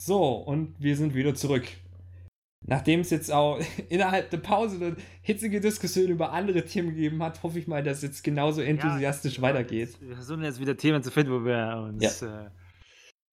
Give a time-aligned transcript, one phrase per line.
[0.00, 1.66] So, und wir sind wieder zurück.
[2.66, 7.42] Nachdem es jetzt auch innerhalb der Pause eine hitzige Diskussion über andere Themen gegeben hat,
[7.42, 10.00] hoffe ich mal, dass es jetzt genauso enthusiastisch ja, weitergeht.
[10.00, 12.46] Wir versuchen jetzt wieder Themen zu finden, wo wir uns ja.
[12.46, 12.50] äh,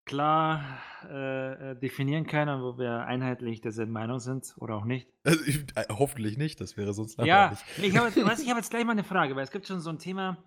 [0.05, 5.07] klar äh, äh, definieren können, wo wir einheitlich derselben Meinung sind oder auch nicht.
[5.23, 7.59] Also ich, äh, hoffentlich nicht, das wäre sonst langweilig.
[7.77, 9.99] Ja, ich habe hab jetzt gleich mal eine Frage, weil es gibt schon so ein
[9.99, 10.37] Thema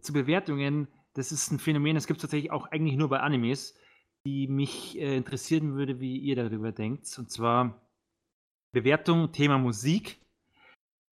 [0.00, 3.74] zu Bewertungen, das ist ein Phänomen, das gibt es tatsächlich auch eigentlich nur bei Animes,
[4.24, 7.12] die mich äh, interessieren würde, wie ihr darüber denkt.
[7.18, 7.80] Und zwar
[8.72, 10.20] Bewertung, Thema Musik.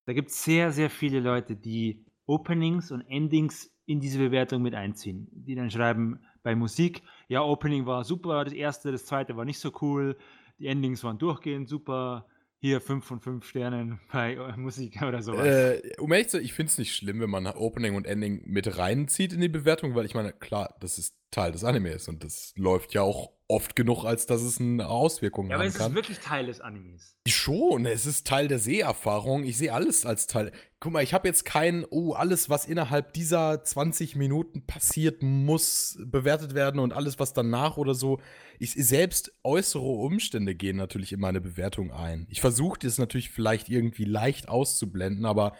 [0.06, 4.74] Da gibt es sehr, sehr viele Leute, die Openings und Endings in diese Bewertung mit
[4.74, 5.28] einziehen.
[5.32, 9.58] Die dann schreiben bei Musik, ja, Opening war super, das erste, das zweite war nicht
[9.58, 10.16] so cool,
[10.58, 12.26] die Endings waren durchgehend super,
[12.60, 15.46] hier 5 von 5 Sternen bei äh, Musik oder sowas.
[15.46, 18.42] Äh, um ehrlich zu sein, ich finde es nicht schlimm, wenn man Opening und Ending
[18.46, 22.24] mit reinzieht in die Bewertung, weil ich meine, klar, das ist Teil des Animes und
[22.24, 25.68] das läuft ja auch oft genug, als dass es eine Auswirkung ja, haben kann.
[25.68, 27.16] Aber es ist wirklich Teil des Animes.
[27.26, 29.44] Schon, es ist Teil der Seherfahrung.
[29.44, 30.52] Ich sehe alles als Teil.
[30.78, 35.98] Guck mal, ich habe jetzt kein, oh, alles, was innerhalb dieser 20 Minuten passiert, muss
[36.04, 38.20] bewertet werden und alles, was danach oder so.
[38.58, 42.26] Ich, selbst äußere Umstände gehen natürlich in meine Bewertung ein.
[42.30, 45.56] Ich versuche das natürlich vielleicht irgendwie leicht auszublenden, aber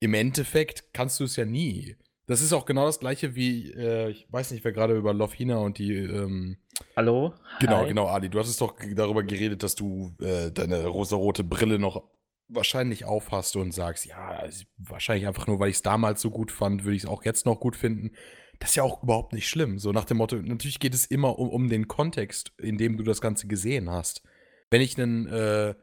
[0.00, 1.96] im Endeffekt kannst du es ja nie.
[2.26, 5.56] Das ist auch genau das gleiche wie, äh, ich weiß nicht, wer gerade über Lofhina
[5.58, 5.94] und die.
[5.94, 6.56] Ähm,
[6.96, 7.34] Hallo?
[7.60, 7.88] Genau, Hi.
[7.88, 8.30] genau, Ali.
[8.30, 12.02] Du hattest doch darüber geredet, dass du äh, deine rosarote Brille noch
[12.48, 14.42] wahrscheinlich aufhast und sagst, ja,
[14.78, 17.46] wahrscheinlich einfach nur, weil ich es damals so gut fand, würde ich es auch jetzt
[17.46, 18.12] noch gut finden.
[18.58, 19.78] Das ist ja auch überhaupt nicht schlimm.
[19.78, 23.02] So nach dem Motto, natürlich geht es immer um, um den Kontext, in dem du
[23.02, 24.22] das Ganze gesehen hast.
[24.70, 25.74] Wenn ich einen äh,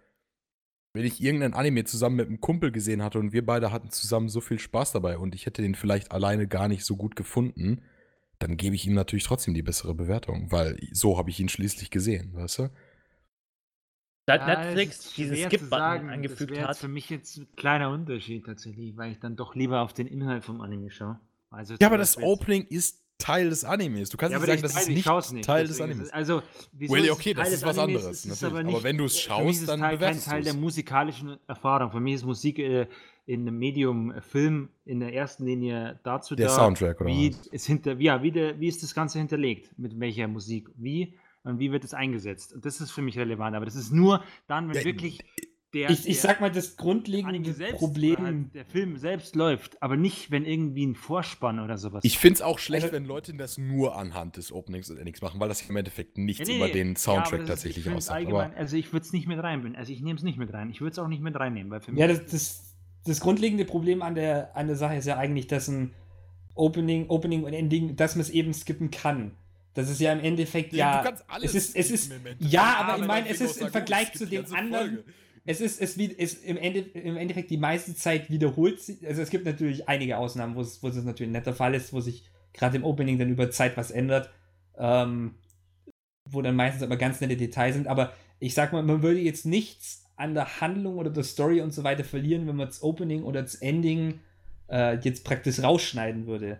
[0.93, 4.29] wenn ich irgendein Anime zusammen mit einem Kumpel gesehen hatte und wir beide hatten zusammen
[4.29, 7.81] so viel Spaß dabei und ich hätte den vielleicht alleine gar nicht so gut gefunden,
[8.39, 11.91] dann gebe ich ihm natürlich trotzdem die bessere Bewertung, weil so habe ich ihn schließlich
[11.91, 12.69] gesehen, weißt du?
[14.27, 16.77] Seit ja, Netflix diesen Skip-Button angefügt das hat.
[16.77, 20.43] für mich jetzt ein kleiner Unterschied tatsächlich, weil ich dann doch lieber auf den Inhalt
[20.43, 21.19] vom Anime schaue.
[21.49, 24.09] Also ja, aber das Opening ist Teil des Animes.
[24.09, 26.09] Du kannst ja, nicht sagen, das ist nicht, nicht Teil des Animes.
[26.11, 26.41] Also,
[26.73, 28.25] well, okay, das ist was Animes, anderes.
[28.25, 31.91] Ist aber, nicht, aber, wenn du es schaust, dann Teil, kein Teil der musikalischen Erfahrung.
[31.91, 32.87] Für mich ist Musik äh,
[33.25, 37.35] in einem Medium äh, Film in der ersten Linie dazu der da, Soundtrack, oder wie
[37.51, 41.59] es hinter, ja, wie, der, wie ist das Ganze hinterlegt, mit welcher Musik, wie und
[41.59, 42.53] wie wird es eingesetzt.
[42.53, 43.55] Und das ist für mich relevant.
[43.55, 45.19] Aber das ist nur dann, wenn ja, wirklich
[45.73, 48.17] der, ich, ich sag mal, das grundlegende Problem.
[48.17, 52.03] Halt der Film selbst läuft, aber nicht, wenn irgendwie ein Vorspann oder sowas.
[52.03, 55.21] Ich finde es auch schlecht, also, wenn Leute das nur anhand des Openings und Endings
[55.21, 58.27] machen, weil das im Endeffekt nichts ja, nee, über den Soundtrack ja, tatsächlich aussagt.
[58.57, 59.77] also ich würde es nicht mit reinbringen.
[59.77, 60.69] Also ich nehme es nicht mit rein.
[60.71, 61.71] Ich würde es auch nicht mit reinnehmen.
[61.71, 65.05] Weil für mich ja, das, das, das grundlegende Problem an der, an der Sache ist
[65.05, 65.93] ja eigentlich, dass ein
[66.55, 69.31] Opening, Opening und Ending, dass man es eben skippen kann.
[69.73, 70.97] Das ist ja im Endeffekt ja.
[70.97, 74.11] Du kannst alles es ist, es ist, ja, aber ich meine, es ist im Vergleich
[74.11, 74.95] zu den anderen.
[74.95, 75.03] Folge
[75.45, 79.05] es ist, es ist im, Ende, im Endeffekt die meiste Zeit wiederholt sich.
[79.07, 81.93] Also es gibt natürlich einige Ausnahmen, wo es, wo es natürlich ein netter Fall ist,
[81.93, 84.29] wo sich gerade im Opening dann über Zeit was ändert.
[84.77, 85.35] Ähm,
[86.29, 87.87] wo dann meistens aber ganz nette Details sind.
[87.87, 91.73] Aber ich sag mal, man würde jetzt nichts an der Handlung oder der Story und
[91.73, 94.19] so weiter verlieren, wenn man das Opening oder das Ending
[94.69, 96.59] äh, jetzt praktisch rausschneiden würde.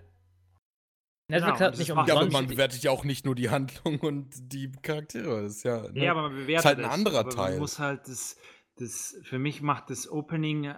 [1.30, 2.10] Netflix genau, hat nicht umsonst.
[2.10, 5.44] Ja, aber man bewertet ja auch nicht nur die Handlung und die Charaktere.
[5.44, 7.52] Das ist ja, ne, ja aber man bewertet ist halt ein anderer das, Teil.
[7.52, 8.36] Man muss halt das,
[8.78, 10.74] das, für mich macht das Opening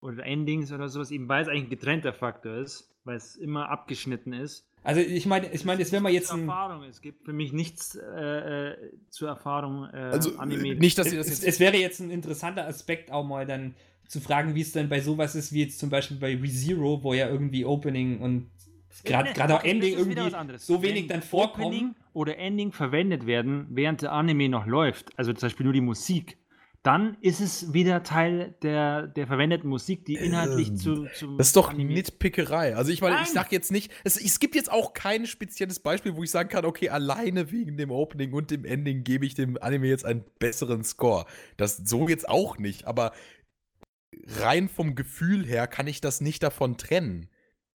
[0.00, 3.68] oder Endings oder sowas eben, weil es eigentlich ein getrennter Faktor ist, weil es immer
[3.68, 4.68] abgeschnitten ist.
[4.82, 7.52] Also ich meine, ich meine, jetzt wenn man jetzt ein Erfahrung, es gibt für mich
[7.52, 10.76] nichts äh, äh zur Erfahrung äh, also, Anime.
[10.76, 13.74] Nicht, dass es, das jetzt es, es wäre jetzt ein interessanter Aspekt auch mal dann
[14.06, 17.14] zu fragen, wie es denn bei sowas ist, wie jetzt zum Beispiel bei ReZero, wo
[17.14, 18.50] ja irgendwie Opening und
[19.04, 21.66] gerade gerade auch Ending irgendwie so wenig Wenn dann vorkommen.
[21.66, 25.80] Opening oder Ending verwendet werden, während der Anime noch läuft, also zum Beispiel nur die
[25.80, 26.38] Musik,
[26.86, 31.36] dann ist es wieder Teil der, der verwendeten Musik, die inhaltlich ähm, zu, zu.
[31.36, 32.76] Das ist doch Anime Nitpickerei.
[32.76, 36.14] Also ich meine, ich sag jetzt nicht, es, es gibt jetzt auch kein spezielles Beispiel,
[36.14, 39.60] wo ich sagen kann, okay, alleine wegen dem Opening und dem Ending gebe ich dem
[39.60, 41.26] Anime jetzt einen besseren Score.
[41.56, 43.12] Das so jetzt auch nicht, aber
[44.38, 47.28] rein vom Gefühl her kann ich das nicht davon trennen.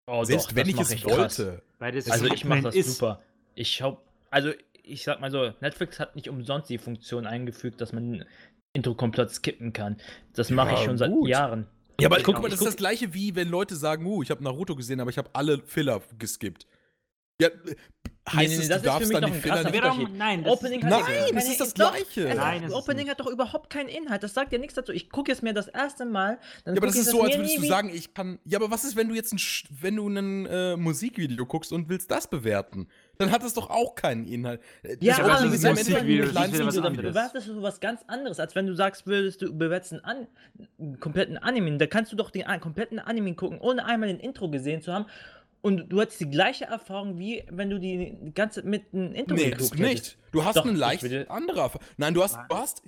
[0.07, 1.61] Oh, Selbst doch, wenn ich es ich wollte.
[1.79, 2.97] also ich mache das ist.
[2.97, 3.21] super.
[3.55, 4.51] Ich schau, also
[4.83, 8.25] ich sag mal so, Netflix hat nicht umsonst die Funktion eingefügt, dass man
[8.73, 9.97] Intro komplett skippen kann.
[10.33, 11.67] Das mache ja, ich schon seit Jahren.
[11.99, 14.43] Ja, aber guck mal, das ist das gleiche wie wenn Leute sagen, uh, ich habe
[14.43, 16.65] Naruto gesehen, aber ich habe alle Filler geskippt.
[17.39, 17.49] Ja,
[18.29, 19.81] heißt es, du darfst dann die Fehler nicht...
[19.83, 20.17] Warum?
[20.17, 22.29] Nein, das Opening ist, hat Nein, keine- das ist das doch, Gleiche.
[22.29, 24.21] es- Nein, ist Opening hat doch überhaupt keinen Inhalt.
[24.21, 24.91] Das sagt ja nichts dazu.
[24.91, 26.37] Ich gucke es mir das erste Mal.
[26.63, 28.37] Dann Ja, aber das ist so, als würdest du sagen, ich kann.
[28.45, 31.71] Ja, aber was ist, wenn du jetzt ein, Sch- wenn du ein äh, Musikvideo guckst
[31.73, 32.87] und willst das bewerten?
[33.17, 34.61] Dann hat es doch auch keinen Inhalt.
[34.83, 36.23] Äh, Ja, das aber das ist ja im ist ein das wieder
[36.65, 36.95] was du, anderes.
[36.95, 40.27] du bewertest du was ganz anderes, als wenn du sagst, würdest du bewerten an,
[40.79, 41.77] einen kompletten Anime.
[41.77, 45.05] Da kannst du doch den kompletten Anime gucken, ohne einmal den Intro gesehen zu haben.
[45.63, 49.51] Und du hattest die gleiche Erfahrung, wie wenn du die ganze mit einem Intro Nee,
[49.51, 49.89] geguckt nicht.
[49.89, 50.17] hättest.
[50.31, 51.85] Du hast Doch, eine ich leicht andere Erfahrung.
[51.97, 52.81] Nein, du hast, du hast,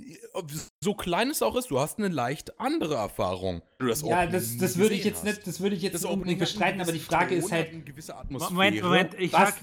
[0.82, 3.62] so klein es auch ist, du hast eine leicht andere Erfahrung.
[3.80, 5.24] das Ja, das, das würde ich jetzt hast.
[5.26, 7.84] nicht, das würde ich jetzt Das unbedingt bestreiten, aber die Frage ist halt, hat eine
[7.84, 8.54] gewisse Atmosphäre.
[8.54, 9.56] Moment, Moment, ich was-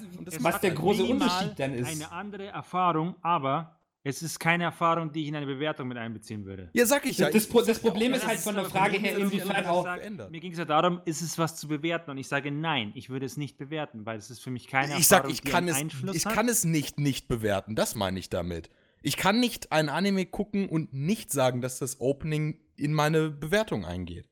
[0.43, 1.89] sag, hat der große minimal Unterschied dann ist.
[1.89, 6.47] Eine andere Erfahrung, aber es ist keine Erfahrung, die ich in eine Bewertung mit einbeziehen
[6.47, 6.71] würde.
[6.73, 7.29] Ja, sag ich ja.
[7.31, 9.83] Das das sag ja Problem ist das halt von der Frage her, das inwiefern auch-
[9.83, 10.31] verändert?
[10.31, 12.11] Mir ging es ja darum, ist es was zu bewerten?
[12.11, 14.97] Und ich sage nein, ich würde es nicht bewerten, weil es ist für mich keine
[14.99, 16.33] ich sag, Erfahrung, ich die kann einen es, Einfluss ich hat.
[16.35, 17.75] kann es nicht nicht bewerten.
[17.75, 18.71] Das meine ich damit.
[19.03, 23.85] Ich kann nicht ein Anime gucken und nicht sagen, dass das Opening in meine Bewertung
[23.85, 24.29] eingeht.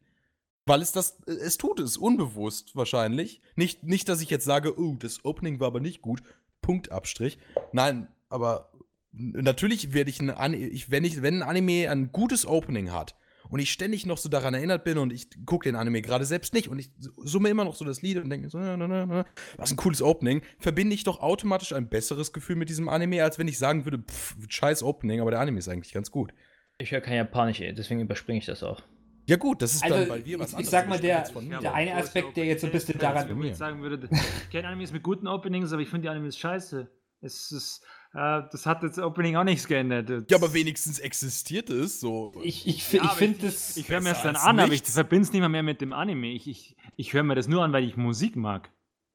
[0.67, 3.41] Weil es das, es tut es, unbewusst wahrscheinlich.
[3.57, 6.23] Nicht, nicht, dass ich jetzt sage, oh, das Opening war aber nicht gut.
[6.61, 7.39] Punkt, Abstrich.
[7.73, 8.71] Nein, aber
[9.13, 13.15] natürlich werde ich, ein ich wenn, ich, wenn ein Anime ein gutes Opening hat
[13.51, 16.53] und ich ständig noch so daran erinnert bin und ich gucke den Anime gerade selbst
[16.53, 19.07] nicht und ich summe immer noch so das Lied und denke so, na, na, na,
[19.07, 19.25] na,
[19.57, 23.39] was ein cooles Opening, verbinde ich doch automatisch ein besseres Gefühl mit diesem Anime, als
[23.39, 26.33] wenn ich sagen würde, pff, scheiß Opening, aber der Anime ist eigentlich ganz gut.
[26.79, 28.83] Ich höre kein Japanisch, deswegen überspringe ich das auch.
[29.27, 31.25] Ja gut, das ist Also, dann, weil wir was ich- ich anderes sag mal, der-
[31.61, 34.69] der eine Aspekt, der jetzt so ein bisschen daran- wenn ich sagen würde, ich kenne
[34.69, 36.89] Animes mit guten Openings, aber ich finde die Animes scheiße.
[37.21, 37.83] Es ist,
[38.13, 40.31] das hat das Opening auch nichts geändert.
[40.31, 42.33] Ja, aber wenigstens existiert es so.
[42.43, 43.77] ich, ich, Ja, ich finde das.
[43.77, 44.95] Ich höre mir das dann an, aber ich nichts.
[44.95, 46.33] verbinde es nicht mehr, mehr mit dem Anime.
[46.33, 48.71] Ich, ich, ich höre mir das nur an, weil ich Musik mag.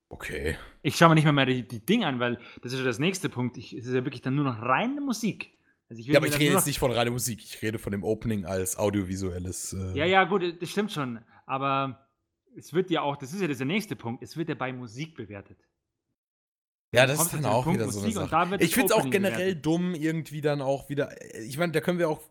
[0.10, 0.57] Okay.
[0.84, 3.00] Ich schaue mir nicht mehr, mehr die, die Dinge an, weil das ist ja das
[3.00, 3.57] nächste Punkt.
[3.57, 5.57] Ich, es ist ja wirklich dann nur noch reine Musik.
[5.90, 8.45] Also Ja, aber ich rede jetzt nicht von reiner Musik, ich rede von dem Opening
[8.45, 9.74] als audiovisuelles.
[9.74, 11.19] Äh, Ja, ja, gut, das stimmt schon.
[11.48, 12.07] Aber
[12.56, 15.16] es wird ja auch, das ist ja der nächste Punkt, es wird ja bei Musik
[15.16, 15.57] bewertet.
[16.94, 18.57] Ja, das ist dann auch wieder so eine Sache.
[18.60, 19.66] Ich finde es auch generell bewertet.
[19.66, 21.10] dumm, irgendwie dann auch wieder.
[21.42, 22.22] Ich meine, da können wir auch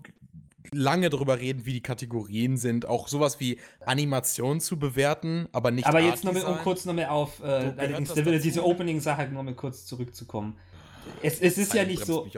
[0.70, 2.86] lange drüber reden, wie die Kategorien sind.
[2.86, 6.94] Auch sowas wie Animation zu bewerten, aber nicht Aber jetzt noch mal, um kurz noch
[6.94, 10.56] mal auf äh, allerdings diese Opening-Sache noch mal kurz zurückzukommen.
[11.22, 12.28] Es, es ist ja nicht so.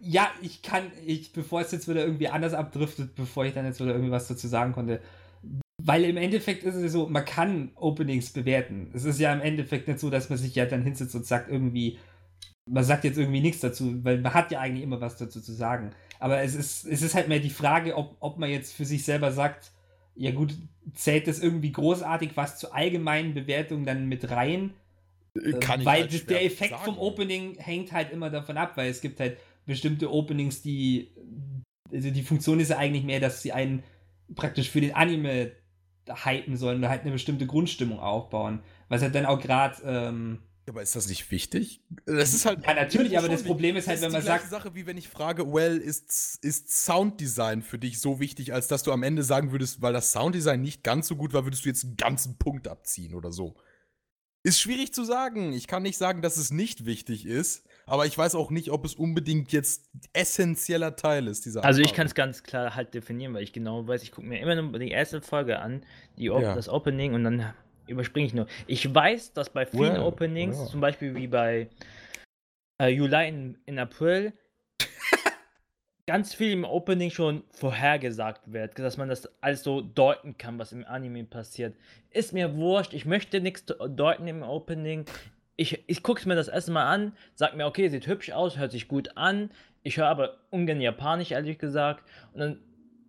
[0.00, 3.80] Ja, ich kann, ich, bevor es jetzt wieder irgendwie anders abdriftet, bevor ich dann jetzt
[3.80, 5.00] wieder irgendwie was dazu sagen konnte.
[5.84, 8.90] Weil im Endeffekt ist es so, man kann Openings bewerten.
[8.94, 11.50] Es ist ja im Endeffekt nicht so, dass man sich ja dann hinsetzt und sagt
[11.50, 11.98] irgendwie,
[12.70, 15.52] man sagt jetzt irgendwie nichts dazu, weil man hat ja eigentlich immer was dazu zu
[15.52, 15.92] sagen.
[16.20, 19.04] Aber es ist, es ist halt mehr die Frage, ob, ob man jetzt für sich
[19.04, 19.72] selber sagt,
[20.14, 20.54] ja gut,
[20.94, 24.74] zählt das irgendwie großartig was zur allgemeinen Bewertung dann mit rein?
[25.34, 26.84] Äh, Kann ich weil halt der Effekt sagen.
[26.84, 31.10] vom Opening hängt halt immer davon ab, weil es gibt halt bestimmte Openings, die
[31.92, 33.82] also die Funktion ist ja eigentlich mehr, dass sie einen
[34.34, 35.52] praktisch für den Anime
[36.08, 40.38] hypen sollen oder halt eine bestimmte Grundstimmung aufbauen, was halt dann auch gerade ähm,
[40.68, 41.80] Aber ist das nicht wichtig?
[42.06, 42.64] Das ist halt.
[42.66, 44.86] Ja, natürlich, aber das Problem ist halt, Das wenn man die gleiche sagt- Sache, wie
[44.86, 49.02] wenn ich frage, well, ist, ist Sounddesign für dich so wichtig, als dass du am
[49.02, 51.96] Ende sagen würdest, weil das Sounddesign nicht ganz so gut war, würdest du jetzt einen
[51.96, 53.56] ganzen Punkt abziehen oder so.
[54.44, 55.52] Ist schwierig zu sagen.
[55.52, 58.84] Ich kann nicht sagen, dass es nicht wichtig ist, aber ich weiß auch nicht, ob
[58.84, 63.34] es unbedingt jetzt essentieller Teil ist dieser Also ich kann es ganz klar halt definieren,
[63.34, 65.84] weil ich genau weiß, ich gucke mir immer nur die erste Folge an,
[66.18, 66.54] die Op Ja.
[66.54, 67.52] das Opening und dann
[67.86, 68.46] überspringe ich nur.
[68.66, 70.66] Ich weiß, dass bei vielen Well, Openings, ja.
[70.66, 71.68] zum Beispiel wie bei
[72.80, 74.32] äh, Juli in, in April,
[76.06, 80.72] ganz viel im Opening schon vorhergesagt wird, dass man das alles so deuten kann, was
[80.72, 81.76] im Anime passiert.
[82.10, 85.04] Ist mir wurscht, ich möchte nichts deuten im Opening.
[85.56, 88.72] Ich, ich gucke mir das erste Mal an, sag mir, okay, sieht hübsch aus, hört
[88.72, 89.50] sich gut an.
[89.82, 92.08] Ich höre aber ungern Japanisch, ehrlich gesagt.
[92.32, 92.58] Und dann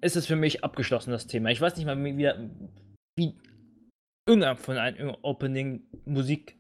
[0.01, 1.49] ist es für mich abgeschlossen, das Thema.
[1.49, 2.29] Ich weiß nicht mal, wie, wie,
[3.15, 3.33] wie
[4.27, 6.57] irgendein von einem Opening Musik,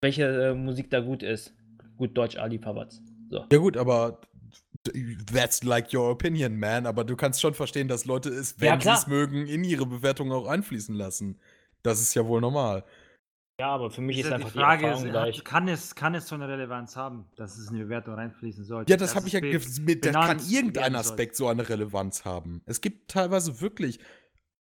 [0.00, 1.54] welche äh, Musik da gut ist.
[1.96, 3.02] Gut Deutsch, Ali Pawatz.
[3.30, 3.44] So.
[3.50, 4.20] Ja gut, aber
[5.32, 6.86] that's like your opinion, man.
[6.86, 8.98] Aber du kannst schon verstehen, dass Leute es, Ja, wenn sie klar.
[8.98, 11.40] es mögen, in ihre Bewertung auch einfließen lassen.
[11.82, 12.84] Das ist ja wohl normal.
[13.58, 16.14] Ja, aber für mich ist, Ist einfach die Frage, die Erfahrung ist, kann, es, kann
[16.14, 18.90] es so eine Relevanz haben, dass es in die Bewertung reinfließen sollte?
[18.90, 21.12] Ja, das, habe ich ja mit, da kann irgendein werden soll.
[21.12, 22.60] Aspekt so eine Relevanz haben.
[22.66, 23.98] Es gibt teilweise wirklich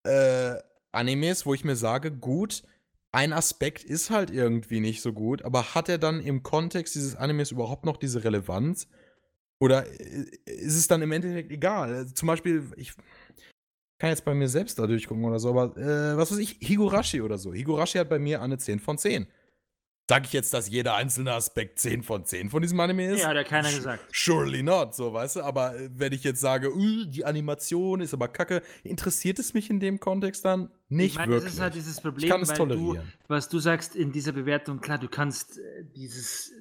[0.03, 0.55] äh,
[0.91, 2.63] Animes, wo ich mir sage, gut,
[3.11, 7.15] ein Aspekt ist halt irgendwie nicht so gut, aber hat er dann im Kontext dieses
[7.15, 8.87] Animes überhaupt noch diese Relevanz?
[9.59, 12.05] Oder äh, ist es dann im Endeffekt egal?
[12.13, 12.93] Zum Beispiel, ich
[14.03, 17.21] kann jetzt bei mir selbst da durchgucken oder so, aber äh, was weiß ich, Higurashi
[17.21, 17.53] oder so.
[17.53, 19.27] Higurashi hat bei mir eine 10 von 10.
[20.09, 23.21] Sag ich jetzt, dass jeder einzelne Aspekt 10 von 10 von diesem Anime ist?
[23.21, 24.03] Ja, hat ja keiner gesagt.
[24.11, 25.43] Surely not, so, weißt du?
[25.43, 29.69] Aber äh, wenn ich jetzt sage, uh, die Animation ist aber kacke, interessiert es mich
[29.69, 31.45] in dem Kontext dann nicht ich meine, wirklich.
[31.45, 33.13] das ist halt dieses Problem, ich kann es weil du, tolerieren.
[33.29, 36.51] was du sagst in dieser Bewertung, klar, du kannst äh, dieses,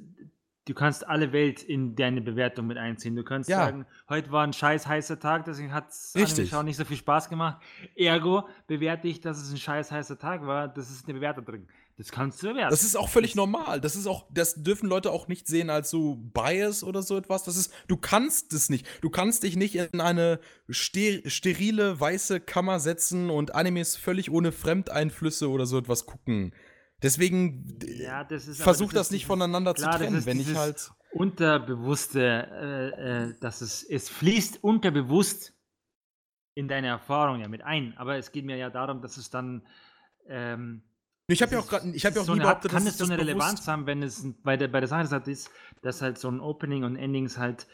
[0.69, 3.17] du kannst alle Welt in deine Bewertung mit einziehen.
[3.17, 3.59] Du kannst Ja.
[3.65, 6.15] sagen, heute war ein scheiß heißer Tag, deswegen hat es.
[6.49, 7.63] Schauen nicht so viel Spaß gemacht.
[7.97, 10.69] Ergo bewerte ich, dass es ein scheiß heißer Tag war.
[10.69, 11.69] Das ist eine Bewertung drin.
[11.99, 12.71] Das kannst du bewerten.
[12.71, 13.81] Das ist auch völlig normal.
[13.81, 17.45] Das ist auch, das dürfen Leute auch nicht sehen als so Bias oder so etwas.
[17.45, 18.87] Das ist, du kannst es nicht.
[19.03, 20.41] Du kannst dich nicht in eine
[20.73, 26.55] ster sterile weiße Kammer setzen und Animes völlig ohne Fremdeinflüsse oder so etwas gucken.
[27.03, 30.27] Deswegen ja, das ist, aber versuch das, ist nicht voneinander klar, zu das trennen.
[30.27, 30.91] Wenn ich halt.
[31.15, 32.89] Unterbewusste, äh,
[33.29, 35.53] äh, dass es, es fließt unterbewusst
[36.55, 37.95] in deine Erfahrung ja mit ein.
[37.99, 39.67] Aber es geht mir ja darum, dass es dann.
[40.29, 40.83] Ähm,
[41.27, 42.95] Ich habe ja das auch gerade, ich habe ja auch so nie behauptet, kann dass
[42.95, 45.29] es so eine das Relevanz bewusst- haben, wenn es bei der, bei der Sache halt
[45.29, 45.51] ist,
[45.83, 47.67] dass halt so ein Opening und Endings halt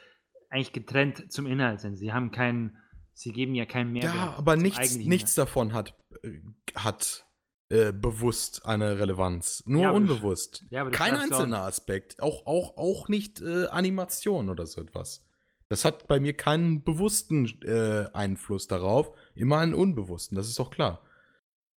[0.51, 1.97] eigentlich getrennt zum Inhalt sind.
[1.97, 2.77] Sie haben keinen,
[3.13, 4.15] sie geben ja keinen Mehrwert.
[4.15, 6.41] Ja, aber nichts, nichts davon hat, äh,
[6.75, 7.27] hat
[7.71, 9.63] äh, bewusst eine Relevanz.
[9.67, 10.65] Nur Ja, unbewusst.
[10.71, 12.23] Ja, Kein einzelner Aspekt.
[12.23, 15.25] Auch, auch, auch nicht äh, Animation oder so etwas.
[15.69, 20.71] Das hat bei mir keinen bewussten äh, Einfluss darauf, immer einen unbewussten, das ist doch
[20.71, 21.03] klar.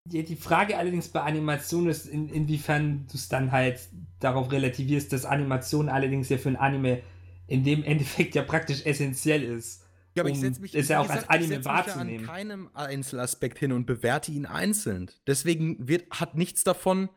[0.05, 3.79] Die, die Frage allerdings bei Animation ist, in, inwiefern du es dann halt
[4.19, 7.03] darauf relativierst, dass Animation allerdings ja für ein Anime
[7.47, 9.80] in dem Endeffekt ja praktisch essentiell ist.
[10.15, 12.29] Ja, um es ja auch als Anime wahrzunehmen.
[12.29, 15.09] an keinem Einzelaspekt hin und bewerte ihn einzeln.
[15.27, 17.09] Deswegen wird, hat nichts davon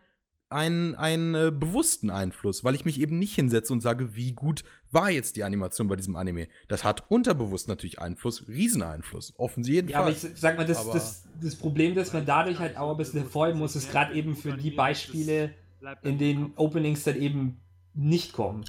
[0.50, 4.62] einen, einen äh, bewussten Einfluss, weil ich mich eben nicht hinsetze und sage, wie gut
[4.92, 6.46] war jetzt die Animation bei diesem Anime.
[6.68, 9.34] Das hat unterbewusst natürlich Einfluss, Rieseneinfluss,
[9.66, 12.76] jeden Ja, aber ich sag mal, das, Aber- das, das Problem, das man dadurch halt
[12.76, 15.54] auch ein bisschen hervorheben muss, ist gerade eben für die Beispiele,
[16.02, 16.58] in im den Kopf.
[16.58, 17.60] Openings dann eben
[17.94, 18.64] nicht kommen.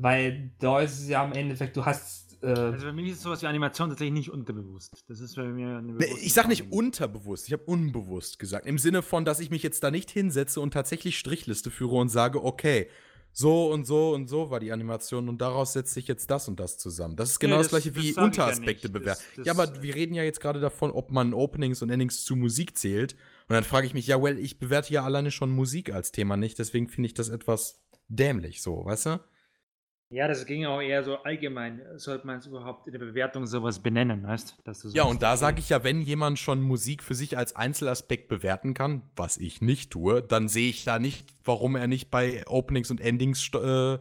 [0.00, 2.23] Weil da ist es ja im Endeffekt, du hast.
[2.44, 4.92] Äh, Also bei mir ist sowas wie Animation tatsächlich nicht unterbewusst.
[5.08, 8.66] Das ist bei mir eine Ich sag nicht unterbewusst, ich habe unbewusst gesagt.
[8.66, 12.08] Im Sinne von, dass ich mich jetzt da nicht hinsetze und tatsächlich Strichliste führe und
[12.08, 12.88] sage, okay,
[13.36, 16.60] so und so und so war die Animation und daraus setze ich jetzt das und
[16.60, 17.16] das zusammen.
[17.16, 18.92] Das ist genau Nee, das, das- gleiche das wie ja Unteraspekte nicht.
[18.92, 19.22] bewerten.
[19.36, 22.24] Das- Ja, das- aber wir reden ja jetzt gerade davon, ob man Openings und Endings
[22.24, 23.14] zu Musik zählt.
[23.48, 26.36] Und dann frage ich mich, ja, well, ich bewerte ja alleine schon Musik als Thema
[26.36, 29.20] nicht, deswegen finde ich das etwas dämlich so, weißt du?
[30.14, 31.82] Ja, das ging auch eher so allgemein.
[31.96, 35.36] Sollte man es überhaupt in der Bewertung sowas benennen, weißt Dass du Ja, und da
[35.36, 39.60] sage ich ja, wenn jemand schon Musik für sich als Einzelaspekt bewerten kann, was ich
[39.60, 43.98] nicht tue, dann sehe ich da nicht, warum er nicht bei Openings und Endings, äh,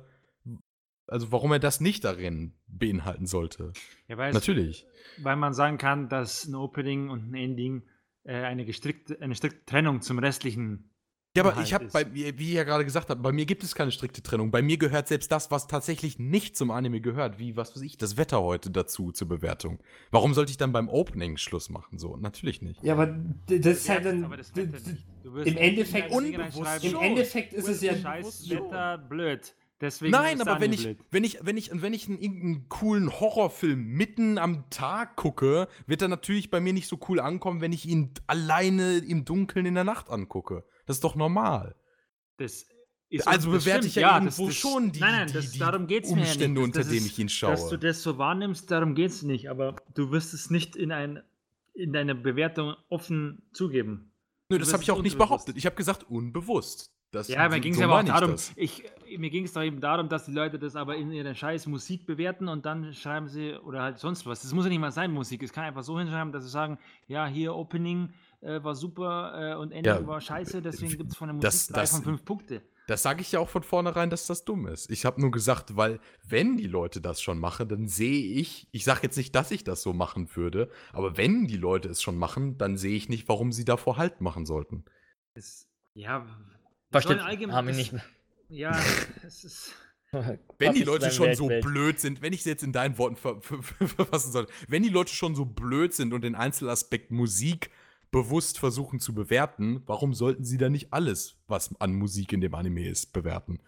[1.07, 3.73] also warum er das nicht darin beinhalten sollte.
[4.07, 4.85] Ja, weil, es, Natürlich.
[5.17, 7.87] weil man sagen kann, dass ein Opening und ein Ending
[8.23, 10.91] äh, eine, gestrickte, eine strikte Trennung zum restlichen.
[11.35, 11.93] Ja, aber ich habe ist.
[11.93, 14.51] bei mir, wie ich ja gerade gesagt habe, bei mir gibt es keine strikte Trennung.
[14.51, 17.97] Bei mir gehört selbst das, was tatsächlich nicht zum Anime gehört, wie, was weiß ich,
[17.97, 19.79] das Wetter heute dazu zur Bewertung.
[20.11, 21.97] Warum sollte ich dann beim Opening Schluss machen?
[21.97, 22.83] So, natürlich nicht.
[22.83, 23.15] ja, aber
[23.47, 24.23] das ist halt dann.
[24.25, 25.05] aber das d- Wetter d- nicht.
[25.23, 26.95] Du wirst im Endeffekt unbewusst Im.
[26.97, 27.95] Endeffekt ist es ja.
[27.97, 28.49] Scheiß.
[28.51, 29.55] Wetter, blöd.
[29.81, 33.11] Deswegen Nein, aber wenn ich, wenn ich, wenn ich, und wenn ich einen irgendeinen coolen
[33.11, 37.73] Horrorfilm mitten am Tag gucke, wird er natürlich bei mir nicht so cool ankommen, wenn
[37.73, 40.63] ich ihn alleine im Dunkeln in der Nacht angucke.
[40.85, 41.75] Das ist doch normal.
[42.37, 42.65] Das
[43.09, 45.87] ist Also bewerte ich ja irgendwo das- schon die- nein, nein, die- das, die darum
[45.87, 47.69] geht's mir ja Umstände, unter denen ich ihn Dass schaue.
[47.69, 49.49] du das so wahrnimmst, darum geht es nicht.
[49.49, 51.21] Aber du wirst es nicht in, ein,
[51.73, 54.11] in deine Bewertung offen zugeben.
[54.49, 55.57] Nö, das habe ich auch nicht behauptet.
[55.57, 56.91] Ich habe gesagt unbewusst.
[57.11, 58.83] Das, Ja, mir ging es so aber auch darum, ich,
[59.19, 62.07] mir ging es doch eben darum, dass die Leute das aber in ihrer scheiß Musik
[62.07, 64.41] bewerten und dann schreiben sie, oder halt sonst was.
[64.41, 65.43] Das muss ja nicht mal sein, Musik.
[65.43, 68.09] Es kann einfach so hinschreiben, dass sie sagen, ja, hier Opening
[68.43, 71.43] äh, war super äh, und Ending Ja, war scheiße, deswegen gibt es von der Musik
[71.49, 72.61] das- drei das- von fünf Punkte.
[72.87, 74.91] Das sage ich ja auch von vornherein, dass das dumm ist.
[74.91, 78.83] Ich habe nur gesagt, weil wenn die Leute das schon machen, dann sehe ich, ich
[78.83, 82.17] sage jetzt nicht, dass ich das so machen würde, aber wenn die Leute es schon
[82.17, 84.83] machen, dann sehe ich nicht, warum sie davor Halt machen sollten.
[85.33, 86.25] Das, ja,
[86.91, 88.03] allgemein- Armin das- nicht mehr.
[88.49, 88.71] Ja,
[89.25, 89.71] es ist.
[90.59, 93.41] Wenn die Leute schon so blöd sind, wenn ich es jetzt in deinen Worten ver
[93.41, 97.71] ver ver verfassen soll, wenn die Leute schon so blöd sind und den Einzelaspekt Musik
[98.13, 102.55] bewusst versuchen zu bewerten, warum sollten sie dann nicht alles, was an Musik in dem
[102.55, 103.59] Anime ist, bewerten?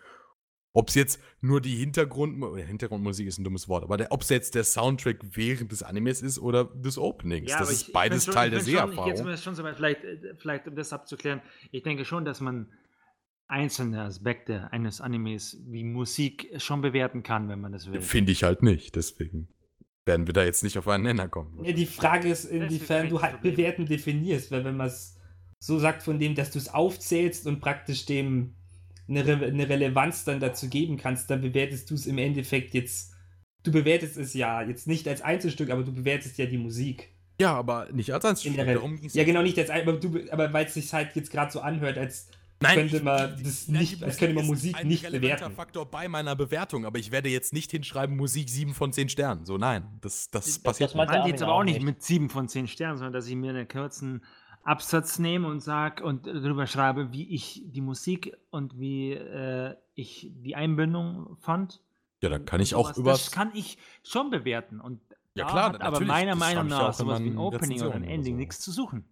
[0.77, 4.55] Ob es jetzt nur die Hintergrund Hintergrundmusik ist ein dummes Wort, aber ob es jetzt
[4.55, 8.33] der Soundtrack während des Animes ist oder des Openings, Ja, das ist ich- beides schon-
[8.33, 9.27] Teil der Seherfahrung.
[9.27, 10.01] jetzt schon so weit, vielleicht,
[10.39, 12.67] vielleicht um das abzuklären, ich denke schon, dass man
[13.47, 18.01] einzelne Aspekte eines Animes wie Musik schon bewerten kann, wenn man das will.
[18.01, 19.47] Finde ich halt nicht, deswegen
[20.05, 21.63] werden wir da jetzt nicht auf einen Nenner kommen.
[21.63, 25.17] Ja, die Frage ist, inwiefern du halt bewerten definierst, weil wenn man es
[25.59, 28.53] so sagt, von dem, dass du es aufzählst und praktisch dem
[29.07, 33.13] eine, Re eine Relevanz dann dazu geben kannst, dann bewertest du es im Endeffekt jetzt.
[33.63, 37.09] Du bewertest es ja jetzt nicht als Einzelstück, aber du bewertest ja die Musik.
[37.41, 38.63] Ja, aber nicht als Einzelstück.
[38.63, 39.99] Darum ja, genau, nicht als aber,
[40.31, 42.29] aber weil es sich halt jetzt gerade so anhört, als
[42.61, 45.53] Nein, könnte man das nicht, als könnte man Musik ein nicht bewerten.
[45.53, 49.45] Faktor bei meiner Bewertung, aber ich werde jetzt nicht hinschreiben Musik 7 von 10 Sternen.
[49.45, 51.19] So nein, das, das, das passiert das nicht.
[51.19, 53.67] Ich jetzt aber auch nicht mit 7 von 10 Sternen, sondern dass ich mir einen
[53.67, 54.23] kurzen
[54.63, 60.31] Absatz nehme und sage und darüber schreibe, wie ich die Musik und wie äh, ich
[60.33, 61.81] die Einbindung fand.
[62.21, 63.11] Ja, dann kann ich auch über.
[63.11, 64.79] Das kann ich schon bewerten.
[64.79, 65.01] Und
[65.35, 68.39] ja, klar, hat aber meiner Meinung nach sowas wie ein Opening oder ein Ending so.
[68.39, 69.05] nichts zu suchen.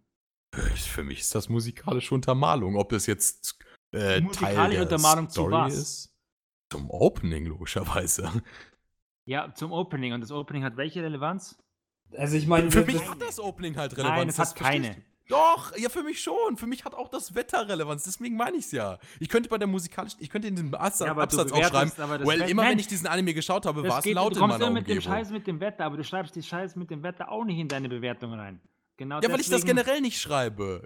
[0.53, 2.75] Für mich ist das musikalische Untermalung.
[2.75, 3.57] Ob es jetzt
[3.91, 6.13] äh, Teil der Untermalung Story ist.
[6.69, 8.31] Zum Opening, logischerweise.
[9.25, 10.13] Ja, zum Opening.
[10.13, 11.57] Und das Opening hat welche Relevanz?
[12.17, 14.17] Also ich meine, für mich hat das Opening halt Relevanz.
[14.17, 15.03] Nein, es hat keine.
[15.29, 16.57] Doch, ja, für mich schon.
[16.57, 18.03] Für mich hat auch das Wetter Relevanz.
[18.03, 18.99] Deswegen meine ich es ja.
[19.19, 21.91] Ich könnte bei der musikalischen, ich könnte in diesem Absatz, ja, Absatz auch schreiben,
[22.25, 24.73] well, immer wenn ich diesen Anime geschaut habe, war es laut in meiner Du kommst
[24.73, 27.45] mit dem Scheiß mit dem Wetter, aber du schreibst die Scheiß mit dem Wetter auch
[27.45, 28.59] nicht in deine Bewertung rein.
[28.97, 30.83] Genau ja, deswegen, weil ich das generell nicht schreibe.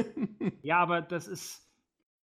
[0.62, 1.62] ja, aber das ist.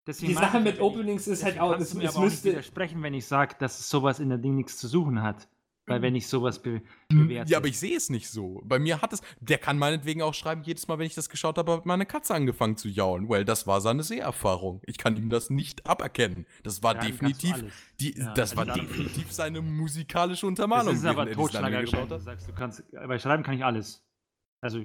[0.06, 2.50] Die Sache mit Openings ist halt auch, es, es müsste.
[2.50, 5.46] widersprechen, wenn ich sage, dass sowas in der Ding nichts zu suchen hat.
[5.90, 7.50] Weil wenn ich sowas be hm, bewerte.
[7.50, 8.62] Ja, aber ich sehe es nicht so.
[8.64, 11.58] Bei mir hat es, der kann meinetwegen auch schreiben, jedes Mal, wenn ich das geschaut
[11.58, 13.28] habe, hat meine Katze angefangen zu jaulen.
[13.28, 14.80] Well, das war seine Seherfahrung.
[14.86, 16.46] Ich kann ihm das nicht aberkennen.
[16.62, 20.94] Das war ja, definitiv, die, ja, das war definitiv seine musikalische Untermalung.
[20.94, 22.08] Das ist aber Totschlager geschaut.
[22.08, 24.04] Du sagst, du kannst, bei Schreiben kann ich alles.
[24.60, 24.84] Also,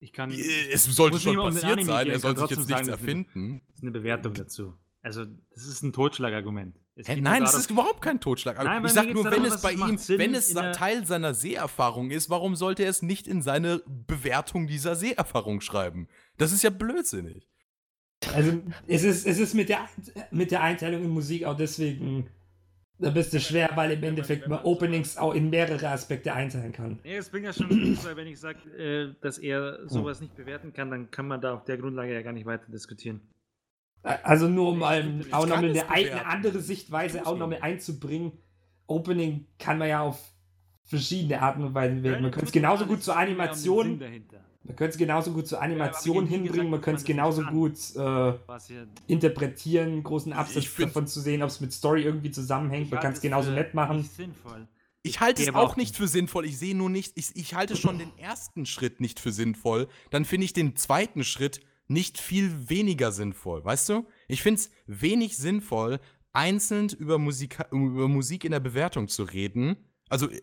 [0.00, 0.30] ich kann.
[0.30, 3.62] Es sollte schon passiert sein, er soll sich jetzt nichts erfinden.
[3.66, 4.74] Das ist eine Bewertung dazu.
[5.02, 6.80] Also, das ist ein Totschlagargument.
[6.96, 8.86] Hä, nein, es ist überhaupt kein Totschlagargument.
[8.86, 12.84] ich sag nur, wenn es bei ihm, wenn es Teil seiner Seherfahrung ist, warum sollte
[12.84, 16.08] er es nicht in seine Bewertung dieser Seherfahrung schreiben?
[16.38, 17.48] Das ist ja blödsinnig.
[18.32, 19.88] Also, es ist, es ist mit, der,
[20.30, 22.30] mit der Einteilung in Musik auch deswegen
[22.98, 27.00] da bist du schwer, weil im Endeffekt man Openings auch in mehrere Aspekte einteilen kann.
[27.02, 30.72] Nee, es bringt ja schon weil wenn ich sage, äh, dass er sowas nicht bewerten
[30.72, 33.20] kann, dann kann man da auf der Grundlage ja gar nicht weiter diskutieren.
[34.02, 38.32] Also nur um mal auch nochmal eine, eine andere Sichtweise auch nochmal einzubringen.
[38.86, 40.34] Opening kann man ja auf
[40.84, 42.22] verschiedene Arten und Weisen wählen.
[42.22, 44.02] Man könnte es genauso gut zur Animation.
[44.64, 48.32] Man könnte es genauso gut zur Animation ja, hinbringen, man könnte es genauso gut äh,
[49.06, 52.90] interpretieren, großen Absatz davon zu sehen, ob es mit Story irgendwie zusammenhängt.
[52.90, 54.08] Man kann es genauso nett machen.
[55.02, 56.46] Ich halte es auch nicht für sinnvoll.
[56.46, 59.86] Ich sehe nur nicht, ich, ich halte schon den ersten Schritt nicht für sinnvoll.
[60.10, 63.62] Dann finde ich den zweiten Schritt nicht viel weniger sinnvoll.
[63.62, 64.06] Weißt du?
[64.28, 66.00] Ich finde es wenig sinnvoll,
[66.32, 69.76] einzeln über Musik, über Musik in der Bewertung zu reden.
[70.08, 70.40] Also äh,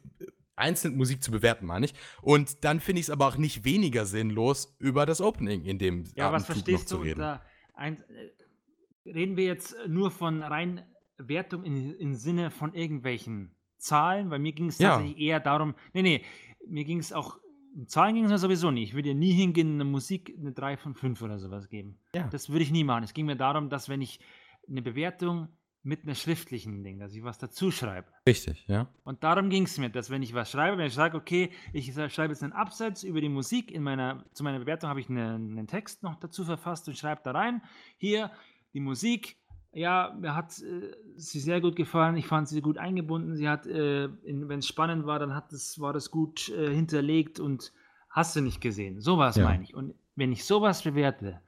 [0.62, 1.94] einzeln Musik zu bewerten, meine ich.
[2.22, 6.06] Und dann finde ich es aber auch nicht weniger sinnlos, über das Opening in dem
[6.16, 7.42] Ja, Atemzug was verstehst du unter
[7.74, 10.84] ein, äh, reden wir jetzt nur von rein
[11.18, 14.30] Wertung in, im Sinne von irgendwelchen Zahlen?
[14.30, 14.92] Weil mir ging es ja.
[14.92, 16.24] tatsächlich eher darum, nee, nee,
[16.68, 17.40] mir ging es auch
[17.86, 18.90] Zahlen ging es mir sowieso nicht.
[18.90, 21.98] Ich würde ja nie hingehen, eine Musik eine 3 von 5 oder sowas geben.
[22.14, 22.28] Ja.
[22.28, 23.04] Das würde ich nie machen.
[23.04, 24.20] Es ging mir darum, dass wenn ich
[24.68, 25.48] eine Bewertung
[25.84, 28.08] mit einer schriftlichen Ding, dass ich was dazu schreibe.
[28.28, 28.88] Richtig, ja.
[29.04, 31.94] Und darum ging es mir, dass wenn ich was schreibe, wenn ich sage, okay, ich
[31.94, 35.36] schreibe jetzt einen Absatz über die Musik, in meiner, zu meiner Bewertung habe ich eine,
[35.36, 37.64] einen Text noch dazu verfasst und schreibe da rein,
[37.98, 38.32] hier
[38.74, 39.38] die Musik,
[39.74, 43.66] ja, mir hat äh, sie sehr gut gefallen, ich fand sie gut eingebunden, sie hat,
[43.66, 47.72] äh, wenn es spannend war, dann hat das, war das gut äh, hinterlegt und
[48.10, 49.00] hast du nicht gesehen.
[49.00, 49.46] Sowas ja.
[49.46, 49.74] meine ich.
[49.74, 51.42] Und wenn ich sowas bewerte,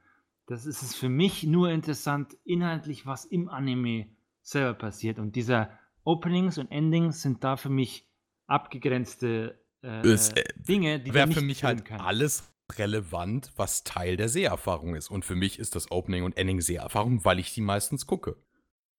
[0.48, 4.08] das ist es für mich nur interessant, inhaltlich, was im Anime
[4.44, 5.18] selber passiert.
[5.18, 5.70] Und diese
[6.04, 8.08] Openings und Endings sind da für mich
[8.46, 12.02] abgegrenzte äh, es, äh, Dinge, die wäre für mich halt können.
[12.02, 15.10] alles relevant, was Teil der Seherfahrung ist.
[15.10, 18.38] Und für mich ist das Opening und Ending Seherfahrung, weil ich die meistens gucke.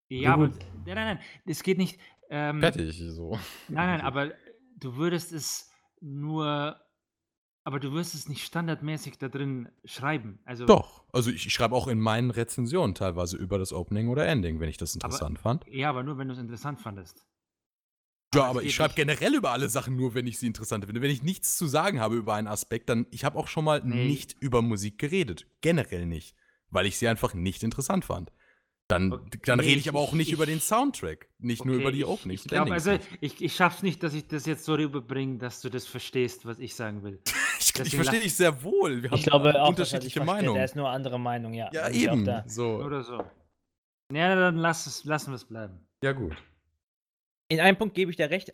[0.08, 1.98] Ja, aber nein, nein, nein, es geht nicht.
[2.30, 3.38] Ähm, Fertig, so.
[3.68, 4.32] Nein, nein, aber
[4.78, 6.80] du würdest es nur
[7.64, 10.38] aber du wirst es nicht standardmäßig da drin schreiben.
[10.44, 14.26] Also Doch, also ich, ich schreibe auch in meinen Rezensionen teilweise über das Opening oder
[14.26, 15.64] Ending, wenn ich das interessant aber, fand.
[15.68, 17.26] Ja, aber nur wenn du es interessant fandest.
[18.34, 21.00] Ja, aber, ich schreibe generell über alle Sachen nur, wenn ich sie interessant finde.
[21.00, 23.80] Wenn ich nichts zu sagen habe über einen Aspekt, dann ich habe auch schon mal
[23.84, 24.06] nee.
[24.08, 25.46] nicht über Musik geredet.
[25.60, 26.34] Generell nicht.
[26.70, 28.32] Weil ich sie einfach nicht interessant fand.
[28.88, 31.78] Dann, okay, dann rede ich aber auch nicht ich, über den Soundtrack, nicht okay, nur
[31.78, 32.40] über die Openings.
[32.40, 35.38] Ich, ich glaube, also ich, ich schaffe es nicht, dass ich das jetzt so rüberbringe,
[35.38, 37.20] dass du das verstehst, was ich sagen will.
[37.64, 39.02] ich, ich verstehe dich sehr wohl.
[39.02, 40.58] Wir haben ich glaube auch, unterschiedliche Meinungen.
[40.58, 41.70] Er ist nur andere Meinung, ja.
[41.72, 42.28] Ja, eben.
[42.46, 42.76] So.
[42.76, 43.24] Oder so.
[44.12, 45.86] Ja, dann lass es, lassen wir es bleiben.
[46.02, 46.36] Ja, gut.
[47.48, 48.52] In einem Punkt gebe ich dir recht,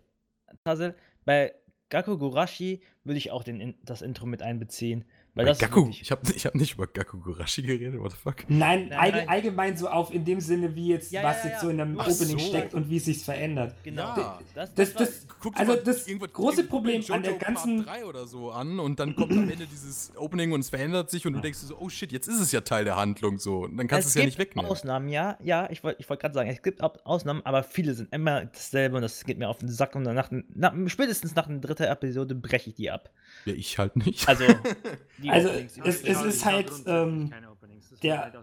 [0.64, 0.94] Tassel.
[1.24, 1.54] Bei
[1.88, 6.22] Gakko Gurashi würde ich auch den, das Intro mit einbeziehen, Weil das Gaku, ich habe
[6.34, 8.36] ich hab nicht über Gakugurashi geredet, what the fuck?
[8.48, 9.28] Nein, Nein, nein.
[9.28, 11.80] allgemein so auf in dem Sinne, wie jetzt, Ja, was ja, ja, jetzt so in
[11.80, 12.46] einem Ach Opening so.
[12.48, 13.74] steckt und wie es sich verändert.
[13.84, 14.02] Genau.
[14.16, 14.38] Ja.
[14.54, 18.26] Das, Das, das, Guck dir also das große Problem an der Part ganzen 3 oder
[18.26, 21.40] so an und dann kommt am Ende dieses Opening und es verändert sich und du
[21.40, 23.60] denkst dir so, oh shit, jetzt ist es ja Teil der Handlung so.
[23.60, 24.70] Und dann kannst du es ja nicht gibt wegnehmen.
[24.70, 28.12] Ausnahmen, ja, ja, ich wollte ich wollt gerade sagen, es gibt Ausnahmen, aber viele sind
[28.12, 31.46] immer dasselbe und das geht mir auf den Sack und dann nach, nach, spätestens nach
[31.46, 33.10] der dritten Episode breche ich die ab.
[33.44, 34.28] Ja, ich halt nicht.
[34.28, 34.44] Also,
[35.22, 38.34] die Also, Openings, es- es ist halt, ähm, keine Openings, das muss der- halt.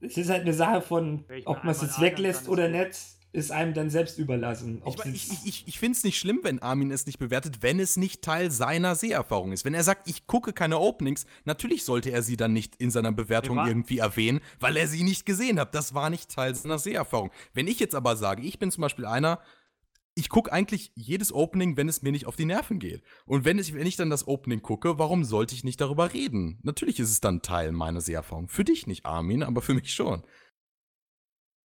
[0.00, 2.98] Es ist halt eine Sache von, ob man es jetzt weglässt kann, oder nicht,
[3.32, 4.82] ist einem dann selbst überlassen.
[4.86, 7.96] Ich, ich, ich, ich finde es nicht schlimm, wenn Armin es nicht bewertet, wenn es
[7.96, 9.64] nicht Teil seiner Seherfahrung ist.
[9.64, 13.12] Wenn er sagt, ich gucke keine Openings, natürlich sollte er sie dann nicht in seiner
[13.12, 15.74] Bewertung irgendwie erwähnen, weil er sie nicht gesehen hat.
[15.74, 17.30] Das war nicht Teil seiner Seherfahrung.
[17.52, 19.40] Wenn ich jetzt aber sage, ich bin zum Beispiel einer,
[20.18, 23.02] ich gucke eigentlich jedes Opening, wenn es mir nicht auf die Nerven geht.
[23.26, 26.58] Und wenn ich, wenn ich dann das Opening gucke, warum sollte ich nicht darüber reden?
[26.62, 28.48] Natürlich ist es dann Teil meiner Seherfahrung.
[28.48, 30.24] Für dich nicht, Armin, aber für mich schon.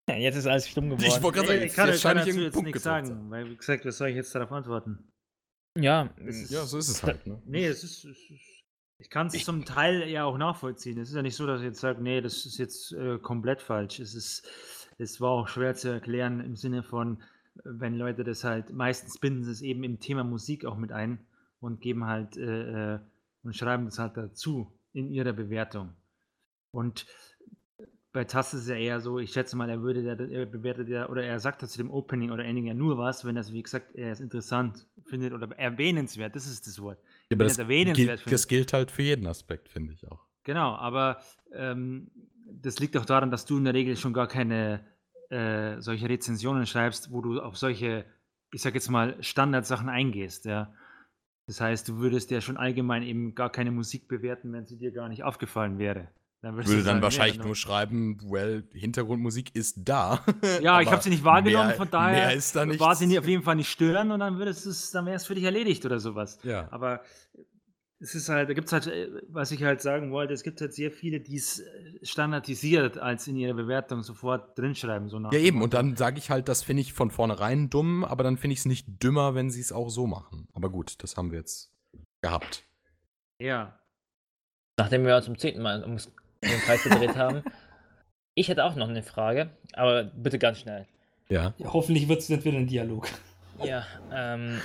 [0.09, 1.05] Ja, jetzt ist alles stumm geworden.
[1.07, 3.49] Ich wollte gerade sagen, Ich kann, jetzt ich kann dazu jetzt Punkt nichts sagen, weil,
[3.49, 5.13] wie gesagt, was soll ich jetzt darauf antworten?
[5.79, 7.25] ja, Es ist- Ja, so ist es halt.
[7.27, 7.41] Ne?
[7.47, 8.05] Nee, es ist.
[8.05, 8.41] Es ist
[8.99, 10.99] ich kann es zum Teil ja auch nachvollziehen.
[10.99, 13.63] Es ist ja nicht so, dass ich jetzt sage, nee, das ist jetzt äh, komplett
[13.63, 13.99] falsch.
[13.99, 14.47] Es ist,
[14.99, 17.23] es war auch schwer zu erklären im Sinne von,
[17.65, 21.19] wenn Leute das halt, meistens binden sie es eben im Thema Musik auch mit ein
[21.61, 23.01] und geben halt äh, äh,
[23.43, 25.95] und schreiben das halt dazu in ihrer Bewertung.
[26.73, 27.07] Und
[28.13, 31.09] bei Tass ist es ja eher so, ich schätze mal, er würde, er bewertet ja,
[31.09, 33.63] oder er sagt zu dem Opening oder Ending ja nur was, wenn er es, wie
[33.63, 36.99] gesagt, er es interessant findet oder erwähnenswert, das ist das Wort.
[37.31, 40.27] Ja, aber das erwähnenswert gilt, das gilt halt für jeden Aspekt, finde ich auch.
[40.43, 41.21] Genau, aber
[41.53, 42.11] ähm,
[42.51, 44.85] das liegt auch daran, dass du in der Regel schon gar keine
[45.31, 48.05] äh, solche Rezensionen schreibst, wo du auf solche,
[48.53, 50.73] ich sag jetzt mal, Standardsachen eingehst, ja.
[51.47, 54.93] Das heißt, du würdest ja schon allgemein eben gar keine Musik bewerten, wenn sie dir
[54.93, 56.09] gar nicht aufgefallen wäre.
[56.43, 60.25] Dann würde dann sagen, wahrscheinlich nee, nur schreiben, well, Hintergrundmusik ist da.
[60.63, 62.31] Ja, ich habe sie nicht wahrgenommen, mehr- von daher
[62.79, 65.35] war sie auf jeden Fall nicht stören und dann würdest es, dann wäre es für
[65.35, 66.39] dich erledigt oder sowas.
[66.43, 66.69] Ja.
[66.71, 67.03] Aber
[68.03, 70.61] es ist halt, da gibt es halt, äh, was ich halt sagen wollte, es gibt
[70.61, 71.67] halt sehr viele, die es äh,
[72.03, 75.09] standardisiert als in ihrer Bewertung sofort drinschreiben.
[75.11, 75.63] So nach Ja, eben.
[75.63, 78.61] Und dann sage ich halt, das finde ich von vornherein dumm, aber dann finde ich
[78.61, 80.49] es nicht dümmer, wenn sie es auch so machen.
[80.55, 81.73] Aber gut, das haben wir jetzt
[82.23, 82.65] gehabt.
[83.39, 83.79] Ja.
[84.79, 87.43] nachdem wir uns zum zehnten Mal ums um den Kreis gedreht haben.
[88.37, 90.87] Ich hätte auch noch eine Frage, aber bitte ganz schnell.
[91.29, 91.53] Ja.
[91.59, 93.09] Ja, hoffentlich wird es nicht wieder ein Dialog.
[93.63, 94.61] Ja, ähm,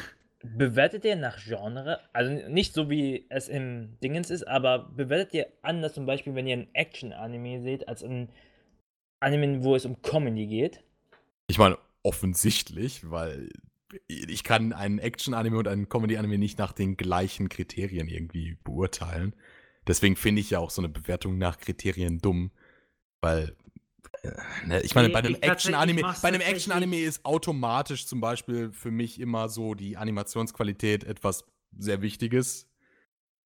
[0.57, 1.99] bewertet ihr nach Genre?
[2.13, 6.47] Also nicht so wie es im Dingens ist, aber bewertet ihr anders zum Beispiel, wenn
[6.47, 8.29] ihr ein Action-Anime seht, als ein
[9.19, 10.83] Anime, wo es um Comedy geht?
[11.47, 13.49] Ich meine, offensichtlich, weil
[14.07, 19.33] ich kann einen Action-Anime und einen Comedy-Anime nicht nach den gleichen Kriterien irgendwie beurteilen.
[19.87, 22.51] Deswegen finde ich ja auch so eine Bewertung nach Kriterien dumm,
[23.21, 23.55] weil
[24.65, 29.49] ne, ich meine, Nee, bei einem Action-Anime, Action-Anime ist automatisch zum Beispiel für mich immer
[29.49, 31.45] so die Animationsqualität etwas
[31.77, 32.69] sehr Wichtiges.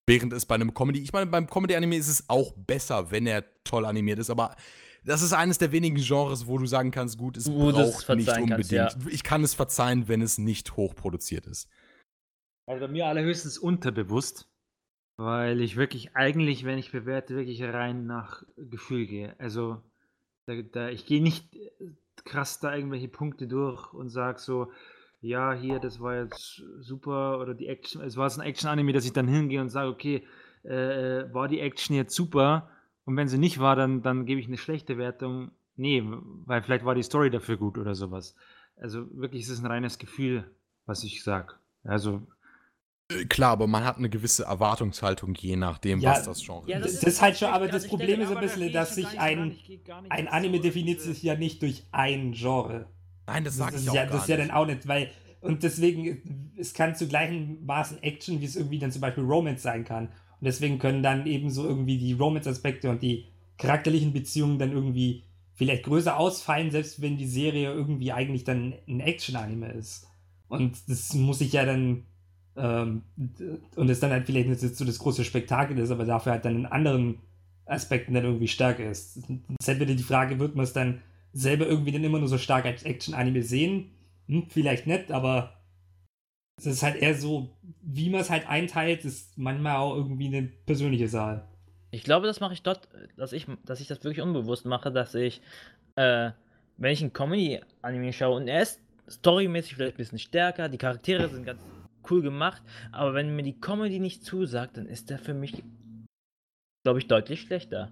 [0.08, 3.46] Während es bei einem Comedy, ich meine, beim Comedy-Anime ist es auch besser, wenn er
[3.64, 4.56] toll animiert ist, aber
[5.06, 8.38] das ist eines der wenigen Genres, wo du sagen kannst, gut, es Wo braucht nicht
[8.38, 8.92] unbedingt.
[8.92, 11.70] kannst, Ich kann es verzeihen, wenn es nicht hochproduziert ist.
[12.68, 14.50] Also bei mir allerhöchstens unterbewusst,
[15.18, 19.36] weil ich wirklich eigentlich, wenn ich bewerte, wirklich rein nach Gefühl gehe.
[19.40, 19.82] Also
[20.50, 21.70] da, da, ich gehe nicht äh,
[22.26, 24.72] krass da irgendwelche Punkte durch und sage so,
[25.22, 29.06] ja, hier, das war jetzt super oder die Action, es war so ein Action-Anime, dass
[29.06, 30.24] ich dann hingehe und sage, okay,
[30.64, 32.70] äh, war die Action jetzt super
[33.06, 35.52] und wenn sie nicht war, dann, dann gebe ich eine schlechte Wertung.
[35.76, 36.04] Nee,
[36.46, 38.36] weil vielleicht war die Story dafür gut oder sowas.
[38.76, 40.50] Also wirklich ist es ein reines Gefühl,
[40.86, 41.56] was ich sage.
[41.84, 42.39] Also Äh,
[43.28, 46.94] Klar, aber man hat eine gewisse Erwartungshaltung, je nachdem, Ja, was das Genre ja, Das,
[46.94, 47.04] ist.
[47.04, 49.20] das ist halt schon, aber Also das ich Problem denke, ist ein bisschen, dass sich
[49.20, 49.56] ein,
[50.10, 52.86] ein Anime definiert sich ja nicht durch ein Genre.
[53.26, 54.66] Nein, das Das, sage das ich ist auch ja, gar das ist ja dann auch
[54.66, 55.10] nicht, weil,
[55.42, 59.62] und deswegen, es kann zu gleichen Maßen Action, wie es irgendwie dann zum Beispiel Romance
[59.64, 60.08] sein kann.
[60.08, 63.26] Und deswegen können dann eben so irgendwie die Romance-Aspekte und die
[63.58, 69.00] charakterlichen Beziehungen dann irgendwie vielleicht größer ausfallen, selbst wenn die Serie irgendwie eigentlich dann ein
[69.02, 70.08] Action-Anime ist.
[70.48, 72.06] Und das muss ich ja dann,
[72.60, 73.04] ähm,
[73.76, 76.56] und das dann halt vielleicht nicht so das große Spektakel ist, aber dafür halt dann
[76.56, 77.20] in anderen
[77.66, 79.18] Aspekten dann irgendwie stärker ist.
[79.18, 79.24] Es
[79.60, 82.38] ist halt wieder die Frage, wird man es dann selber irgendwie dann immer nur so
[82.38, 83.92] stark als Action-Anime sehen?
[84.28, 85.54] Hm, vielleicht nicht, aber
[86.58, 87.50] es ist halt eher so,
[87.82, 91.44] wie man es halt einteilt, ist manchmal auch irgendwie eine persönliche Sache.
[91.92, 95.16] Ich glaube, das mache ich dort, dass ich, dass ich das wirklich unbewusst mache, dass
[95.16, 95.42] ich,
[95.96, 96.32] äh,
[96.78, 101.30] wenn ich ein Comedy-Anime schaue und er ist storymäßig vielleicht ein bisschen stärker, die Charaktere
[101.30, 101.62] sind ganz
[102.10, 105.64] cool gemacht, aber wenn mir die Comedy nicht zusagt, dann ist der für mich
[106.84, 107.92] glaube ich, deutlich schlechter.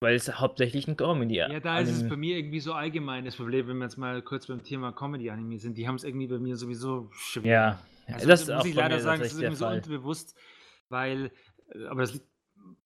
[0.00, 3.34] Weil es hauptsächlich ein Comedy Ja, da ist es bei mir irgendwie so allgemein das
[3.34, 5.76] Problem, wenn wir jetzt mal kurz beim Thema Comedy-Anime sind.
[5.76, 7.82] Die haben es irgendwie bei mir sowieso schwer.
[8.06, 10.36] Ja, also, das muss ich leider sagen, das ist irgendwie so unterbewusst,
[10.88, 11.32] weil,
[11.70, 12.26] äh, aber das liegt,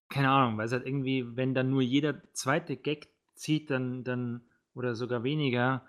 [0.09, 4.41] keine Ahnung, weil es halt irgendwie, wenn dann nur jeder zweite Gag zieht, dann, dann,
[4.73, 5.85] oder sogar weniger,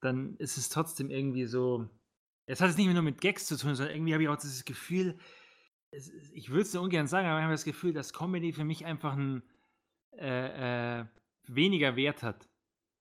[0.00, 1.90] dann ist es trotzdem irgendwie so,
[2.48, 4.36] es hat es nicht mehr nur mit Gags zu tun, sondern irgendwie habe ich auch
[4.36, 5.18] dieses Gefühl,
[5.90, 8.64] es, ich würde es so ungern sagen, aber ich habe das Gefühl, dass Comedy für
[8.64, 9.42] mich einfach ein
[10.16, 11.04] äh, äh,
[11.46, 12.48] weniger Wert hat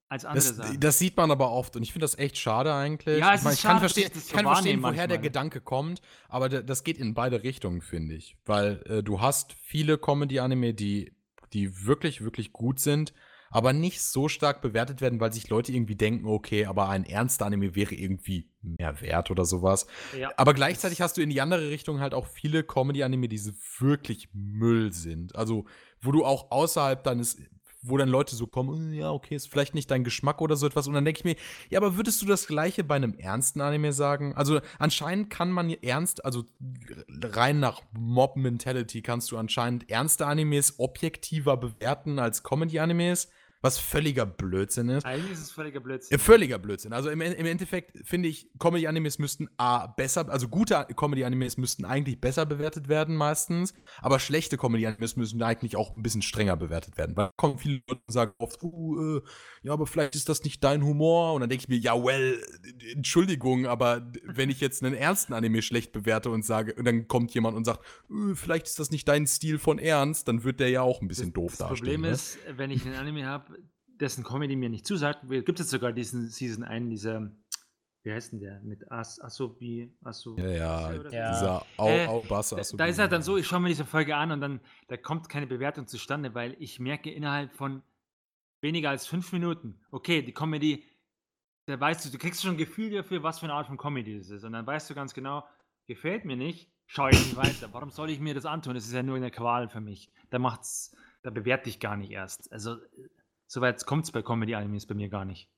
[0.09, 0.79] als andere das, Sachen.
[0.79, 3.19] Das sieht man aber oft und ich finde das echt schade eigentlich.
[3.19, 5.07] Ja, es ich, mein, ich schade, kann verstehen, ich kann verstehen woher manchmal.
[5.07, 8.37] der Gedanke kommt, aber das geht in beide Richtungen, finde ich.
[8.45, 11.15] Weil äh, du hast viele Comedy-Anime, die,
[11.53, 13.13] die wirklich, wirklich gut sind,
[13.49, 17.45] aber nicht so stark bewertet werden, weil sich Leute irgendwie denken, okay, aber ein ernster
[17.45, 19.87] Anime wäre irgendwie mehr wert oder sowas.
[20.17, 20.31] Ja.
[20.37, 23.39] Aber gleichzeitig hast du in die andere Richtung halt auch viele Comedy-Anime, die
[23.79, 25.35] wirklich Müll sind.
[25.35, 25.65] Also,
[26.01, 27.37] wo du auch außerhalb deines
[27.81, 30.87] wo dann Leute so kommen, ja, okay, ist vielleicht nicht dein Geschmack oder so etwas.
[30.87, 31.35] Und dann denke ich mir,
[31.69, 34.33] ja, aber würdest du das Gleiche bei einem ernsten Anime sagen?
[34.35, 36.43] Also anscheinend kann man ernst, also
[37.23, 43.29] rein nach Mob-Mentality kannst du anscheinend ernste Animes objektiver bewerten als Comedy-Animes.
[43.67, 45.05] Was völliger Blödsinn ist.
[45.05, 46.17] Eigentlich ist es völliger Blödsinn.
[46.19, 46.93] Völliger Blödsinn.
[46.93, 52.21] Also im, im Endeffekt finde ich, Comedy-Animes müssten A, besser, also gute Comedy-Animes müssten eigentlich
[52.21, 57.17] besser bewertet werden meistens, aber schlechte Comedy-Animes müssen eigentlich auch ein bisschen strenger bewertet werden.
[57.17, 59.21] Weil kommen viele Leute und sagen oft, uh, äh,
[59.63, 61.33] ja, aber vielleicht ist das nicht dein Humor.
[61.33, 62.41] Und dann denke ich mir, ja, well,
[62.93, 67.33] Entschuldigung, aber wenn ich jetzt einen ernsten Anime schlecht bewerte und sage, und dann kommt
[67.33, 70.69] jemand und sagt, uh, vielleicht ist das nicht dein Stil von Ernst, dann wird der
[70.69, 71.69] ja auch ein bisschen das, doof das dastehen.
[71.69, 72.09] Das Problem ne?
[72.11, 73.56] ist, wenn ich einen Anime habe,
[74.01, 77.31] dessen Comedy mir nicht zusagt, gibt es sogar diesen Season 1, dieser,
[78.03, 78.61] wie heißt denn der?
[78.61, 80.37] Mit As, Asobi, Aso.
[80.37, 81.31] Ja, ja, ja.
[81.31, 82.77] dieser Au, äh, Au, Bass, Asobi.
[82.77, 85.29] Da ist halt dann so, ich schaue mir diese Folge an und dann, da kommt
[85.29, 87.83] keine Bewertung zustande, weil ich merke innerhalb von
[88.61, 90.83] weniger als fünf Minuten, okay, die Comedy,
[91.65, 94.17] da weißt du, du kriegst schon ein Gefühl dafür, was für eine Art von Comedy
[94.17, 94.43] das ist.
[94.43, 95.43] Und dann weißt du ganz genau,
[95.85, 97.69] gefällt mir nicht, schaue ich nicht weiter.
[97.73, 98.75] Warum soll ich mir das antun?
[98.75, 100.09] Das ist ja nur eine Qual für mich.
[100.29, 102.51] Da macht's, da bewerte ich gar nicht erst.
[102.51, 102.77] Also
[103.47, 105.49] Soweit kommt es bei Comedy-Animes bei mir gar nicht.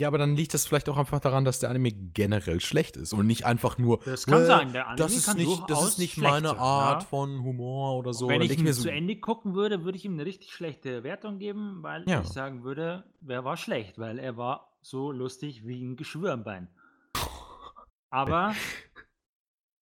[0.00, 3.12] Ja, aber dann liegt das vielleicht auch einfach daran, dass der Anime generell schlecht ist
[3.12, 4.00] und nicht einfach nur.
[4.04, 7.08] Das kann sein, der Anime das ist kann nicht, Das ist nicht meine Art ja?
[7.08, 8.26] von Humor oder so.
[8.26, 11.04] Und wenn ich ihn so zu Ende gucken würde, würde ich ihm eine richtig schlechte
[11.04, 12.22] Wertung geben, weil ja.
[12.22, 16.42] ich sagen würde, wer war schlecht, weil er war so lustig wie ein Geschwür am
[16.42, 16.68] Bein.
[18.10, 18.54] Aber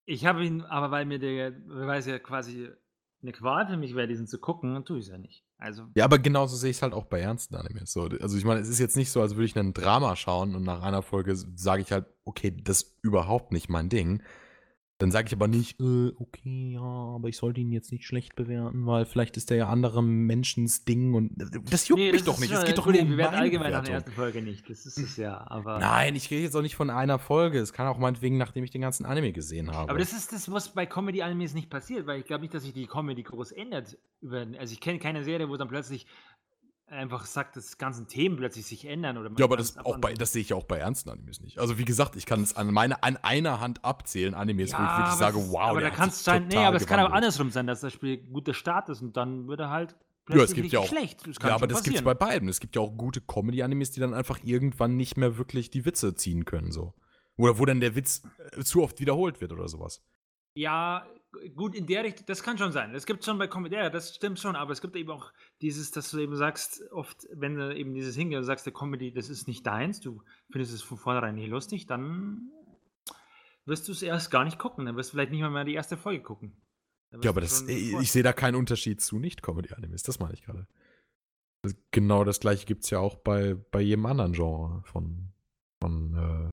[0.04, 2.68] ich habe ihn, aber weil mir der, weil es ja quasi
[3.22, 5.45] eine Qual für mich wäre, diesen zu gucken, tue ich es ja nicht.
[5.58, 7.92] Also ja, aber genauso sehe ich es halt auch bei ernsten Animes.
[7.92, 10.54] So, also ich meine, es ist jetzt nicht so, als würde ich ein Drama schauen
[10.54, 14.22] und nach einer Folge sage ich halt, okay, das ist überhaupt nicht mein Ding.
[14.98, 18.34] Dann sage ich aber nicht, äh, okay, ja, aber ich sollte ihn jetzt nicht schlecht
[18.34, 22.24] bewerten, weil vielleicht ist der ja andere Menschens Ding und äh, das juckt nee, mich
[22.24, 22.50] das doch nicht.
[22.50, 24.70] Es geht doch nur um Wir werden allgemein nach der ersten Folge nicht.
[24.70, 25.78] Das ist es ja, aber.
[25.80, 27.58] Nein, ich rede jetzt auch nicht von einer Folge.
[27.58, 29.90] Es kann auch meinetwegen, nachdem ich den ganzen Anime gesehen habe.
[29.90, 32.72] Aber das ist das, was bei Comedy-Animes nicht passiert, weil ich glaube nicht, dass sich
[32.72, 33.98] die Comedy groß ändert.
[34.22, 36.06] also ich kenne keine Serie, wo dann plötzlich
[36.88, 39.18] einfach sagt, dass ganzen Themen plötzlich sich ändern.
[39.18, 41.58] Oder ja, aber das, auch bei, das sehe ich ja auch bei ernsten Animes nicht.
[41.58, 44.82] Also wie gesagt, ich kann es an, meine, an einer Hand abzählen, Animes, ja, wo
[44.82, 47.50] ich wirklich sage, wow, aber da kann es sein, nee, aber es kann auch andersrum
[47.50, 49.96] sein, dass das Spiel guter Start ist und dann würde halt
[50.28, 51.24] ja, es gibt ja auch, schlecht.
[51.40, 52.48] ja, aber das gibt es bei beiden.
[52.48, 56.16] Es gibt ja auch gute Comedy-Animes, die dann einfach irgendwann nicht mehr wirklich die Witze
[56.16, 56.94] ziehen können, so.
[57.36, 58.22] Oder wo dann der Witz
[58.52, 60.02] äh, zu oft wiederholt wird oder sowas.
[60.54, 61.06] Ja,
[61.54, 62.94] gut, in der Richtung, das kann schon sein.
[62.94, 65.90] Es gibt schon bei Comedy, ja, das stimmt schon, aber es gibt eben auch dieses,
[65.90, 69.28] dass du eben sagst, oft, wenn du eben dieses hingehst und sagst, der Comedy, das
[69.28, 72.50] ist nicht deins, du findest es von vornherein nicht lustig, dann
[73.66, 74.86] wirst du es erst gar nicht gucken.
[74.86, 76.52] Dann wirst du vielleicht nicht mal mehr die erste Folge gucken.
[77.22, 80.66] Ja, aber das, ich sehe da keinen Unterschied zu Nicht-Comedy-Animes, das meine ich gerade.
[81.90, 85.32] Genau das gleiche gibt es ja auch bei, bei jedem anderen Genre von,
[85.80, 86.50] von äh,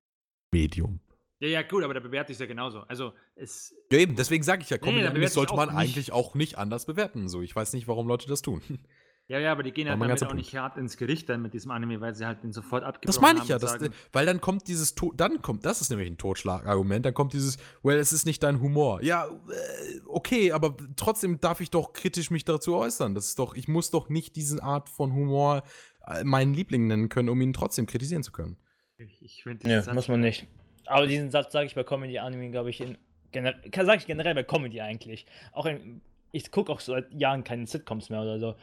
[0.52, 1.00] Medium.
[1.40, 2.80] Ja, ja, gut, aber da bewerte ich es ja genauso.
[2.80, 3.74] Also, es.
[3.90, 7.28] Ja, eben, deswegen sage ich ja, Comedy nee, sollte man eigentlich auch nicht anders bewerten.
[7.28, 8.62] So, ich weiß nicht, warum Leute das tun.
[9.26, 11.70] Ja, ja, aber die gehen halt damit auch nicht hart ins Gericht dann mit diesem
[11.70, 13.78] Anime, weil sie halt den sofort abgebrochen Das meine ich ja, das,
[14.12, 17.56] weil dann kommt dieses, to dann kommt, das ist nämlich ein Totschlagargument, dann kommt dieses,
[17.82, 19.02] well, es ist nicht dein Humor.
[19.02, 23.14] Ja, äh, okay, aber trotzdem darf ich doch kritisch mich dazu äußern.
[23.14, 25.62] Das ist doch, ich muss doch nicht diese Art von Humor
[26.06, 28.58] äh, meinen Liebling nennen können, um ihn trotzdem kritisieren zu können.
[28.98, 30.46] Ich, ich finde Ja, muss man nicht.
[30.86, 32.98] Aber diesen Satz sage ich bei Comedy-Anime, glaube ich, in
[33.32, 35.26] sage ich generell bei Comedy eigentlich.
[35.52, 36.00] Auch in,
[36.32, 38.54] ich gucke auch seit Jahren keine Sitcoms mehr oder so,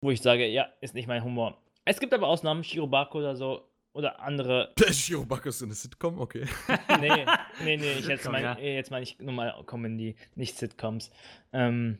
[0.00, 1.56] wo ich sage, ja, ist nicht mein Humor.
[1.84, 4.72] Es gibt aber Ausnahmen, Shirobako oder so oder andere.
[4.90, 6.46] Shirobako ist eine Sitcom, okay.
[7.00, 7.26] nee,
[7.64, 8.58] nee, nee, ich jetzt meine ja.
[8.58, 11.10] jetzt mein ich nur mal Comedy, nicht Sitcoms.
[11.52, 11.98] Ähm,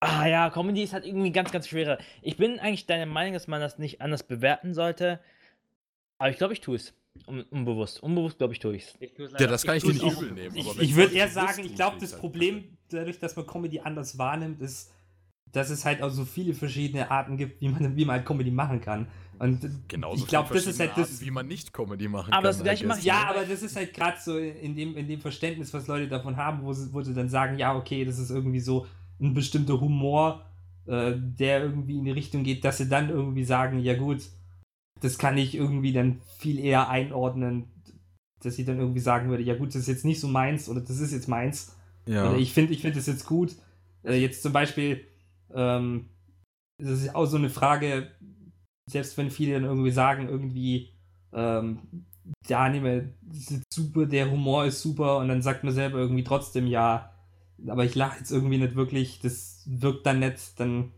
[0.00, 1.98] Ah ja, Comedy ist halt irgendwie ganz, ganz schwerer.
[2.22, 5.18] Ich bin eigentlich deiner Meinung, dass man das nicht anders bewerten sollte.
[6.18, 6.94] Aber ich glaube, ich tue es.
[7.26, 8.02] Un unbewusst.
[8.02, 9.20] Unbewusst, glaube ich, tue ich es.
[9.38, 10.56] Ja, das kann ich, dir nicht auch- übel nehmen.
[10.56, 14.60] Ich, ich würde eher sagen, ich glaube, das Problem, dadurch, dass man Comedy anders wahrnimmt,
[14.60, 14.92] ist,
[15.52, 18.50] dass es halt auch so viele verschiedene Arten gibt, wie man, wie man halt Comedy
[18.50, 19.08] machen kann.
[19.38, 21.12] Und Genauso ich glaube, das ist halt das.
[21.12, 22.44] Arten, wie man nicht Comedy machen Aber kann.
[22.44, 25.72] das Gleiche ich Ja, aber das ist halt gerade so in dem, in dem Verständnis,
[25.72, 28.60] was Leute davon haben, wo sie, wo sie dann sagen, ja, okay, das ist irgendwie
[28.60, 28.86] so
[29.20, 30.44] ein bestimmter Humor,
[30.86, 34.22] äh, der irgendwie in die Richtung geht, dass sie dann irgendwie sagen, ja gut,
[35.00, 37.64] das kann ich irgendwie dann viel eher einordnen,
[38.42, 40.80] dass ich dann irgendwie sagen würde, ja gut, das ist jetzt nicht so meins oder
[40.80, 41.76] das ist jetzt meins.
[42.06, 42.28] Ja.
[42.28, 43.56] Oder ich finde, ich finde das jetzt gut.
[44.04, 45.04] Äh, jetzt zum Beispiel,
[45.52, 46.08] ähm,
[46.78, 48.10] das ist auch so eine Frage,
[48.88, 50.92] selbst wenn viele dann irgendwie sagen, irgendwie,
[51.32, 51.80] ähm,
[52.48, 56.66] der Anime ist super, der Humor ist super und dann sagt man selber irgendwie trotzdem,
[56.66, 57.12] ja,
[57.66, 60.92] aber ich lache jetzt irgendwie nicht wirklich, das wirkt dann nicht, dann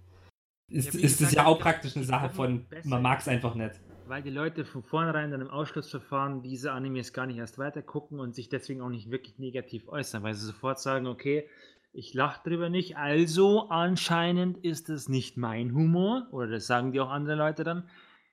[0.70, 3.72] ist, Ja, ist das ja auch praktisch eine Sache von, man mag es einfach nicht.
[4.10, 8.18] Weil die Leute von vornherein dann im Ausschlussverfahren diese Animes gar nicht erst weiter gucken
[8.18, 11.48] und sich deswegen auch nicht wirklich negativ äußern, weil sie sofort sagen, okay,
[11.92, 16.98] ich lache drüber nicht, also anscheinend ist es nicht mein Humor, oder das sagen die
[16.98, 17.88] auch andere Leute dann,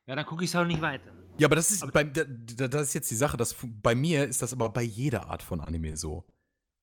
[0.07, 1.11] ja, dann gucke ich es auch nicht weiter.
[1.37, 3.37] Ja, aber das ist, Aber- bei, da, da- das ist jetzt die Sache.
[3.37, 6.25] Das, bei mir ist das aber bei jeder Art von Anime so.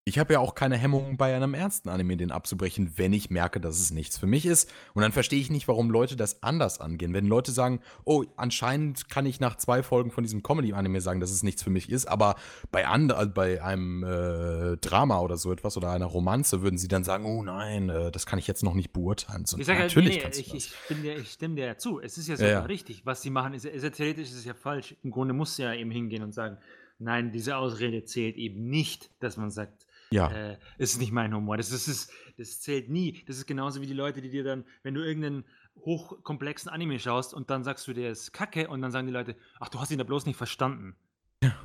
[0.07, 3.59] Ich habe ja auch keine Hemmungen, bei einem ernsten Anime den abzubrechen, wenn ich merke,
[3.59, 4.71] dass es nichts für mich ist.
[4.93, 7.15] Und dann verstehe ich nicht, warum Leute das anders angehen.
[7.15, 11.31] Wenn Leute sagen, oh, anscheinend kann ich nach zwei Folgen von diesem Comedy-Anime sagen, dass
[11.31, 12.35] es nichts für mich ist, aber
[12.71, 16.89] bei, and, äh, bei einem äh, Drama oder so etwas oder einer Romanze würden sie
[16.89, 19.47] dann sagen, oh nein, äh, das kann ich jetzt noch nicht beurteilen.
[19.47, 21.99] So, Ich sage natürlich halt, nee, nee, ich, ich, dir, ich stimme dir ja zu.
[21.99, 22.61] Es ist ja so Ja, ja.
[22.61, 23.07] richtig.
[23.07, 24.97] Was sie machen, ist, ist ja theoretisch ist es ja falsch.
[25.03, 26.59] Im Grunde muss ja eben hingehen und sagen,
[26.99, 29.84] nein, diese Ausrede zählt eben nicht, dass man sagt,
[30.15, 30.31] ja.
[30.31, 31.57] äh, es ist nicht mein Humor.
[31.57, 33.23] Das, ist, das, das zählt nie.
[33.27, 35.45] Das ist genauso wie die Leute, die dir dann, wenn du irgendeinen
[35.85, 39.37] hochkomplexen Anime schaust und dann sagst du, der ist kacke und dann sagen die Leute,
[39.61, 40.97] ach, du hast ihn da bloß nicht verstanden.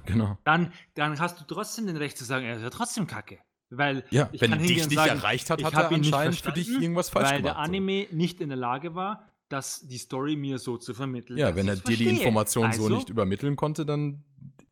[0.06, 0.38] genau.
[0.44, 3.40] Dann, dann hast du trotzdem den Recht zu sagen, er ist ja trotzdem kacke.
[3.70, 7.10] Weil Ja, wenn er dich nicht sagen, erreicht hat, hat er anscheinend für dich irgendwas
[7.10, 7.56] falsch weil gemacht.
[7.56, 7.70] der so.
[7.70, 11.38] Anime nicht in der Lage war, das, die Story mir so zu vermitteln.
[11.38, 12.20] Ja, dass wenn er dir die verstehe.
[12.20, 14.24] Information so Also nicht übermitteln konnte, dann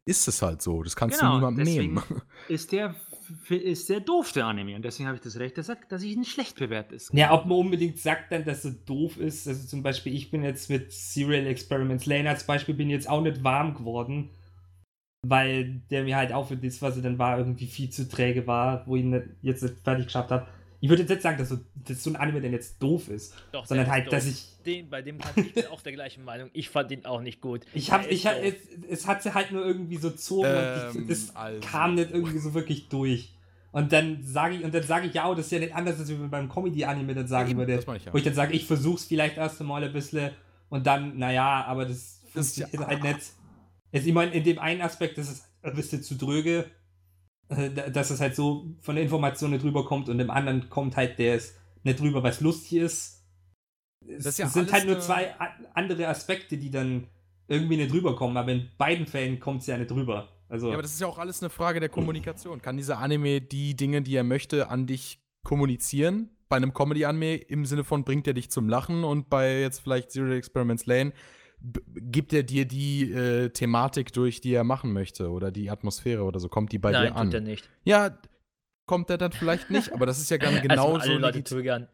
[0.05, 0.81] ist es halt so.
[0.83, 2.03] Das kannst Genau, du niemandem nehmen.
[2.47, 2.95] Ist der,
[3.49, 4.75] ist der doof, der Anime.
[4.75, 6.95] Und deswegen habe ich das Recht, dass, er- dass ich ihn schlecht bewerte.
[6.95, 7.13] Ist.
[7.13, 9.47] Ja, ob man unbedingt sagt dann, dass er doof ist.
[9.47, 13.21] Also zum Beispiel, ich bin jetzt mit Serial Experiments Lane als Beispiel bin jetzt auch
[13.21, 14.29] nicht warm geworden,
[15.25, 18.47] weil der mir halt auch für das, was er dann war, irgendwie viel zu träge
[18.47, 20.47] war, wo ich ihn jetzt nicht fertig geschafft habe.
[20.79, 23.33] Ich würde jetzt nicht sagen, dass so, dass so ein Anime denn jetzt doof ist,
[23.51, 24.33] Doch, sondern halt, dass doof.
[24.33, 26.49] ich Den, bei dem kann ich bin auch der gleichen Meinung.
[26.53, 27.61] Ich fand ihn auch nicht gut.
[27.73, 28.53] ich ich hab, doof.
[28.87, 30.55] es, es hat sie halt nur irgendwie so zogen und
[30.95, 31.59] Ähm, ich, es also.
[31.67, 33.33] kam nicht irgendwie so wirklich durch.
[33.71, 35.99] Und dann sage ich, und dann sage ich, ja, oh, das ist ja nicht anders,
[35.99, 37.75] als wenn man beim Comedy-Anime dann sagen würde.
[37.75, 38.13] ich ja.
[38.13, 40.31] Wo ich dann sage, ich versuch's vielleicht erst einmal ein bisschen
[40.69, 43.27] und dann, naja, aber das, Das ist ja- funktioniert halt nicht.
[43.91, 46.65] Es, ich meine, in dem einen Aspekt, das ist ein bisschen zu dröge,
[47.49, 51.35] dass es halt so von der Information nicht rüberkommt und im anderen kommt halt der
[51.35, 53.25] ist nicht rüber, was lustig ist.
[54.05, 55.33] Es, ja es sind halt nur zwei
[55.73, 57.07] andere Aspekte, die dann
[57.47, 60.29] irgendwie nicht rüberkommen, aber in beiden Fällen kommt es ja nicht rüber.
[60.49, 62.61] Also, Ja, aber das ist ja auch alles eine Frage der Kommunikation.
[62.61, 66.29] Kann dieser Anime die Dinge, die er möchte, an dich kommunizieren?
[66.49, 70.11] Bei einem Comedy-Anime im Sinne von bringt er dich zum Lachen und bei jetzt vielleicht
[70.11, 71.11] Zero Experiments Lane
[71.95, 76.39] gibt er dir die äh, Thematik durch, die er machen möchte oder die Atmosphäre oder
[76.39, 77.27] so, kommt die bei Nein, dir an?
[77.27, 77.69] tut er nicht.
[77.83, 78.17] Ja,
[78.85, 81.47] kommt er dann vielleicht nicht, aber das ist ja dann Also genauso alle Leute legit-
[81.49, 81.87] triggern.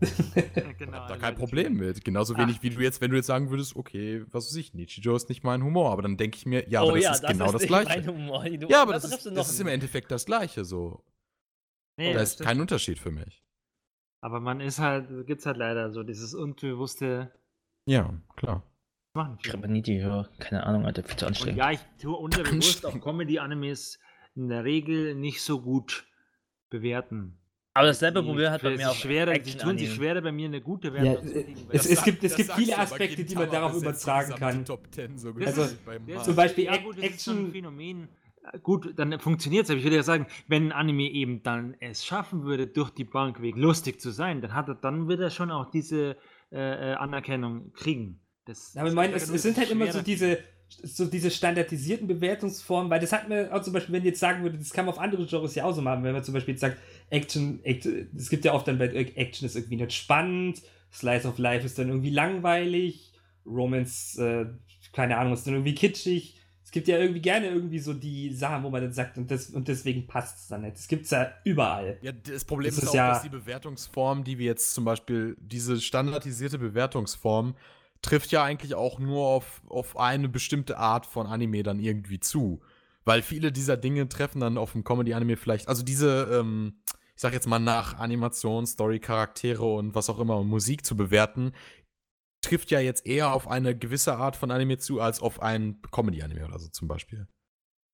[0.34, 2.04] Ja, genau, hab da alle kein Leute Problem mit.
[2.04, 5.14] Genauso wenig wie du jetzt, wenn du jetzt sagen würdest, okay, was weiß ich, Nichijou
[5.14, 7.26] ist nicht mein Humor, aber dann denke ich mir, ja, aber oh das ja, ist
[7.26, 7.88] genau das nicht Gleiche.
[8.00, 8.44] mein Humor.
[8.44, 9.68] Du, Ja, aber da das ist, das ist im.
[9.68, 11.02] Endeffekt das Gleiche so.
[11.96, 13.42] Nee, da das ist kein Unterschied für mich.
[14.20, 17.30] Aber man ist halt, gibt es halt leider so dieses unbewusste
[17.86, 18.64] Ja, klar.
[19.16, 19.38] Machen.
[19.40, 20.28] Ich glaube nicht, die höre.
[20.40, 21.58] Keine Ahnung, Alter, viel zu Und anstrengend.
[21.58, 23.00] ja, ich tue unterbewusst auch.
[23.00, 24.00] Comedy-Animes
[24.34, 26.04] in der Regel nicht so gut
[26.68, 27.38] bewerten.
[27.74, 30.46] Aber dasselbe Problem hat bei es mir auch schwerer, die tun sich schwerer, bei mir
[30.46, 33.76] eine gute Ja, Wertung weil es, es gibt, es gibt viele Aspekte, die man darauf
[33.76, 34.58] übertragen kann.
[34.58, 35.78] die Top 10 so Also, ist-
[36.24, 38.08] zum Beispiel ja, gut, Action- Phänomen.
[38.62, 39.70] Gut, dann funktioniert es.
[39.70, 43.04] Aber ich würde ja sagen, wenn ein Anime eben dann es schaffen würde, durch die
[43.04, 46.16] Bank weg lustig zu sein, dann hat er, dann wird er schon auch diese
[46.52, 48.20] äh, äh, Anerkennung kriegen.
[48.46, 50.38] Das, Aber ich meine, es, es sind halt immer so diese,
[50.68, 54.42] so diese standardisierten Bewertungsformen, weil das hat man auch zum Beispiel, wenn ich jetzt sagen
[54.42, 56.54] würde, das kann man auf andere Genres ja auch so machen, wenn man zum Beispiel
[56.54, 56.76] jetzt sagt,
[57.10, 57.86] Action, Act-
[58.16, 61.78] es gibt ja oft dann bei Action ist irgendwie nicht spannend, Slice of Life ist
[61.78, 63.12] dann irgendwie langweilig,
[63.46, 64.46] Romance, äh,
[64.92, 66.40] keine Ahnung, ist dann irgendwie kitschig.
[66.62, 69.50] Es gibt ja irgendwie gerne irgendwie so die Sachen, wo man dann sagt, und, das,
[69.50, 70.76] und deswegen passt es dann nicht.
[70.76, 71.98] Das gibt es ja überall.
[72.02, 74.84] Ja, das Problem Das ist, ist auch, ja- dass die Bewertungsform, die wir jetzt zum
[74.84, 77.54] Beispiel, diese standardisierte Bewertungsform,
[78.04, 82.60] trifft ja eigentlich auch nur auf, auf eine bestimmte Art von Anime dann irgendwie zu.
[83.04, 86.80] Weil viele dieser Dinge treffen dann auf dem Comedy-Anime vielleicht, also diese, ähm,
[87.14, 90.96] ich sag jetzt mal nach Animation, Story, Charaktere und was auch immer und Musik zu
[90.96, 91.52] bewerten,
[92.40, 96.44] trifft ja jetzt eher auf eine gewisse Art von Anime zu, als auf ein Comedy-Anime
[96.44, 97.26] oder so zum Beispiel.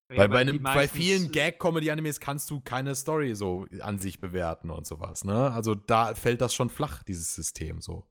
[0.08, 4.84] Weil bei, einem, bei vielen Gag-Comedy-Animes kannst du keine Story so an sich bewerten und
[4.84, 5.52] sowas, ne?
[5.52, 8.09] Also da fällt das schon flach, dieses System so.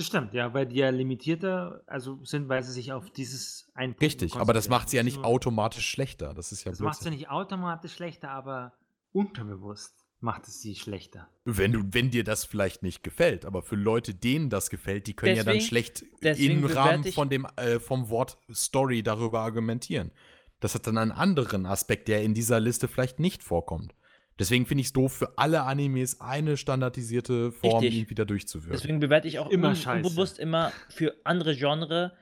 [0.00, 3.94] Das stimmt, ja, weil die ja limitierter also sind, weil sie sich auf dieses ein
[4.00, 6.32] Richtig, aber das macht sie ja nicht Nur- automatisch schlechter.
[6.32, 8.72] Das ist ja Das macht sie nicht automatisch schlechter, aber
[9.12, 11.28] unterbewusst macht es sie schlechter.
[11.44, 15.12] Wenn, du, wenn dir das vielleicht nicht gefällt, aber für Leute, denen das gefällt, die
[15.12, 19.40] können ja dann Deswegen- schlecht deswegen im Rahmen von dem, äh, vom Wort Story darüber
[19.40, 20.12] argumentieren.
[20.60, 23.94] Das hat dann einen anderen Aspekt, der in dieser Liste vielleicht nicht vorkommt.
[24.40, 27.98] Deswegen finde ich es doof, für alle Animes eine standardisierte Form Richtig.
[28.00, 28.72] irgendwie da durchzuführen.
[28.72, 32.16] Deswegen bewerte ich auch Immer unbewusst immer für andere Genre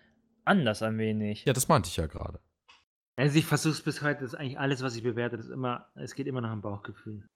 [0.44, 1.44] anders ein wenig.
[1.46, 2.40] ja, das meinte ich ja gerade.
[3.16, 5.52] Also ich versuche es bis heute, das ist eigentlich alles, was ich bewerte, das ist
[5.52, 7.26] immer, es geht immer nach dem Bauchgefühl.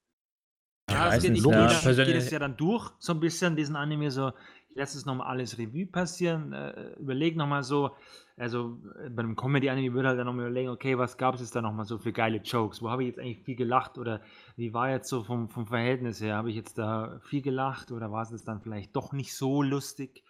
[0.91, 1.67] Ja, es geht, ich, ja.
[1.69, 4.33] Persönlich- gehe das ja dann durch, so ein bisschen, diesen Anime, so,
[4.73, 7.91] ich lasse es nochmal alles Revue passieren, äh, überlege nochmal so,
[8.39, 11.55] also äh, bei einem Comedy-Anime würde halt dann nochmal überlegen, okay, was gab es jetzt
[11.55, 13.99] da nochmal so für geile Jokes, wo habe ich jetzt eigentlich viel gelacht?
[13.99, 14.23] Oder
[14.57, 18.11] wie war jetzt so vom, vom Verhältnis her, habe ich jetzt da viel gelacht oder
[18.11, 20.25] war es jetzt dann vielleicht doch nicht so lustig?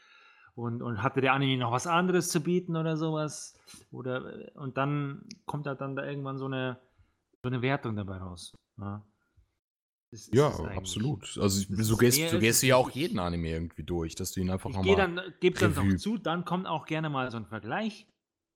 [0.54, 3.58] Und, und hatte der Anime noch was anderes zu bieten oder sowas?
[3.90, 6.78] Oder, äh, und dann kommt halt dann da irgendwann so eine,
[7.42, 8.52] so eine Wertung dabei raus.
[8.76, 9.02] Ja,
[10.32, 11.38] Ja, absolut.
[11.40, 14.40] Also Das so gehst, gehst du es ja auch jeden Anime irgendwie durch, dass du
[14.40, 14.96] ihn einfach Ich nochmal.
[14.96, 18.06] dann, gebe dann noch zu, dann kommt auch gerne mal so ein Vergleich.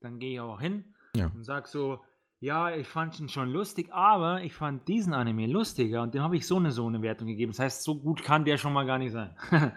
[0.00, 1.30] Dann gehe ich auch hin Ja.
[1.34, 2.00] und sage so,
[2.40, 6.36] ja, ich fand ihn schon lustig, aber ich fand diesen Anime lustiger und dem habe
[6.36, 7.52] ich so eine so eine Wertung gegeben.
[7.52, 9.34] Das heißt, so gut kann der schon mal gar nicht sein.
[9.50, 9.72] das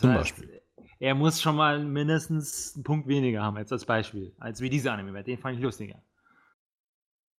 [0.00, 0.34] Zum heißt,
[1.00, 4.92] er muss schon mal mindestens einen Punkt weniger haben, jetzt als Beispiel, als wie dieser
[4.92, 6.00] Anime, weil den fand ich lustiger.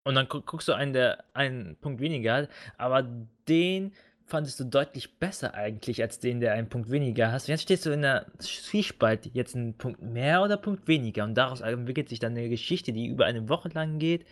[0.08, 2.48] Und dann gu guckst du einen, der einen Punkt weniger hat,
[2.78, 3.02] aber
[3.46, 3.92] den
[4.24, 7.46] fandest du deutlich besser eigentlich als den, der einen Punkt weniger hast.
[7.46, 11.24] Jetzt stehst du in der Zwiespalt, jetzt einen Punkt mehr oder Punkt weniger.
[11.24, 14.24] Und daraus entwickelt sich dann eine Geschichte, die über eine Woche lang geht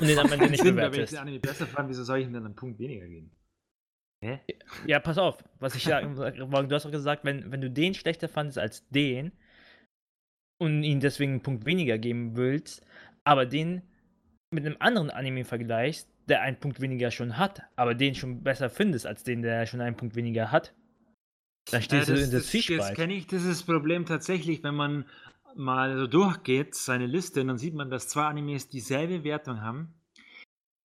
[0.00, 2.26] und den am Ende nicht Sinn, wenn ich den Anime besser fand, wieso soll ich
[2.26, 3.30] ihm dann einen Punkt weniger geben?
[4.24, 4.40] Hä?
[4.88, 7.94] Ja, pass auf, was ich sagen wollte, du hast auch gesagt, wenn, wenn du den
[7.94, 9.30] schlechter fandest als den
[10.60, 12.84] und ihn deswegen einen Punkt weniger geben willst,
[13.22, 13.82] aber den
[14.52, 18.70] mit einem anderen Anime vergleichst, der einen Punkt weniger schon hat, aber den schon besser
[18.70, 20.74] findest als den, der schon einen Punkt weniger hat,
[21.70, 22.96] dann stehst Ja, du in der das, das Zwiespalt.
[22.96, 25.04] kenne ich, das das Problem tatsächlich, wenn man
[25.54, 29.94] mal so durchgeht, seine Liste, dann sieht man, dass zwei Animes dieselbe Wertung haben.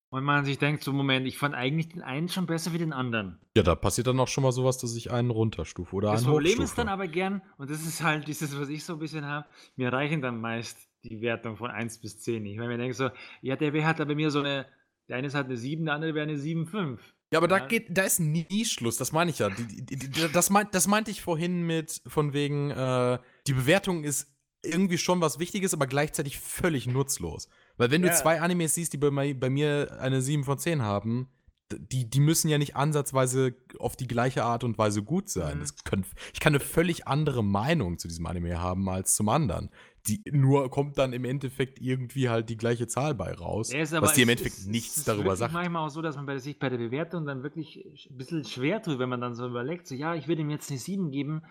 [0.09, 2.93] Und man sich denkt, so Moment, ich fand eigentlich den einen schon besser wie den
[2.93, 3.39] anderen.
[3.57, 6.31] Ja, da passiert dann auch schon mal sowas, dass ich einen runterstufe oder das einen
[6.31, 6.63] Problem hochstufe.
[6.63, 9.47] ist dann aber gern, und das ist halt dieses, was ich so ein bisschen habe,
[9.75, 12.57] mir reichen dann meist die Wertung von 1 bis 10 nicht.
[12.59, 13.09] Wenn mir denke so,
[13.41, 14.65] ja, der wäre hat da bei mir so eine,
[15.07, 16.99] der eine ist halt eine 7, der andere wäre eine 7,5.
[17.31, 17.65] Ja, aber da Ja.
[17.67, 19.49] geht, da ist nie Schluss, das meine ich ja.
[19.49, 24.03] Die, die, die, das, meint, das meinte ich vorhin mit, von wegen, äh, die Bewertung
[24.03, 24.33] ist
[24.65, 27.47] irgendwie schon was Wichtiges, aber gleichzeitig völlig nutzlos.
[27.77, 28.13] Weil wenn du Ja.
[28.15, 31.29] zwei Animes siehst, die bei, bei mir eine 7 von 10 haben,
[31.69, 35.59] die, die müssen ja nicht ansatzweise auf die gleiche Art und Weise gut sein.
[35.59, 35.65] Mhm.
[35.83, 39.69] Können, ich kann eine völlig andere Meinung zu diesem Anime haben als zum anderen.
[40.07, 43.93] Die, nur kommt dann im Endeffekt irgendwie halt die gleiche Zahl bei raus, Ja, ist
[43.93, 45.53] aber- was dir im es- Endeffekt es- nichts es ist darüber sagt.
[45.53, 48.81] manchmal auch so, dass man bei, sich bei der Bewertung dann wirklich ein bisschen schwer
[48.81, 51.41] tut, wenn man dann so überlegt, so ja, ich würde ihm jetzt eine 7 geben,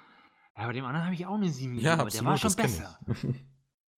[0.55, 2.99] aber dem anderen habe ich auch eine 7 gegeben, Ja, aber der war schon besser.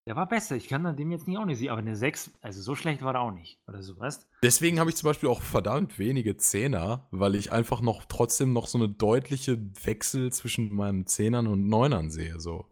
[0.07, 2.31] Der war besser, ich kann dann dem jetzt nicht auch eine 7, aber eine 6,
[2.41, 5.29] also so schlecht war er auch nicht, oder so, weißt Deswegen habe ich zum Beispiel
[5.29, 10.75] auch verdammt wenige Zehner, weil ich einfach noch trotzdem noch so eine deutliche Wechsel zwischen
[10.75, 12.41] meinen Zehnern und Neunern sehe.
[12.41, 12.65] So.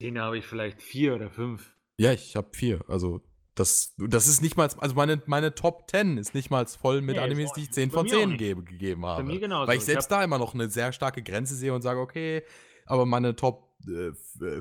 [0.00, 1.74] Den habe ich vielleicht 4 oder 5.
[1.98, 2.84] Ja, ich habe vier.
[2.88, 3.20] Also
[3.54, 7.16] das, das ist nicht mal, also meine, meine Top 10 ist nicht mal voll mit
[7.16, 7.74] Nee, Animes, die ich nicht.
[7.74, 8.38] 10 Bei von mir auch 10 nicht.
[8.38, 9.22] gebe, gegeben habe.
[9.22, 9.68] mir genauso.
[9.68, 12.00] Weil ich Ich selbst hab- da immer noch eine sehr starke Grenze sehe und sage,
[12.00, 12.42] okay,
[12.86, 14.10] aber meine Top äh,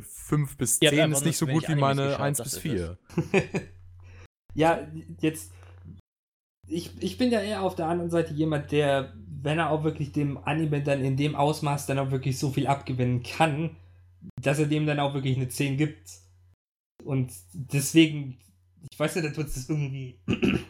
[0.01, 2.45] 5 bis Ihr habt 10 einfach ist nicht so gut wie meine geschaut, 1 das
[2.45, 2.97] bis ist 4.
[4.55, 4.87] Ja,
[5.19, 5.51] jetzt.
[6.67, 10.11] Ich, ich bin ja eher auf der anderen Seite jemand, der, wenn er auch wirklich
[10.11, 13.75] dem Anime dann in dem Ausmaß dann auch wirklich so viel abgewinnen kann,
[14.41, 16.09] dass er dem dann auch wirklich eine 10 gibt.
[17.03, 18.37] Und deswegen,
[18.91, 20.19] ich weiß nicht, ob das irgendwie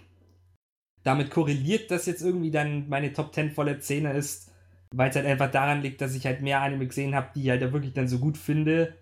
[1.04, 4.51] damit korreliert, dass jetzt irgendwie dann meine Top 10 volle 10er ist,
[4.95, 7.49] weil es halt einfach daran liegt, dass ich halt mehr Anime gesehen habe, die ich
[7.49, 8.95] halt auch wirklich dann so gut finde.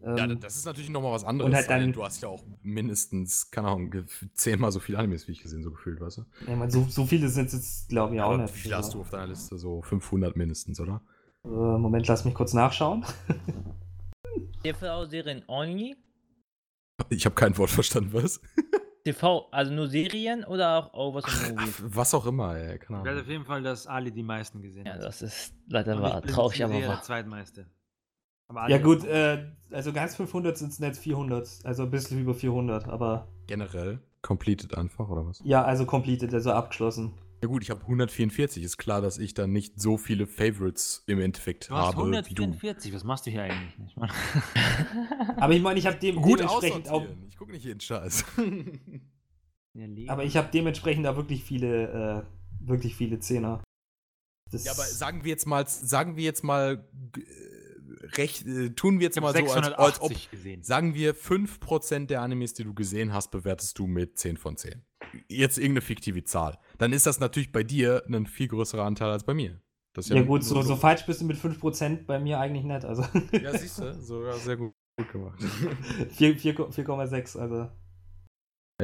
[0.00, 1.48] ja, Ähm, das ist natürlich nochmal was anderes.
[1.48, 3.94] und halt dann- du hast ja auch mindestens, keine Ahnung,
[4.34, 6.24] zehnmal so viele Animes, wie ich gesehen, so gefühlt, weißt du?
[6.46, 8.54] ja, man, so, so viele sind es jetzt, glaube ich, auch Aber nicht.
[8.54, 9.56] wie viele hast du auf deiner Liste?
[9.56, 11.00] So 500 mindestens, oder?
[11.44, 13.04] Äh, Moment, lass mich kurz nachschauen.
[14.72, 15.96] TV-Serien only?
[17.10, 18.40] Ich habe kein Wort verstanden, was?
[19.04, 21.82] TV, also nur Serien oder auch Overs und Movies?
[21.84, 23.20] was auch immer, ey, keine Ich Ahnung.
[23.22, 25.02] auf jeden Fall, dass Ali die meisten gesehen Ja, hat.
[25.02, 26.20] das ist leider Und wahr.
[26.22, 27.02] bin Traurig, sicher aber der wahr.
[27.02, 27.66] zweitmeiste.
[28.48, 32.18] Aber Ali Ja gut, äh, also ganz 500 sind es nicht 400, also ein bisschen
[32.20, 35.40] über 400, aber Generell, completed einfach, oder was?
[35.44, 37.12] ja, also completed, also abgeschlossen.
[37.42, 38.62] Ja gut, ich habe 144.
[38.62, 42.34] Ist klar, dass ich dann nicht so viele Favorites im Endeffekt Du hast habe wie
[42.34, 42.42] du.
[42.42, 43.76] 144, was machst du hier eigentlich?
[43.86, 44.12] Ich meine,
[45.36, 47.04] Aber ich meine, ich habe dem, Gut dementsprechend auch.
[47.28, 48.24] Ich gucke nicht jeden Scheiß.
[50.08, 53.62] aber ich habe dementsprechend da wirklich viele, äh, wirklich viele Zehner.
[54.50, 56.88] Das, ja, aber sagen wir jetzt mal, sagen wir jetzt mal,
[58.16, 60.62] recht, äh, tun wir jetzt ich mal so, als, als ob, 680 gesehen.
[60.62, 64.84] sagen wir 5% der Animes, die du gesehen hast, bewertest du mit 10 von 10.
[65.28, 66.58] Jetzt irgendeine fiktive Zahl.
[66.78, 69.60] Dann ist das natürlich bei dir ein viel größerer Anteil als bei mir.
[69.94, 72.84] Das ist ja gut, so, so falsch bist du mit 5% bei mir eigentlich nicht,
[72.84, 73.02] also
[73.32, 75.42] Ja, siehst du, sogar sehr gut, gut gemacht.
[76.10, 77.56] 4 4 4,6, also.
[77.56, 77.70] Ja,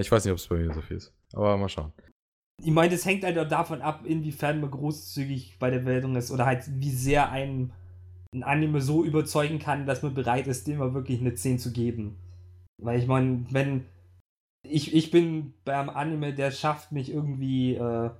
[0.00, 1.12] ich weiß nicht, ob es bei mir so viel ist.
[1.34, 1.92] Aber mal schauen.
[2.62, 6.30] Ich meine, das hängt halt auch davon ab, inwiefern man großzügig bei der Bewertung ist
[6.30, 7.72] oder halt wie sehr ein,
[8.34, 11.72] ein Anime so überzeugen kann, dass man bereit ist, dem mal wirklich eine 10 zu
[11.72, 12.16] geben.
[12.82, 13.84] Weil ich meine, wenn
[14.66, 18.10] ich, ich bin beim Anime, der schafft mich irgendwie, äh,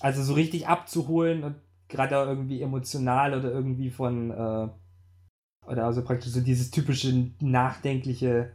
[0.00, 1.56] also so richtig abzuholen und
[1.88, 4.68] gerade auch irgendwie emotional oder irgendwie von, äh,
[5.66, 8.52] oder also praktisch so dieses typische nachdenkliche,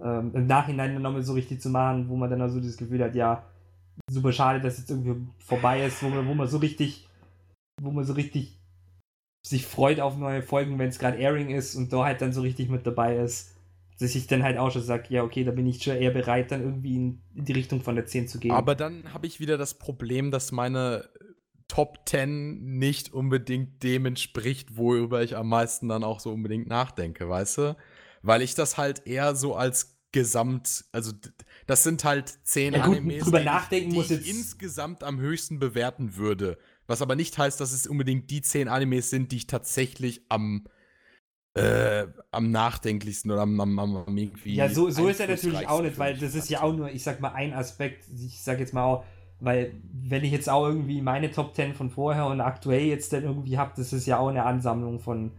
[0.00, 3.14] ähm, im Nachhinein nochmal so richtig zu machen, wo man dann also das Gefühl hat,
[3.14, 3.44] ja,
[4.10, 7.08] super schade, dass jetzt irgendwie vorbei ist, wo man, wo man so richtig,
[7.80, 8.56] wo man so richtig
[9.48, 12.40] sich freut auf neue Folgen, wenn es gerade Airing ist und da halt dann so
[12.40, 13.52] richtig mit dabei ist,
[14.00, 16.50] dass ich dann halt auch schon sage, ja, okay, da bin ich schon eher bereit,
[16.50, 18.50] dann irgendwie in, die Richtung von der 10 zu gehen.
[18.50, 21.08] Aber dann habe ich wieder das Problem, dass meine
[21.68, 27.28] Top 10 nicht unbedingt dem entspricht, worüber ich am meisten dann auch so unbedingt nachdenke,
[27.28, 27.76] weißt du?
[28.22, 31.12] Weil ich das halt eher so als Gesamt, also
[31.66, 34.28] das sind halt 10 Ja gut, Animes, drüber die, nachdenken ich, die muss ich jetzt-
[34.28, 36.58] insgesamt am höchsten bewerten würde.
[36.86, 40.66] Was aber nicht heißt, dass es unbedingt die 10 Animes sind, die ich tatsächlich am
[41.54, 44.56] äh, am nachdenklichsten oder am, am, am, irgendwie.
[44.56, 47.02] Ja, so, so ist er natürlich auch nicht, weil das ist ja auch nur, ich
[47.02, 49.04] sag mal, ein Aspekt, ich sag jetzt mal auch,
[49.40, 53.24] weil wenn ich jetzt auch irgendwie meine Top 10 von vorher und aktuell jetzt dann
[53.24, 55.32] irgendwie hab, das ist ja auch eine Ansammlung von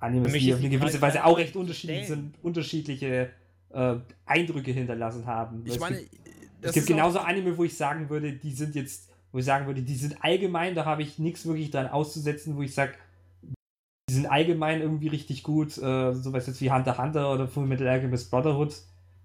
[0.00, 3.30] Animes, die auf eine gewisse Weise auch recht unterschiedlich sind, unterschiedliche
[3.70, 3.96] äh,
[4.26, 5.62] Eindrücke hinterlassen haben.
[5.64, 6.12] Ich es meine, gibt,
[6.60, 9.38] das es gibt ist auch- genauso Anime, wo ich sagen würde, die sind jetzt, wo
[9.38, 12.74] ich sagen würde, die sind allgemein, da habe ich nichts wirklich dran auszusetzen, wo ich
[12.74, 12.94] sage,
[14.08, 17.66] die sind allgemein irgendwie richtig gut, äh, sowas jetzt wie Hunter x Hunter oder Full
[17.66, 18.74] Metal Alchemist Brotherhood,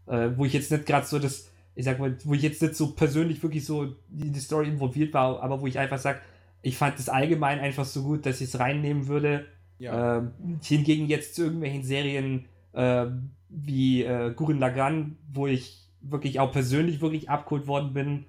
[0.06, 2.76] äh, wo ich jetzt nicht gerade so das, ich sag mal, wo ich jetzt nicht
[2.76, 6.20] so persönlich wirklich so in die Story involviert war, aber wo ich einfach sage,
[6.62, 9.46] ich fand das allgemein einfach so gut, dass ich es reinnehmen würde.
[9.78, 10.18] Ja.
[10.18, 10.32] Ähm,
[10.64, 13.08] hingegen jetzt zu irgendwelchen Serien äh,
[13.50, 18.26] wie äh, Gurren Lagann, wo ich wirklich auch persönlich wirklich abgeholt worden bin,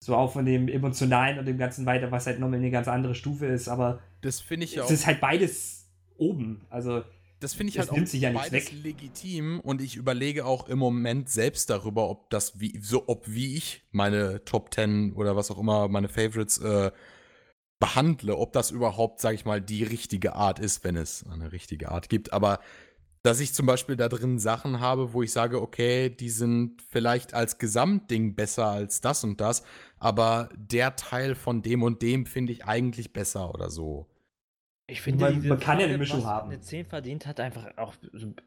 [0.00, 3.14] so auch von dem Emotionalen und dem Ganzen weiter, was halt nochmal eine ganz andere
[3.14, 4.92] Stufe ist, aber das finde ich ja es auch.
[4.92, 6.62] ist halt beides oben.
[6.70, 7.02] Also,
[7.40, 8.72] Das finde ich Es halt auch sich ja beides weg.
[8.82, 13.56] legitim und ich überlege auch im Moment selbst darüber, ob das wie so ob wie
[13.56, 16.90] ich meine Top 10 oder was auch immer meine Favorites äh,
[17.80, 21.90] behandle, ob das überhaupt, sage ich mal, die richtige Art ist, wenn es eine richtige
[21.90, 22.32] Art gibt.
[22.32, 22.58] Aber
[23.28, 27.34] dass ich zum Beispiel da drin Sachen habe, wo ich sage, okay, die sind vielleicht
[27.34, 29.62] als Gesamtding besser als das und das,
[29.98, 34.06] aber der Teil von dem und dem finde ich eigentlich besser oder so.
[34.90, 36.50] Ich finde, Man- man kann ja eine Mischung was haben.
[36.50, 37.92] Eine 10 verdient hat, einfach auch,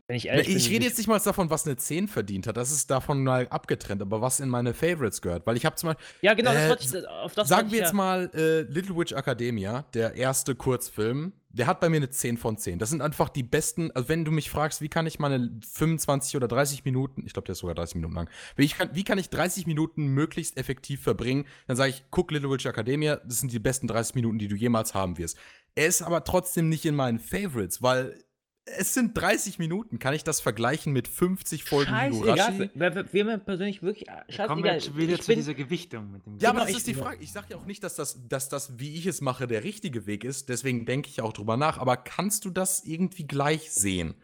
[0.07, 0.57] wenn ich Na, ehrlich bin.
[0.57, 2.57] ich rede nicht- jetzt nicht mal davon, was eine 10 verdient hat.
[2.57, 5.45] Das ist davon mal abgetrennt, aber was in meine Favorites gehört.
[5.45, 7.75] Weil ich habe zum Beispiel, Ja, genau, das äh, wollte ich, auf das sagen wir
[7.77, 11.97] ich jetzt ja, mal äh, Little Witch Academia, der erste Kurzfilm, der hat bei mir
[11.97, 12.79] eine 10 von 10.
[12.79, 16.35] Das sind einfach die besten, also wenn du mich fragst, wie kann ich meine 25
[16.35, 19.17] oder 30 Minuten, ich glaube, der ist sogar 30 Minuten lang, wie, kann, wie kann
[19.17, 23.51] ich 30 Minuten möglichst effektiv verbringen, dann sage ich, guck Little Witch Academia, das sind
[23.51, 25.37] die besten 30 Minuten, die du jemals haben wirst.
[25.75, 28.23] Er ist aber trotzdem nicht in meinen Favorites, weil
[28.65, 29.99] es sind 30 Minuten.
[29.99, 32.69] Kann ich das vergleichen mit 50 Folgen Scheißegal, Higurashi?
[32.75, 36.11] wer mir persönlich wirklich, Kommen wir scheißegal, jetzt schon wieder ich zu bin, dieser Gewichtung
[36.11, 37.17] mit dem Ja, aber Genau, das ich- ist die Frage.
[37.21, 40.05] Ich sage ja auch nicht, dass das, dass das, wie ich es mache, der richtige
[40.05, 40.49] Weg ist.
[40.49, 41.77] Deswegen denke ich auch drüber nach.
[41.79, 44.15] Aber kannst du das irgendwie gleich sehen?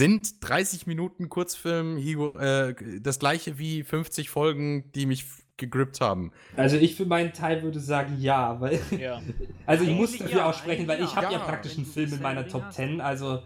[0.00, 5.24] Sind 30 Minuten Kurzfilm Higo- äh, das gleiche wie 50 Folgen, die mich
[5.56, 6.32] gegrippt haben?
[6.56, 9.22] also ich für meinen Teil würde sagen, ja, weil, ja.
[9.66, 11.32] also ich muss dafür ja, aussprechen, weil eigentlich ich habe ja.
[11.38, 12.74] ja praktisch einen Film in meiner Top hast.
[12.74, 13.44] 10, also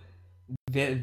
[0.70, 1.03] wer, äh,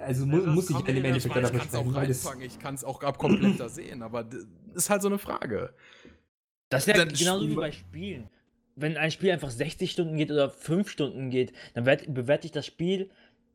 [0.00, 2.74] also mu Ja, das muss ich im Endeffekt auch sprechen, weil das, reinfangen, ich kann
[2.74, 4.44] es auch ab komplett da sehen, aber das
[4.74, 5.74] ist halt so eine Frage.
[6.68, 8.28] Das ist ja genauso wie bei Spielen.
[8.76, 12.66] Wenn ein Spiel einfach 60 Stunden geht oder 5 Stunden geht, dann bewerte ich das
[12.66, 13.10] Spiel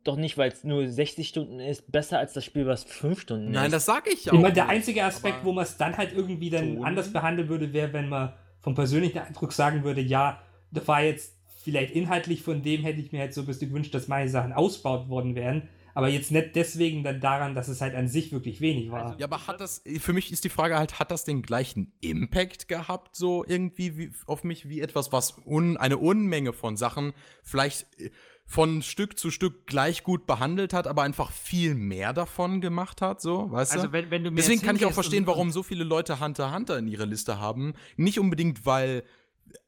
[0.06, 3.52] doch nicht, weil es nur 60 Stunden ist, besser als das Spiel, was 5 Stunden
[3.52, 3.74] Nein, ist.
[3.74, 4.42] das sage ich ja Ich auch.
[4.42, 7.92] meine, der einzige Aspekt, wo man es dann halt irgendwie dann anders behandeln würde, wäre,
[7.92, 10.42] wenn man vom persönlichen Eindruck sagen würde, ja,
[10.72, 13.94] da war jetzt vielleicht inhaltlich von dem hätte ich mir halt so ein bisschen gewünscht,
[13.94, 17.96] dass meine Sachen ausgebaut worden wären, aber jetzt nicht deswegen dann daran, dass es halt
[17.96, 19.20] an sich wirklich wenig war.
[19.20, 22.68] Ja, aber hat das, für mich ist die Frage halt, hat das den gleichen Impact
[22.68, 28.00] gehabt, so irgendwie wie, auf mich, wie etwas, was un, eine Unmenge von Sachen vielleicht
[28.00, 28.12] äh,
[28.46, 33.22] von Stück zu Stück gleich gut behandelt hat, aber einfach viel mehr davon gemacht hat,
[33.22, 33.94] so, weißt Also du?
[33.94, 36.78] wenn, wenn du mir Deswegen kann ich auch verstehen, warum so viele Leute Hunter Hunter
[36.80, 37.74] in ihrer Liste haben.
[37.96, 39.04] Nicht unbedingt, weil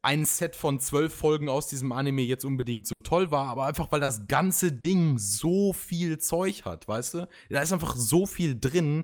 [0.01, 3.91] ein Set von zwölf Folgen aus diesem Anime jetzt unbedingt so toll war, aber einfach,
[3.91, 7.27] weil das ganze Ding so viel Zeug hat, weißt du?
[7.49, 9.03] Da ist einfach so viel drin,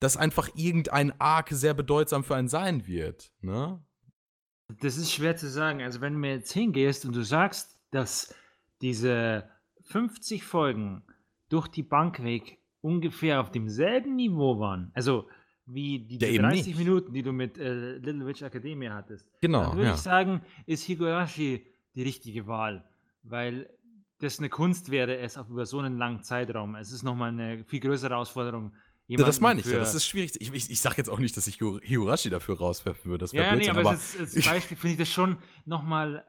[0.00, 3.80] dass einfach irgendein Arc sehr bedeutsam für einen sein wird, ne?
[4.80, 5.82] Das ist schwer zu sagen.
[5.82, 8.34] Also wenn du mir jetzt hingehst und du sagst, dass
[8.80, 9.48] diese
[9.82, 11.02] 50 Folgen
[11.48, 15.28] durch die Bank weg ungefähr auf demselben Niveau waren, also
[15.74, 16.78] wie die eben 30 nicht.
[16.78, 19.94] Minuten, die du mit äh, Little Witch Academia hattest, Genau, dann würde ja.
[19.94, 21.64] ich sagen, ist Higurashi
[21.94, 22.84] die richtige Wahl,
[23.22, 23.68] weil
[24.18, 26.76] das eine Kunst wäre, es auf über so einen langen Zeitraum.
[26.76, 28.72] Es ist nochmal eine viel größere Herausforderung.
[29.08, 29.78] Das meine ich ja.
[29.78, 30.32] Das ist schwierig.
[30.40, 33.22] Ich, ich, ich sage jetzt auch nicht, dass ich Higurashi dafür rauswerfen würde.
[33.24, 36.24] Das Ja, ja, nee, aber, aber, als, als Beispiel finde ich das schon nochmal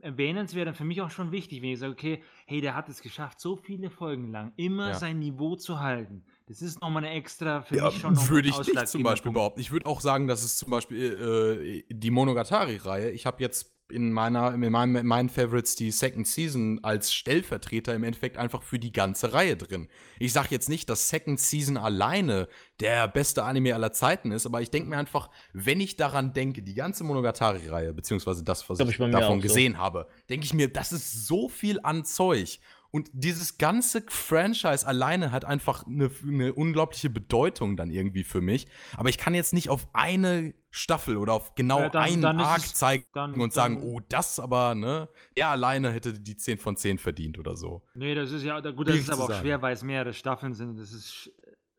[0.00, 3.02] erwähnenswert und für mich auch schon wichtig, wenn ich sage, okay, hey, der hat es
[3.02, 4.94] geschafft, so viele Folgen lang immer Ja.
[4.94, 6.24] sein Niveau zu halten.
[6.48, 9.02] Das ist nochmal eine extra, für Ja, mich schon noch würde ein ich nicht zum
[9.02, 9.60] Beispiel behaupten.
[9.60, 14.12] Ich würde auch sagen, dass es zum Beispiel äh, die Monogatari-Reihe, ich habe jetzt in
[14.12, 18.78] meiner, in meinem, in meinen Favorites die Second Season als Stellvertreter im Endeffekt einfach für
[18.78, 19.88] die ganze Reihe drin.
[20.18, 22.48] Ich sage jetzt nicht, dass Second Season alleine
[22.80, 26.62] der beste Anime aller Zeiten ist, aber ich denke mir einfach, wenn ich daran denke,
[26.62, 29.40] die ganze Monogatari-Reihe, beziehungsweise das, was ich, ich davon auch so.
[29.40, 32.58] gesehen habe, denke ich mir, das ist so viel an Zeug.
[32.90, 38.66] Und dieses ganze Franchise alleine hat einfach eine, eine unglaubliche Bedeutung dann irgendwie für mich.
[38.96, 42.40] Aber ich kann jetzt nicht auf eine Staffel oder auf genau Ja, dann- einen dann
[42.40, 45.08] Arc es- zeigen dann- und sagen, oh, das aber, ne?
[45.36, 47.82] Der alleine hätte die 10 von 10 verdient oder so.
[47.94, 49.40] Nee, das ist ja, gut, das Schwierig ist aber auch sagen.
[49.42, 51.30] schwer, weil es mehrere Staffeln sind das ist sch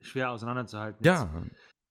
[0.02, 1.04] schwer auseinanderzuhalten.
[1.06, 1.44] Ja,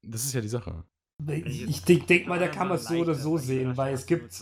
[0.02, 0.84] das ist ja die Sache.
[1.26, 4.40] Ich, denke denk mal, da kann man es so oder so sehen, weil es gibt,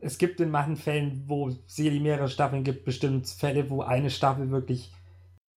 [0.00, 4.10] es gibt in manchen Fällen, wo es sicherlich mehrere Staffeln gibt, bestimmt Fälle, wo eine
[4.10, 4.92] Staffel wirklich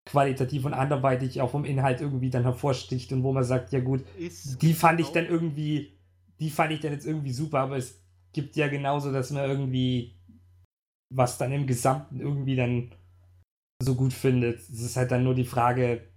[0.06, 4.06] qualitativ und anderweitig auch vom Inhalt irgendwie dann hervorsticht und wo man sagt, ja gut,
[4.62, 5.98] die fand ich dann irgendwie,
[6.40, 8.02] die fand ich dann jetzt irgendwie super, aber es
[8.32, 10.16] gibt ja genauso, dass man irgendwie
[11.10, 12.92] was dann im Gesamten irgendwie dann
[13.82, 14.60] so gut findet.
[14.60, 16.08] Es ist halt dann nur die Frage,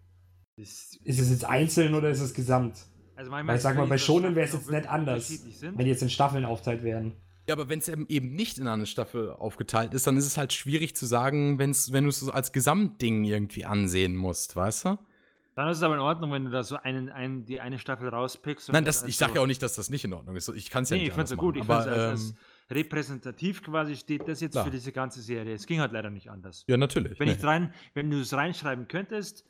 [0.57, 2.87] ist es jetzt einzeln oder ist es gesamt?
[3.17, 6.03] Also Weil ich sag mal, bei Shonen wäre es jetzt nicht anders, Wenn die jetzt
[6.03, 7.15] in Staffeln aufteilt werden.
[7.49, 10.53] Ja, aber wenn es eben nicht in eine Staffel aufgeteilt ist, dann ist es halt
[10.53, 14.99] schwierig zu sagen, wenn's, wenn du es so als Gesamtding irgendwie ansehen musst, weißt du?
[15.55, 18.09] Dann ist es aber in Ordnung, wenn du da so einen, einen, die eine Staffel
[18.09, 18.69] rauspickst.
[18.69, 20.49] und Nein, das, ich sage so- ja auch nicht, dass das nicht in Ordnung ist.
[20.51, 21.57] Ich kann es ja Nee, nicht ich finde es anders ja gut.
[21.57, 22.37] Ich machen, finde es aber, als, als ähm,
[22.77, 24.65] repräsentativ quasi steht das jetzt klar.
[24.65, 25.55] für diese ganze Serie.
[25.55, 26.65] Es ging halt leider nicht anders.
[26.67, 27.19] Ja, natürlich.
[27.19, 27.37] Wenn, nee.
[27.39, 29.47] ich rein, wenn du es reinschreiben könntest,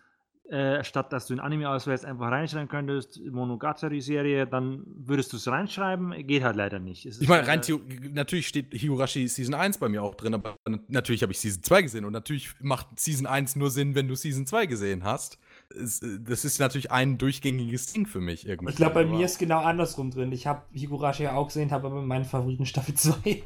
[0.51, 5.49] äh, statt dass du ein Anime auswählst, einfach reinschreiben könntest, Monogatari-Serie, dann würdest du es
[5.49, 6.14] reinschreiben.
[6.26, 7.05] Geht halt leider nicht.
[7.07, 7.80] Es Ich meine, rein leider- theo-
[8.12, 10.57] natürlich steht Higurashi Season 1 bei mir auch drin, aber
[10.88, 14.14] natürlich habe ich Season 2 gesehen und natürlich macht Season 1 nur Sinn, wenn du
[14.14, 15.38] Season 2 gesehen hast.
[15.70, 18.70] Es, äh, das ist natürlich ein durchgängiges Ding für mich irgendwie.
[18.70, 20.30] Ich glaube, bei Aber- mir ist genau andersrum drin.
[20.32, 23.42] Ich habe Higurashi ja auch gesehen, habe aber meinen Favoriten Staffel 2.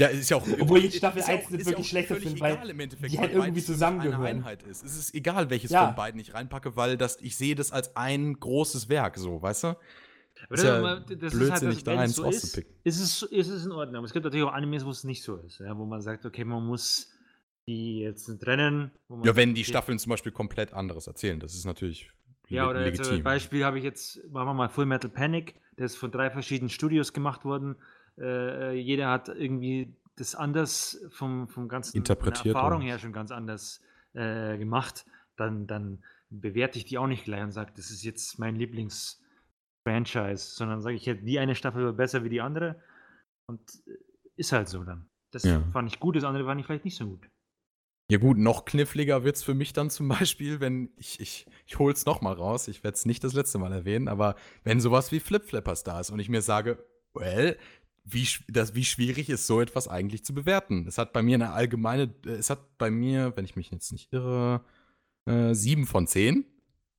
[0.00, 0.46] Ja, ist ja auch.
[0.60, 3.32] Obwohl ich Staffel ist ja 1 auch- nicht ja wirklich schlechter finde, weil die halt
[3.34, 4.20] irgendwie zusammengehören.
[4.20, 4.84] Eine Einheit ist.
[4.84, 5.86] Es ist egal, welches Ja.
[5.86, 9.64] von beiden ich reinpacke, weil das, ich sehe das als ein großes Werk, so, weißt
[9.64, 9.66] du?
[9.68, 9.76] Aber
[10.54, 12.74] Ist das, ja aber das ist halt blödsinnig, das, da eins es so ist, rauszupicken.
[12.84, 13.96] ist es, ist es in Ordnung.
[13.96, 15.58] Aber es gibt natürlich auch Animes, wo es nicht so ist.
[15.60, 17.10] Ja, wo man sagt, okay, man muss
[17.66, 18.90] die jetzt trennen.
[19.08, 22.10] Wo man Ja, wenn die Staffeln zum Beispiel komplett anderes erzählen, das ist natürlich
[22.48, 23.22] Ja, oder jetzt, äh, legitim.
[23.22, 26.70] Beispiel habe ich jetzt, machen wir mal Full Metal Panic, der ist von drei verschiedenen
[26.70, 27.76] Studios gemacht worden.
[28.20, 33.80] Äh, jeder hat irgendwie das anders vom, vom ganzen Interpretiert, Erfahrung her schon ganz anders
[34.12, 35.06] äh, gemacht.
[35.36, 40.54] Dann, dann bewerte ich die auch nicht gleich und sage, das ist jetzt mein Lieblings-Franchise,
[40.54, 42.82] sondern sage ich, ja, die eine Staffel war besser wie die andere.
[43.46, 43.92] Und äh,
[44.36, 45.08] ist halt so dann.
[45.30, 45.62] Das Ja.
[45.72, 47.28] fand ich gut, das andere fand ich vielleicht nicht so gut.
[48.10, 51.78] Ja gut, noch kniffliger wird es für mich dann zum Beispiel, wenn ich, ich, ich
[51.78, 55.12] hole es nochmal raus, ich werde es nicht das letzte Mal erwähnen, aber wenn sowas
[55.12, 57.56] wie Flip Flappers da ist und ich mir sage, well,
[58.04, 60.86] wie, das, wie schwierig ist so etwas eigentlich zu bewerten?
[60.88, 63.92] Es hat bei mir eine allgemeine, äh, es hat bei mir, wenn ich mich jetzt
[63.92, 64.62] nicht irre,
[65.26, 66.46] Äh, 7 von 10.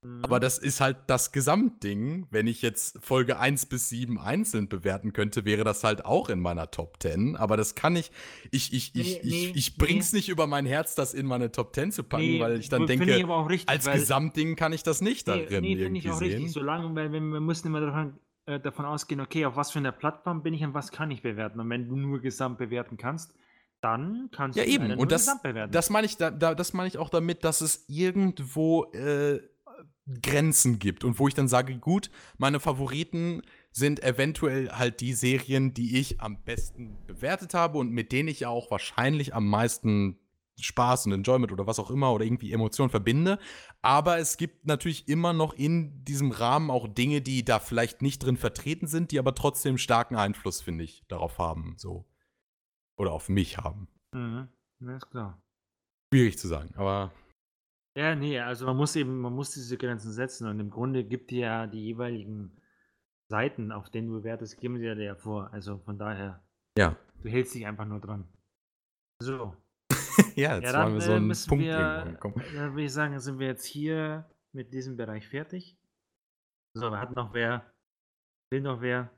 [0.04, 0.24] Mhm.
[0.24, 2.28] Aber das ist halt das Gesamtding.
[2.32, 6.39] Wenn ich jetzt Folge 1 bis 7 einzeln bewerten könnte, wäre das halt auch in
[6.39, 7.36] meiner Top 10.
[7.36, 8.12] Aber das kann ich.
[8.52, 11.74] Ich, ich, Nee, ich, nee, ich bring's nicht über mein Herz, das in meine Top
[11.76, 15.02] 10 zu packen, Nee, weil ich dann denke, ich richtig, als Gesamtding kann ich das
[15.02, 16.32] nicht Nee, darin nee, finde irgendwie ich auch sehen.
[16.34, 16.52] richtig.
[16.54, 19.91] Solange, weil wir, wir müssen immer davon, äh, davon ausgehen, okay, auf was für einer
[19.91, 21.59] Plattform bin ich und was kann ich bewerten.
[21.59, 23.33] Und wenn du nur Gesamt bewerten kannst,
[23.81, 24.93] dann kannst Ja, du eben.
[24.97, 25.71] Und das, Gesamt bewerten.
[25.71, 29.39] das meine ich, da, da, das meine ich auch damit, dass es irgendwo äh,
[30.21, 35.73] Grenzen gibt und wo ich dann sage, gut, meine Favoriten sind eventuell halt die Serien,
[35.73, 40.19] die ich am besten bewertet habe und mit denen ich ja auch wahrscheinlich am meisten
[40.59, 43.39] Spaß und Enjoyment oder was auch immer oder irgendwie Emotionen verbinde.
[43.84, 48.23] Aber es gibt natürlich immer noch in diesem Rahmen auch Dinge, die da vielleicht nicht
[48.23, 51.75] drin vertreten sind, die aber trotzdem starken Einfluss, finde ich, darauf haben.
[51.77, 52.05] So.
[52.97, 53.88] Oder auf mich haben.
[54.13, 54.47] mhm.
[54.82, 55.41] Ja, ist klar.
[56.13, 57.11] Schwierig zu sagen, aber
[57.95, 61.32] Ja, nee, also man muss eben, man muss diese Grenzen setzen und im Grunde gibt
[61.32, 62.59] dir ja die jeweiligen
[63.29, 65.51] Seiten, auf denen du bewertest, geben sie ja dir ja vor.
[65.53, 66.43] Also von daher,
[66.77, 66.97] ja.
[67.21, 68.27] du hältst dich einfach nur dran.
[69.19, 69.55] So.
[70.36, 72.93] ja, jetzt Ja, waren dann wir so äh, einen müssen Punkt wir, dann würde ich
[72.93, 75.78] sagen, sind wir jetzt hier mit diesem Bereich fertig.
[76.74, 77.74] So, hat noch wer,
[78.51, 79.12] will noch wer?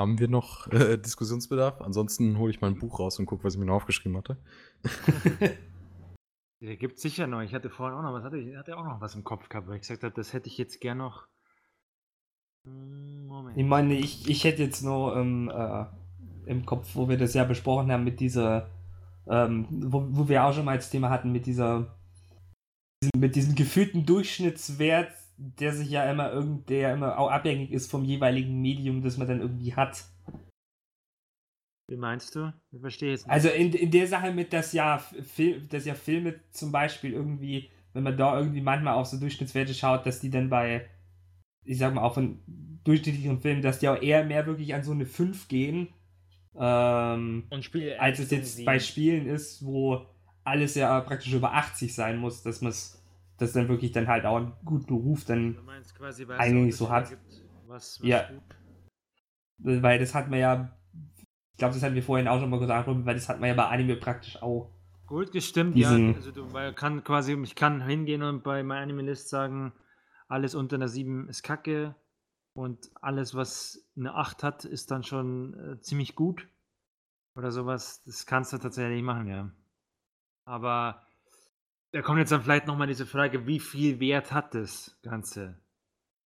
[0.00, 1.80] Haben wir noch äh, Diskussionsbedarf?
[1.80, 4.36] Ansonsten hole ich mal ein Buch raus und gucke, was ich mir noch aufgeschrieben hatte.
[6.60, 7.42] Der gibt sicher noch.
[7.42, 9.68] Ich hatte vorhin auch noch was, hatte ich hatte auch noch was im Kopf gehabt,
[9.68, 11.28] weil ich gesagt habe, das hätte ich jetzt gern noch.
[12.64, 13.56] Moment.
[13.56, 15.84] Ich meine, ich, ich hätte jetzt nur ähm, äh,
[16.46, 18.70] im Kopf, wo wir das ja besprochen haben, mit dieser,
[19.28, 21.96] ähm, wo, wo wir auch schon mal das Thema hatten, mit dieser,
[23.16, 28.04] mit diesem gefühlten Durchschnittswert, der sich ja immer irgend, der immer auch abhängig ist vom
[28.04, 30.04] jeweiligen Medium, das man dann irgendwie hat.
[31.88, 32.52] Wie meinst du?
[32.72, 33.32] Ich verstehe jetzt nicht.
[33.32, 37.70] Also in, in der Sache mit, dass ja, Fil dass ja Filme zum Beispiel irgendwie,
[37.92, 40.88] wenn man da irgendwie manchmal auf so Durchschnittswerte schaut, dass die dann bei,
[41.64, 42.40] ich sag mal, auch von
[42.82, 45.88] durchschnittlichen Filmen, dass die auch eher mehr wirklich an so eine 5 gehen,
[46.58, 50.06] ähm, Und Spiele als es jetzt bei Spielen ist, wo
[50.44, 53.02] alles ja praktisch über 80 sein muss, dass man es,
[53.38, 55.58] dass dann wirklich dann halt auch einen guten Ruf dann
[55.96, 57.10] quasi, eigentlich so hat.
[57.10, 57.22] Gibt,
[57.66, 58.28] was, was Ja.
[59.58, 59.82] gut.
[59.82, 60.76] weil das hat man ja,
[61.52, 63.54] ich glaube, das hatten wir vorhin auch schon mal gesagt, weil das hat man ja
[63.54, 64.70] bei Anime praktisch auch.
[65.06, 65.90] Gut gestimmt, ja.
[65.90, 69.72] Also du weil kann quasi, ich kann hingehen und bei MyAnimeList sagen,
[70.28, 71.94] alles unter einer 7 ist Kacke
[72.56, 76.48] und alles, was eine 8 hat, ist dann schon äh, ziemlich gut.
[77.36, 78.02] Oder sowas.
[78.04, 79.50] Das kannst du tatsächlich machen, ja.
[80.46, 81.02] Aber
[81.92, 85.58] da kommt jetzt dann vielleicht nochmal diese Frage, wie viel Wert hat das Ganze?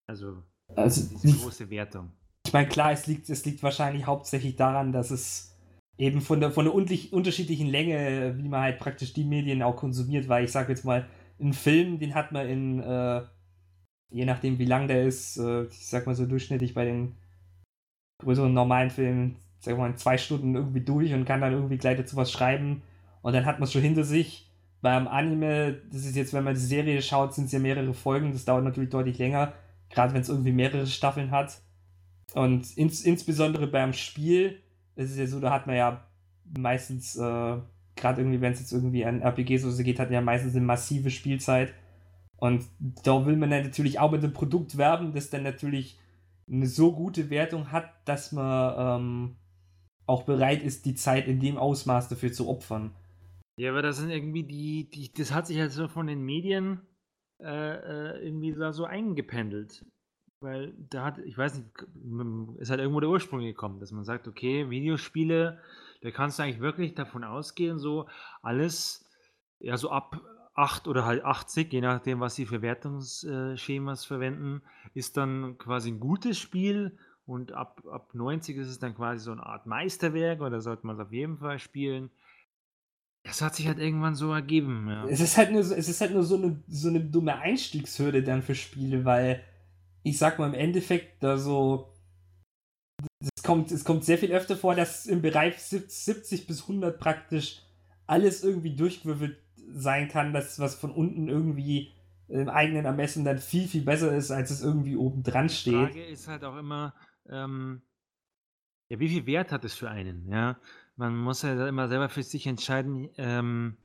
[0.05, 0.43] Also
[0.75, 2.11] Also, diese große Wertung.
[2.45, 5.57] Ich meine, klar, es liegt, es liegt wahrscheinlich hauptsächlich daran, dass es
[5.97, 10.30] eben von der, von der unterschiedlichen Länge, wie man halt praktisch die Medien auch konsumiert,
[10.30, 11.07] weil ich sage jetzt mal,
[11.39, 13.23] ein Film, den hat man in, äh,
[14.10, 17.16] je nachdem wie lang der ist, äh, ich sag mal so durchschnittlich bei den
[18.20, 21.97] größeren normalen Filmen, sag mal in zwei Stunden irgendwie durch und kann dann irgendwie gleich
[21.97, 22.82] dazu was schreiben
[23.22, 24.45] und dann hat man es schon hinter sich.
[24.82, 28.32] Beim Anime, das ist jetzt, wenn man die Serie schaut, sind es ja mehrere Folgen,
[28.32, 29.53] das dauert natürlich deutlich länger,
[29.89, 31.62] gerade wenn es irgendwie mehrere Staffeln hat.
[32.34, 34.62] Und ins, insbesondere beim Spiel,
[34.95, 36.05] es ist ja so, da hat man ja
[36.57, 37.57] meistens, äh,
[37.95, 40.55] gerade irgendwie, wenn es jetzt irgendwie an RPGs oder so geht, hat man ja meistens
[40.55, 41.74] eine massive Spielzeit.
[42.39, 42.65] Und
[43.03, 45.99] da will man natürlich auch mit dem Produkt werben, das dann natürlich
[46.49, 49.35] eine so gute Wertung hat, dass man ähm,
[50.07, 52.95] auch bereit ist, die Zeit in dem Ausmaß dafür zu opfern.
[53.59, 56.81] Ja, aber das sind irgendwie die, die das hat sich halt so von den Medien
[57.41, 59.85] äh, äh, irgendwie da so eingependelt.
[60.41, 61.67] Weil da hat, ich weiß nicht,
[62.59, 65.59] ist halt irgendwo der Ursprung gekommen, dass man sagt, okay, Videospiele,
[66.01, 68.07] da kannst du eigentlich wirklich davon ausgehen, so
[68.41, 69.05] alles,
[69.59, 70.21] ja, so ab
[70.60, 74.62] 8 oder halt 80, je nachdem, was sie für Wertungsschemas verwenden,
[74.93, 79.32] ist dann quasi ein gutes Spiel und ab, ab 90 ist es dann quasi so
[79.32, 82.10] eine Art Meisterwerk oder sollte man es auf jeden Fall spielen.
[83.24, 85.05] Das hat sich halt irgendwann so ergeben, ja.
[85.07, 88.24] Es ist halt nur, so- es ist halt nur so eine, so eine dumme Einstiegshürde
[88.24, 89.43] dann für Spiele, weil
[90.03, 91.93] ich sag mal im Endeffekt, da so.
[93.36, 97.62] Es kommt, es kommt sehr viel öfter vor, dass im Bereich 70 bis 100 praktisch
[98.07, 99.38] alles irgendwie durchgewürfelt
[99.74, 101.93] sein kann, dass was von unten irgendwie
[102.28, 105.74] im eigenen Ermessen dann viel, viel besser ist, als es irgendwie oben dran Die steht.
[105.74, 106.93] Frage ist halt auch immer,
[107.28, 107.82] ähm,
[108.89, 110.59] ja, wie viel Wert hat es für einen, ja?
[110.95, 113.78] Man muss ja immer selber für sich entscheiden, ähm,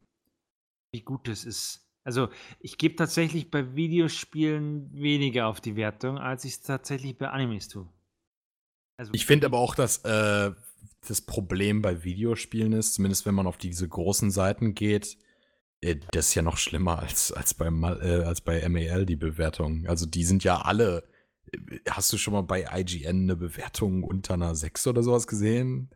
[0.92, 1.88] wie gut es ist.
[2.04, 2.28] Also
[2.60, 7.68] ich gebe tatsächlich bei Videospielen weniger auf die Wertung, als ich es tatsächlich bei Animes
[7.68, 7.88] tue.
[8.98, 10.52] Also Ich finde aber auch, dass äh,
[11.08, 15.16] das Problem bei Videospielen ist, zumindest wenn man auf diese großen Seiten geht,
[16.12, 19.86] das ist ja noch schlimmer als, als, bei, äh, als bei MAL, die Bewertung.
[19.86, 21.04] Also die sind ja alle.
[21.52, 21.58] Äh,
[21.90, 25.90] hast du schon mal bei IGN eine Bewertung unter einer 6 oder sowas gesehen?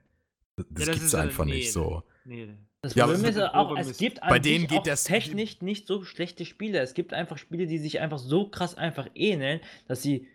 [0.57, 2.03] Das, ja, das gibt's einfach nee, nicht so.
[2.24, 2.49] Nee.
[2.82, 6.45] Das Problem ja, ist auch, es gibt bei denen geht das technisch nicht so schlechte
[6.45, 6.78] Spiele.
[6.78, 10.28] Es gibt einfach Spiele, die sich einfach so krass einfach ähneln, dass sie,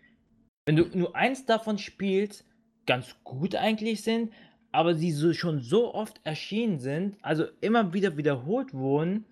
[0.66, 2.44] wenn du nur eins davon spielst,
[2.84, 4.30] ganz gut eigentlich sind,
[4.72, 9.24] aber sie so schon so oft erschienen sind, also immer wieder wiederholt wurden,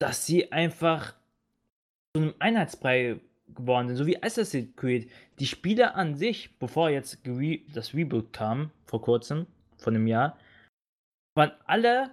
[0.00, 1.14] dass sie einfach
[2.16, 5.10] zu einem Einheitsbrei geworden sind, so wie Assassin's Creed.
[5.38, 7.20] Die Spiele an sich, bevor jetzt
[7.74, 9.46] das Reboot kam, vor kurzem,
[9.78, 10.38] vor einem Jahr,
[11.34, 12.10] waren alle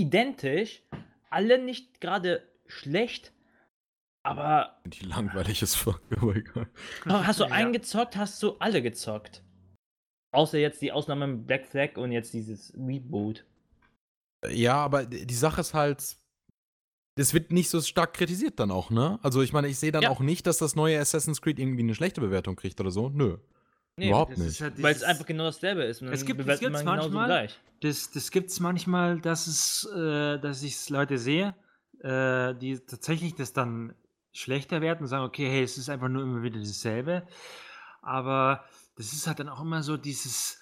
[0.00, 0.82] identisch,
[1.30, 3.32] alle nicht gerade schlecht,
[4.22, 4.80] aber.
[4.84, 6.00] Die langweilig ist voll
[7.06, 7.50] Hast du ja.
[7.50, 9.42] einen gezockt, hast du alle gezockt.
[10.32, 13.44] Außer jetzt die Ausnahme mit Black Flag und jetzt dieses Reboot.
[14.50, 16.16] Ja, aber die Sache ist halt,
[17.16, 19.18] das wird nicht so stark kritisiert dann auch, ne?
[19.22, 20.10] Also ich meine, ich sehe dann ja.
[20.10, 23.08] auch nicht, dass das neue Assassin's Creed irgendwie eine schlechte Bewertung kriegt oder so.
[23.08, 23.38] Nö.
[23.96, 24.60] Nee, Überhaupt nicht.
[24.60, 26.02] Halt Weil es einfach genau dasselbe ist.
[26.02, 27.58] es gibt es manchmal, gleich.
[27.80, 31.54] Das, das gibt es manchmal, dass, es, äh, dass ich Leute sehe,
[32.00, 33.94] äh, die tatsächlich das dann
[34.32, 37.26] schlechter werden und sagen, okay, hey, es ist einfach nur immer wieder dasselbe.
[38.02, 38.64] Aber
[38.96, 40.60] das ist halt dann auch immer so dieses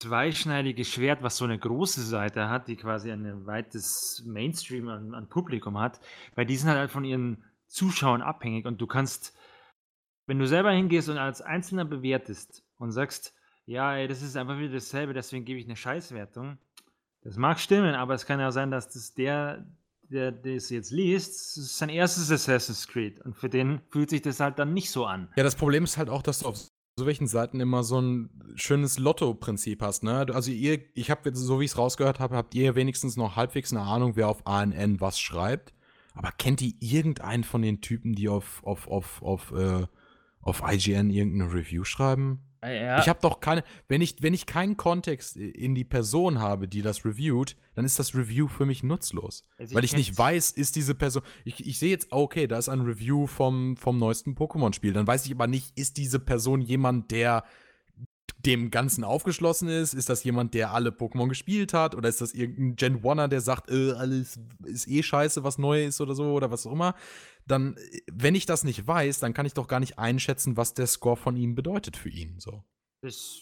[0.00, 5.28] zweischneidige Schwert, was so eine große Seite hat, die quasi ein weites Mainstream an, an
[5.28, 6.00] Publikum hat,
[6.34, 9.36] weil die sind halt von ihren Zuschauern abhängig und du kannst
[10.28, 13.34] wenn du selber hingehst und als Einzelner bewertest und sagst,
[13.64, 16.58] ja, ey, das ist einfach wieder dasselbe, deswegen gebe ich eine Scheißwertung.
[17.22, 19.66] Das mag stimmen, aber es kann ja sein, dass das der,
[20.02, 24.38] der das jetzt liest, ist sein erstes Assassin's Creed und für den fühlt sich das
[24.38, 25.32] halt dann nicht so an.
[25.36, 26.58] Ja, das Problem ist halt auch, dass du auf
[26.98, 30.26] so welchen Seiten immer so ein schönes Lotto-Prinzip hast, ne?
[30.32, 33.36] Also ihr, ich habe jetzt, so wie ich es rausgehört habe, habt ihr wenigstens noch
[33.36, 35.72] halbwegs eine Ahnung, wer auf ANN was schreibt.
[36.14, 39.86] Aber kennt ihr irgendeinen von den Typen, die auf, auf, auf, auf, äh,
[40.40, 42.40] auf IGN irgendeine Review schreiben?
[42.60, 42.98] Ah, ja.
[43.00, 46.82] Ich habe doch keine, wenn ich, wenn ich keinen Kontext in die Person habe, die
[46.82, 49.44] das reviewt, dann ist das Review für mich nutzlos.
[49.58, 51.22] Also weil ich nicht weiß, ist diese Person.
[51.44, 54.92] Ich, ich sehe jetzt, okay, da ist ein Review vom, vom neuesten Pokémon-Spiel.
[54.92, 57.44] Dann weiß ich aber nicht, ist diese Person jemand, der
[58.38, 59.94] dem Ganzen aufgeschlossen ist?
[59.94, 61.94] Ist das jemand, der alle Pokémon gespielt hat?
[61.94, 65.84] Oder ist das irgendein Gen Oneer, der sagt, äh, alles ist eh scheiße, was neu
[65.84, 66.94] ist oder so oder was auch immer?
[67.46, 67.76] Dann,
[68.12, 71.16] wenn ich das nicht weiß, dann kann ich doch gar nicht einschätzen, was der Score
[71.16, 72.38] von ihm bedeutet für ihn.
[72.38, 72.62] So.
[73.02, 73.40] Das,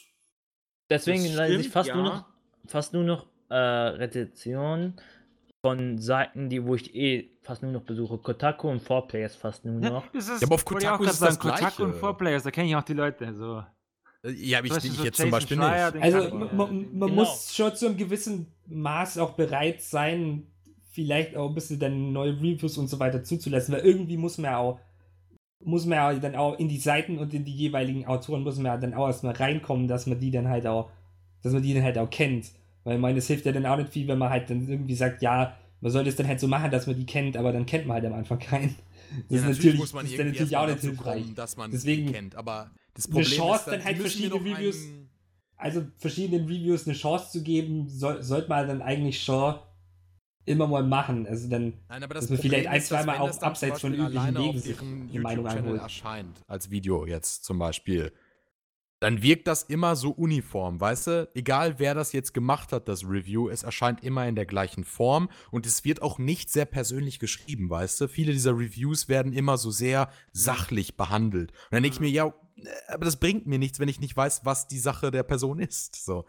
[0.89, 1.97] Deswegen lese ich fast ja.
[1.97, 2.25] nur noch,
[2.67, 5.01] fast nur noch äh, Rezensionen
[5.63, 8.19] von Seiten, die, wo ich eh fast nur noch besuche.
[8.19, 10.05] Kotaku und 4Players fast nur noch.
[10.15, 11.85] Ja, ist, ja aber auf Kotaku ist das Kotaku Gleiche.
[11.85, 13.35] und 4Players, da kenne ich auch die Leute.
[13.35, 13.65] So.
[14.27, 16.03] Äh, ja, ich, ich, ich jetzt zum Beispiel Schreier, nicht.
[16.03, 17.09] Also man, man genau.
[17.09, 20.47] muss schon zu einem gewissen Maß auch bereit sein,
[20.91, 24.55] vielleicht auch ein bisschen dann neue Reviews und so weiter zuzulassen, weil irgendwie muss man
[24.55, 24.81] auch
[25.65, 28.67] muss man ja dann auch in die Seiten und in die jeweiligen Autoren muss man
[28.67, 30.91] ja dann auch erstmal reinkommen, dass man die dann halt auch,
[31.43, 32.51] dass man die dann halt auch kennt.
[32.85, 34.95] Weil ich meine, es hilft ja dann auch nicht viel, wenn man halt dann irgendwie
[34.95, 37.67] sagt, ja, man sollte es dann halt so machen, dass man die kennt, aber dann
[37.67, 38.77] kennt man halt am Anfang keinen.
[39.29, 41.23] Das ja, ist natürlich, muss man ist dann natürlich auch nicht hilfreich.
[41.23, 44.35] Kommen, dass man Deswegen, kennt, aber das Problem eine Chance, ist, dann, dann halt verschiedene
[44.35, 44.77] Reviews,
[45.57, 49.57] also verschiedenen Reviews eine Chance zu geben, soll, sollte man dann eigentlich schon
[50.47, 51.27] immer mal machen.
[51.27, 54.77] Also dann, Nein, aber das dass vielleicht ein, zweimal auch abseits von üblichen Wegen sich
[55.13, 55.81] die Meinung einholt.
[55.81, 58.13] erscheint als Video jetzt zum Beispiel,
[59.01, 61.29] dann wirkt das immer so uniform, weißt du?
[61.35, 65.29] Egal wer das jetzt gemacht hat, das Review, es erscheint immer in der gleichen Form
[65.51, 68.09] und es wird auch nicht sehr persönlich geschrieben, weißt du?
[68.09, 71.51] Viele dieser Reviews werden immer so sehr sachlich behandelt.
[71.51, 72.33] Und dann denke ich mir, ja,
[72.89, 76.05] aber das bringt mir nichts, wenn ich nicht weiß, was die Sache der Person ist.
[76.05, 76.27] So.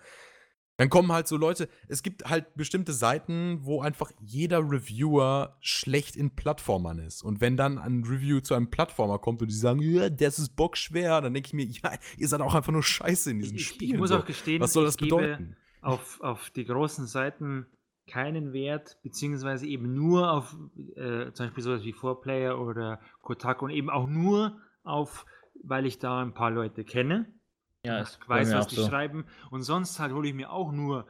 [0.77, 6.15] Dann kommen halt so Leute, es gibt halt bestimmte Seiten, wo einfach jeder Reviewer schlecht
[6.15, 7.23] in Plattformern ist.
[7.23, 10.55] Und wenn dann ein Review zu einem Plattformer kommt und die sagen, ja, das ist
[10.55, 13.93] bockschwer, dann denke ich mir, ja, ihr seid auch einfach nur scheiße in diesem Spiel.
[13.93, 15.57] Ich muss auch gestehen, was soll das bedeuten?
[15.81, 17.65] Auf, auf die großen Seiten
[18.07, 20.55] keinen Wert, beziehungsweise eben nur auf
[20.95, 25.25] äh, zum Beispiel sowas wie 4Player oder Kotaku und eben auch nur auf
[25.63, 27.27] weil ich da ein paar Leute kenne.
[27.85, 28.87] Ja, ich weiß, was die so.
[28.87, 29.25] schreiben.
[29.49, 31.07] Und sonst halt hole ich mir auch nur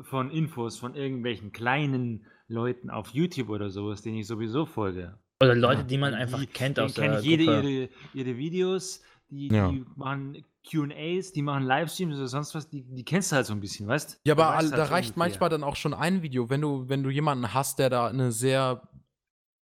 [0.00, 5.18] von Infos von irgendwelchen kleinen Leuten auf YouTube oder sowas, denen ich sowieso folge.
[5.42, 9.48] Oder Leute, die man einfach die, kennt aus der kennt jede ihre, ihre Videos, die,
[9.48, 9.70] ja.
[9.70, 13.54] die machen QAs, die machen Livestreams oder sonst was, die, die kennst du halt so
[13.54, 16.60] ein bisschen, weißt Ja, aber halt da reicht manchmal dann auch schon ein Video, wenn
[16.60, 18.82] du, wenn du jemanden hast, der da eine sehr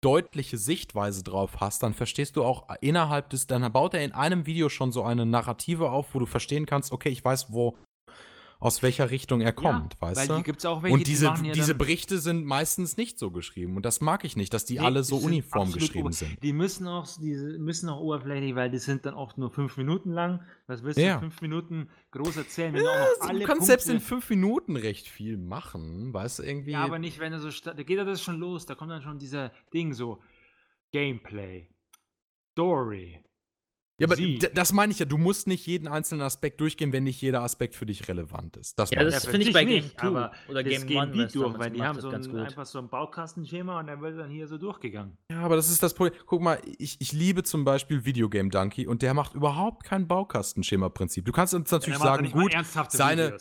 [0.01, 4.45] deutliche Sichtweise drauf hast, dann verstehst du auch innerhalb des, dann baut er in einem
[4.45, 7.77] Video schon so eine Narrative auf, wo du verstehen kannst, okay, ich weiß, wo,
[8.59, 10.43] aus welcher Richtung er kommt, ja, weißt weil du?
[10.43, 13.75] gibt's auch welche, und diese, die ja diese Berichte sind meistens nicht so geschrieben.
[13.75, 16.41] Und das mag ich nicht, dass die Nee, alle so uniform geschrieben sind.
[16.41, 20.11] Die müssen auch, die müssen auch oberflächlich, weil die sind dann oft nur fünf Minuten
[20.11, 20.41] lang.
[20.65, 21.15] Was willst du Ja.
[21.15, 24.29] in fünf Minuten groß erzählen, wenn du auch alle du kannst Punkte, selbst in fünf
[24.29, 26.71] Minuten recht viel machen, weißt du, irgendwie.
[26.71, 29.01] Ja, aber nicht, wenn er so, da geht ja das schon los, da kommt dann
[29.03, 30.19] schon dieser Ding so,
[30.91, 31.69] Gameplay,
[32.53, 33.23] Story.
[33.99, 34.37] Ja, aber Sie.
[34.53, 37.75] das meine ich ja, du musst nicht jeden einzelnen Aspekt durchgehen, wenn nicht jeder Aspekt
[37.75, 38.77] für dich relevant ist.
[38.77, 40.99] Das Ja, das für finde ich bei Game nicht, 2 aber oder das Game gehen
[40.99, 42.41] 1 die was durch, damals weil die haben so ganz ein, gut.
[42.41, 45.17] einfach so ein Baukastenschema und dann wird dann hier so durchgegangen.
[45.31, 46.13] Ja, aber das ist das Problem.
[46.27, 51.25] Guck mal, ich, ich liebe zum Beispiel Videogame Donkey und der macht überhaupt kein Baukastenschema-Prinzip.
[51.25, 52.53] Du kannst uns natürlich sagen, gut,
[52.89, 53.35] seine-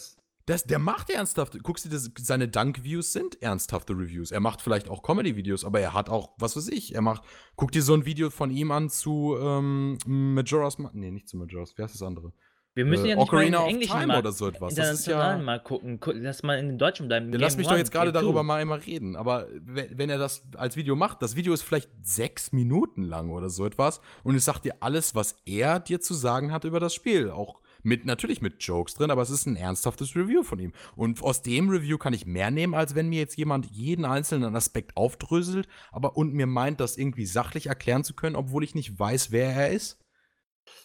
[0.47, 1.63] das, der macht ernsthaft.
[1.63, 4.31] Guckst du, das, seine Dunk-Views sind ernsthafte Reviews.
[4.31, 7.23] Er macht vielleicht auch Comedy-Videos, aber er hat auch, was weiß ich, er macht,
[7.57, 10.95] guck dir so ein Video von ihm an zu ähm, Majora's Mask.
[10.95, 12.33] Nee, nicht zu Majora's, wie heißt das andere?
[12.75, 14.75] Wir müssen Äh, ja nicht mal in Ocarina den englischen Time mal, oder so etwas.
[14.75, 15.15] Das ist ja.
[15.15, 15.99] internationalen mal gucken.
[15.99, 17.33] Gu- Lass mal in den Deutschen bleiben.
[17.33, 19.17] Ja, lass mich doch jetzt gerade darüber mal einmal reden.
[19.17, 23.49] Aber wenn er das als Video macht, das Video ist vielleicht sechs Minuten lang oder
[23.49, 26.95] so etwas und es sagt dir alles, was er dir zu sagen hat über das
[26.95, 27.31] Spiel.
[27.31, 30.73] Auch mit, natürlich mit Jokes drin, aber es ist ein ernsthaftes Review von ihm.
[30.95, 34.57] Und aus dem Review kann ich mehr nehmen, als wenn mir jetzt jemand jeden einzelnen
[34.57, 38.99] Aspekt aufdröselt, aber und mir meint, das irgendwie sachlich erklären zu können, obwohl ich nicht
[38.99, 39.99] weiß, wer er ist.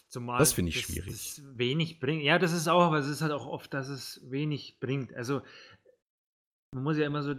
[0.08, 1.12] Zumal Das finde ich schwierig.
[1.12, 2.22] Das wenig bringt.
[2.22, 5.14] Ja, das ist auch, aber es ist halt auch oft, dass es wenig bringt.
[5.14, 5.42] Also,
[6.72, 7.34] man muss ja immer so,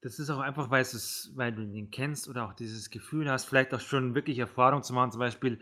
[0.00, 3.44] das ist auch einfach, weil, es weil du den kennst oder auch dieses Gefühl hast,
[3.44, 5.12] vielleicht auch schon wirklich Erfahrung zu machen.
[5.12, 5.60] Zum Beispiel,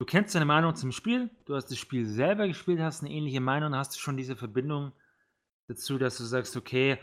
[0.00, 3.40] du kennst deine Meinung zum Spiel, du hast das Spiel selber gespielt, hast eine ähnliche
[3.40, 4.92] Meinung, hast du schon diese Verbindung
[5.68, 6.98] dazu, dass du sagst, okay,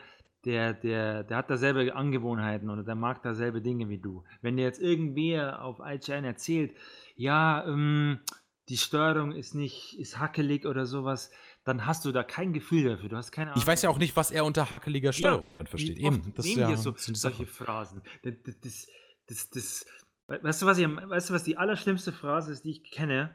[0.46, 4.24] der, der, der hat da selbe Angewohnheiten oder der mag da selbe Dinge wie du.
[4.42, 6.76] Wenn dir jetzt irgendwer auf IGN erzählt,
[7.16, 8.20] ja, ähm,
[8.68, 11.30] die Steuerung ist nicht, ist hackelig oder sowas,
[11.66, 13.10] dann hast du da kein Gefühl dafür.
[13.10, 13.62] Du hast keine Ahnung.
[13.62, 15.98] Ich weiß ja auch nicht, was er unter hackeliger Steuerung versteht.
[15.98, 17.46] Wie oft Eben, das ist ja so, solche.
[17.46, 18.02] Phrasen.
[18.24, 18.88] Das, das,
[19.28, 19.86] das, das,
[20.28, 23.34] weißt du, was ich, am- weißt du, was die allerschlimmste Phrase ist, die ich kenne?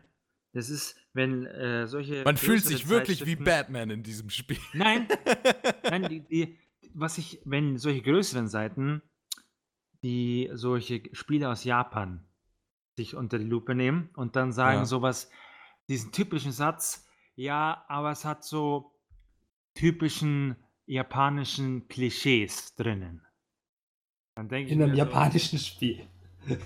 [0.55, 2.22] Das ist, wenn äh, solche.
[2.24, 4.59] Man fühlt größere sich wirklich wie Zeitschriften- Batman in diesem Spiel.
[4.74, 5.09] Nein,
[5.84, 6.59] nein, die, die,
[6.95, 9.01] was ich, wenn solche größeren Seiten,
[10.03, 12.26] die solche Spiele aus Japan
[12.99, 14.84] sich unter die Lupe nehmen und dann sagen Ja.
[14.84, 15.30] sowas,
[15.88, 18.93] diesen typischen Satz, ja, aber es hat so
[19.74, 23.22] typischen japanischen Klischees drinnen.
[24.34, 26.07] Dann denke ich In einem mir so, japanischen Spiel.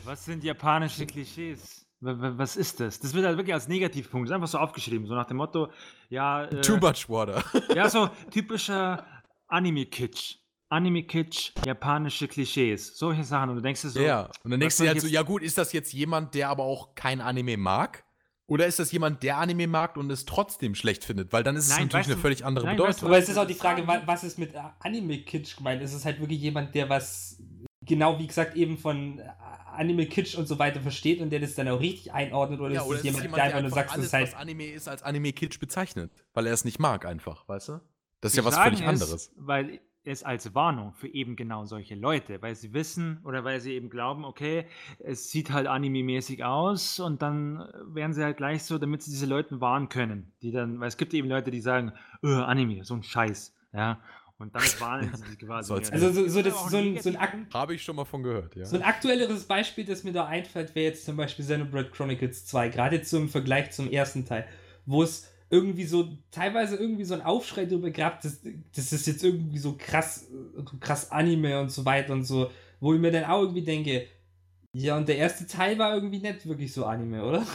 [0.05, 1.87] Was sind japanische Klischees?
[2.01, 3.01] Wa- wa- Was ist das?
[3.01, 5.69] Das wird halt wirklich als Negativpunkt, das ist einfach so aufgeschrieben, so nach dem Motto,
[6.11, 7.43] ja, äh, Too much water.
[7.75, 9.07] ja, so typischer
[9.49, 10.37] Anime-Kitsch.
[10.69, 12.99] Anime-Kitsch, japanische Klischees.
[12.99, 13.51] Solche Sachen.
[13.51, 15.43] Und du denkst dir so, ja, und dann denkst du dir halt so, ja gut,
[15.43, 18.05] ist das jetzt jemand, der aber auch kein Anime mag?
[18.49, 21.33] Oder ist das jemand, der Anime mag und es trotzdem schlecht findet?
[21.33, 22.93] Weil dann ist es Nein, natürlich weißt eine du- völlig andere nein, Bedeutung.
[22.93, 25.83] weißt du, Aber es ist auch die Frage, was ist mit äh, Anime-Kitsch gemeint?
[25.83, 27.41] Ist es halt wirklich jemand, der was,
[27.83, 29.21] genau wie gesagt, eben von
[29.77, 32.61] äh, Anime-Kitsch und so weiter versteht und der das dann auch richtig einordnet?
[32.61, 33.95] Oder ja, ist oder es ist jemand, es jemand, der der einfach nur sagt, es
[33.95, 34.27] alles, ist halt.
[34.33, 36.11] was Anime ist, als Anime-Kitsch bezeichnet?
[36.35, 37.81] Weil er es nicht mag einfach, weißt du?
[38.21, 39.33] Das ist ja was völlig es, anderes.
[39.37, 43.73] Weil es als Warnung für eben genau solche Leute, weil sie wissen oder weil sie
[43.73, 44.67] eben glauben, okay,
[45.01, 49.27] es sieht halt anime-mäßig aus und dann werden sie halt gleich so, damit sie diese
[49.27, 52.95] Leute warnen können, die dann, weil es gibt eben Leute, die sagen, öh, Anime, so
[52.95, 54.01] ein Scheiß, ja,
[54.39, 55.69] und damit warnen sie die quasi.
[55.69, 57.47] So als- Also so, so, Das so, ein so, ein.
[57.53, 58.65] Habe ich schon mal von gehört, ja.
[58.65, 62.69] so ein aktuelleres Beispiel, das mir da einfällt, wäre jetzt zum Beispiel Xenoblade Chronicles 2,
[62.69, 64.47] gerade zum Vergleich zum ersten Teil,
[64.85, 68.41] wo es irgendwie so, teilweise irgendwie so ein Aufschrei darüber gab, das,
[68.75, 70.27] das ist jetzt irgendwie so krass,
[70.81, 74.07] krass Anime und so weiter und so, wo ich mir dann auch irgendwie denke,
[74.73, 77.47] ja, und der erste Teil war irgendwie nicht wirklich so Anime, oder?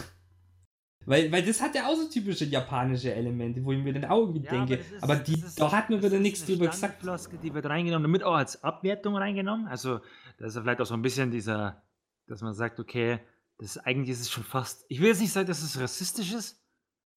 [1.05, 4.19] Weil, weil das hat ja auch so typische japanische Elemente, wo ich mir dann auch
[4.19, 7.03] irgendwie Ja, denke, das ist- aber die, da hat man wieder ist nichts drüber gesagt.
[7.43, 9.67] Die wird reingenommen, damit auch als Abwertung reingenommen.
[9.67, 9.99] Also,
[10.37, 11.81] das ist ja vielleicht auch so ein bisschen dieser,
[12.27, 13.19] dass man sagt, okay,
[13.57, 16.33] das ist, eigentlich ist es schon fast, ich will jetzt nicht sagen, dass es rassistisch
[16.33, 16.63] ist.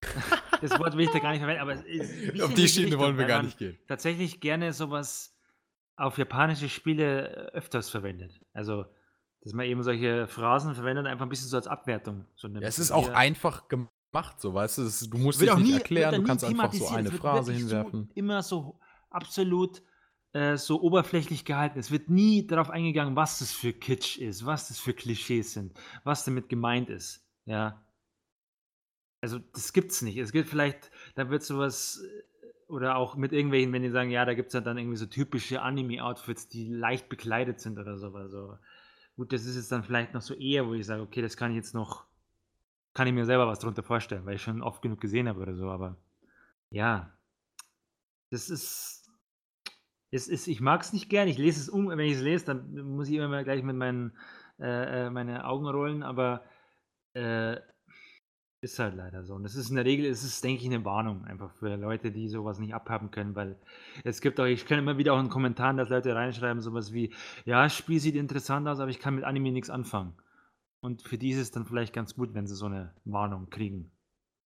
[0.61, 1.72] das Wort will ich da gar nicht verwenden, aber
[2.45, 3.78] Auf die Schiene Richtung, wollen wir gar nicht gehen.
[3.87, 5.35] Tatsächlich gerne sowas
[5.97, 8.41] auf japanische Spiele äh, öfters verwendet.
[8.53, 8.85] Also,
[9.45, 12.24] dass man eben solche Phrasen verwendet, einfach ein bisschen so als Abwertung.
[12.34, 14.82] So Ja, es ist auch einfach gemacht, so, weißt du?
[14.82, 17.53] Es, du musst dich auch nicht nie, erklären, du kannst einfach so eine Es Phrase
[17.53, 18.07] hinwerfen.
[18.09, 18.80] So, immer so
[19.11, 19.82] absolut
[20.32, 21.78] äh, so oberflächlich gehalten.
[21.78, 25.78] Es wird nie darauf eingegangen, was das für Kitsch ist, was das für Klischees sind,
[26.03, 27.24] was damit gemeint ist.
[27.45, 27.84] Ja.
[29.20, 30.16] Also das gibt's nicht.
[30.16, 34.24] Es gibt vielleicht, da wird sowas äh, oder auch mit irgendwelchen, wenn die sagen, ja,
[34.24, 38.14] da gibt es ja dann irgendwie so typische Anime-Outfits, die leicht bekleidet sind oder so.
[38.14, 38.59] Also,
[39.16, 41.50] gut, das ist jetzt dann vielleicht noch so eher, wo ich sage, okay, das kann
[41.50, 42.06] ich jetzt noch,
[42.92, 45.54] kann ich mir selber was drunter vorstellen, weil ich schon oft genug gesehen habe oder
[45.54, 45.96] so, aber
[46.70, 47.16] ja.
[48.30, 49.10] das ist,
[50.10, 51.28] es ist ich mag es nicht gern.
[51.28, 54.16] Ich lese es um, wenn ich es lese, dann muss ich immer gleich mit meinen
[54.60, 56.44] äh, äh, meine Augen rollen, aber
[57.14, 57.56] äh,
[58.64, 59.34] ist halt leider so.
[59.34, 62.28] Und das ist in der Regel, ist denke ich, eine Warnung einfach für Leute, die
[62.28, 63.56] sowas nicht abhaben können, weil
[64.02, 67.12] es gibt auch, ich kenne immer wieder auch in Kommentaren, dass Leute reinschreiben, sowas wie,
[67.44, 70.14] ja, das Spiel sieht interessant aus, aber ich kann mit Anime nichts anfangen.
[70.80, 73.90] Und für die ist es dann vielleicht ganz gut, wenn sie so eine Warnung kriegen.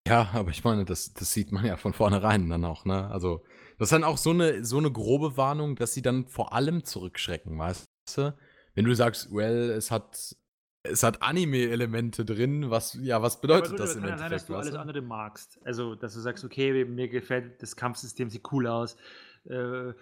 [0.07, 3.11] Ja, aber ich meine, das, das sieht man ja von vornherein dann auch, ne?
[3.11, 3.45] Also,
[3.79, 6.85] das ist dann auch so eine, so eine grobe Warnung, dass sie dann vor allem
[6.85, 8.35] zurückschrecken, weißt du?
[8.75, 10.37] Wenn du sagst, well, es hat
[10.83, 14.49] es hat Anime-Elemente drin, was, ja, was bedeutet gut, das im ja sein, dass Endeffekt?
[14.49, 15.59] du alles andere magst.
[15.65, 18.97] Also, dass du sagst, okay, mir gefällt das Kampfsystem, sieht cool aus.
[19.45, 19.93] Äh,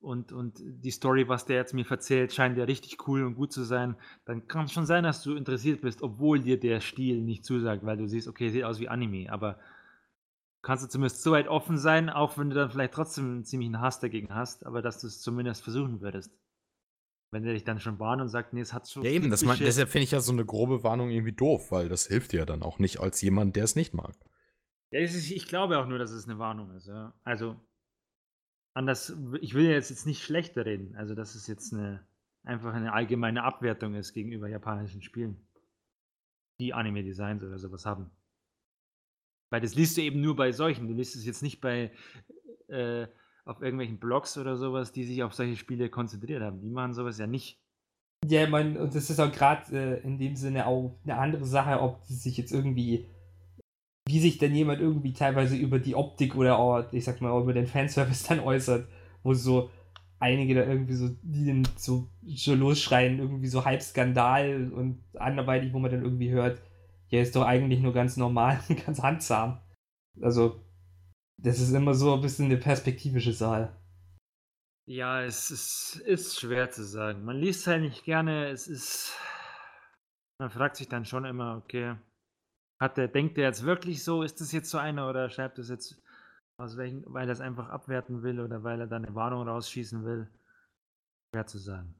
[0.00, 3.52] und, und die Story, was der jetzt mir erzählt, scheint ja richtig cool und gut
[3.52, 3.96] zu sein.
[4.24, 7.84] Dann kann es schon sein, dass du interessiert bist, obwohl dir der Stil nicht zusagt,
[7.84, 9.30] weil du siehst, okay, sieht aus wie Anime.
[9.30, 9.58] Aber
[10.62, 13.80] kannst du zumindest so weit offen sein, auch wenn du dann vielleicht trotzdem einen ziemlichen
[13.80, 16.32] Hass dagegen hast, aber dass du es zumindest versuchen würdest.
[17.32, 19.02] Wenn der dich dann schon warnt und sagt, nee, es hat so.
[19.02, 21.88] Ja, eben, das typische- deshalb finde ich ja so eine grobe Warnung irgendwie doof, weil
[21.88, 24.14] das hilft dir ja dann auch nicht als jemand, der es nicht mag.
[24.90, 26.88] Ja, ist, ich glaube auch nur, dass es eine Warnung ist.
[26.88, 27.14] Ja.
[27.22, 27.54] Also,
[28.74, 30.96] anders, ich will ja jetzt, jetzt nicht schlechter reden.
[30.96, 32.04] Also, dass es jetzt eine,
[32.42, 35.36] einfach eine allgemeine Abwertung ist gegenüber japanischen Spielen,
[36.58, 38.10] die Anime-Designs oder sowas haben.
[39.50, 40.88] Weil das liest du eben nur bei solchen.
[40.88, 41.92] Du liest es jetzt nicht bei
[42.66, 43.06] äh,
[43.50, 46.60] auf irgendwelchen Blogs oder sowas, die sich auf solche Spiele konzentriert haben.
[46.60, 47.58] Die machen sowas ja nicht.
[48.24, 51.44] Ja, ich meine, und das ist auch gerade äh, in dem Sinne auch eine andere
[51.44, 53.06] Sache, ob die sich jetzt irgendwie,
[54.06, 57.52] wie sich denn jemand irgendwie teilweise über die Optik oder auch, ich sag mal, über
[57.52, 58.86] den Fanservice dann äußert,
[59.24, 59.70] wo so
[60.20, 65.72] einige da irgendwie so, die dann so schon losschreien, irgendwie so halb Skandal und anderweitig,
[65.72, 66.60] wo man dann irgendwie hört,
[67.08, 69.58] ja, ist doch eigentlich nur ganz normal und ganz handsam.
[70.20, 70.60] Also,
[71.42, 73.76] das ist immer so ein bisschen eine perspektivische Sache.
[74.86, 77.24] Ja, es ist, ist schwer zu sagen.
[77.24, 78.48] Man liest halt nicht gerne.
[78.48, 79.16] Es ist.
[80.40, 81.96] Man fragt sich dann schon immer, okay,
[82.80, 84.22] hat der, denkt der jetzt wirklich so?
[84.22, 86.02] Ist das jetzt so einer oder schreibt das jetzt
[86.58, 90.04] aus welchen, weil er es einfach abwerten will oder weil er da eine Warnung rausschießen
[90.04, 90.28] will?
[91.32, 91.94] Schwer zu sagen.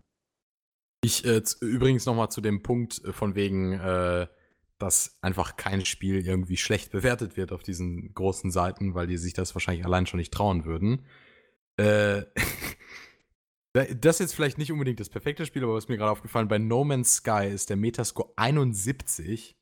[1.03, 4.27] Ich äh, übrigens nochmal zu dem Punkt äh, von wegen, äh,
[4.83, 9.33] dass einfach kein Spiel irgendwie schlecht bewertet wird auf diesen großen Seiten, weil die sich
[9.35, 11.05] das wahrscheinlich allein schon nicht trauen würden.
[11.77, 12.23] Äh,
[13.73, 16.49] da- das ist jetzt vielleicht nicht unbedingt das perfekte Spiel, aber was mir gerade aufgefallen,
[16.49, 19.57] bei No Man's Sky ist der Metascore 71,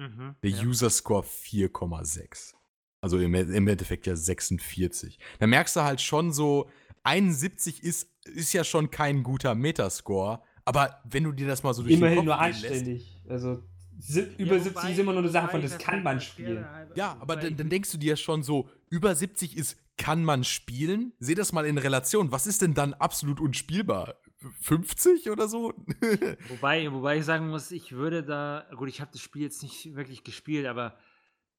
[0.00, 0.62] Mhm, der ja.
[0.62, 2.54] User Score 4,6.
[3.00, 5.18] Also im, im Endeffekt ja 46.
[5.40, 6.70] Da merkst du halt schon so,
[7.02, 11.82] 71 ist, ist ja schon kein guter Metascore, aber wenn du dir das mal so
[11.82, 13.22] durch Immerhin den nur Kopf lässt, anständig.
[13.28, 13.62] Also,
[13.98, 16.64] si- über 70 ist immer nur eine Sache von, das kann man spielen.
[16.94, 21.12] Ja, aber dann, dann denkst du dir schon so, über 70 ist, kann man spielen?
[21.18, 22.30] Seh das mal in Relation.
[22.30, 24.14] Was ist denn dann absolut unspielbar?
[24.60, 25.74] 50 oder so?
[26.48, 28.64] Wobei, wobei ich sagen muss, ich würde da.
[28.76, 30.96] Gut, ich habe das Spiel jetzt nicht wirklich gespielt, aber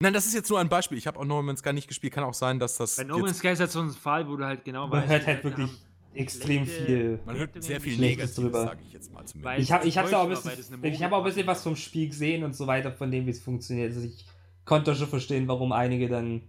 [0.01, 0.97] Nein, das ist jetzt nur ein Beispiel.
[0.97, 2.13] Ich habe auch No Man's Sky nicht gespielt.
[2.13, 2.95] Kann auch sein, dass das.
[2.95, 5.01] bei No Man's jetzt, Sky ist halt so ein Fall, wo du halt genau Man
[5.01, 5.77] weißt, hört die halt wirklich haben
[6.13, 7.19] extrem schlechte- viel.
[7.25, 8.63] man hört sehr viel Schlechtes Negatives, drüber.
[8.65, 9.59] sage ich jetzt mal zumindest.
[9.63, 12.07] Ich habe ich hab's auch ein bisschen, ich habe auch ein bisschen was vom Spiel
[12.09, 13.93] gesehen und so weiter, von dem, wie es funktioniert.
[13.93, 14.25] Also ich
[14.65, 16.41] konnte schon verstehen, warum einige dann.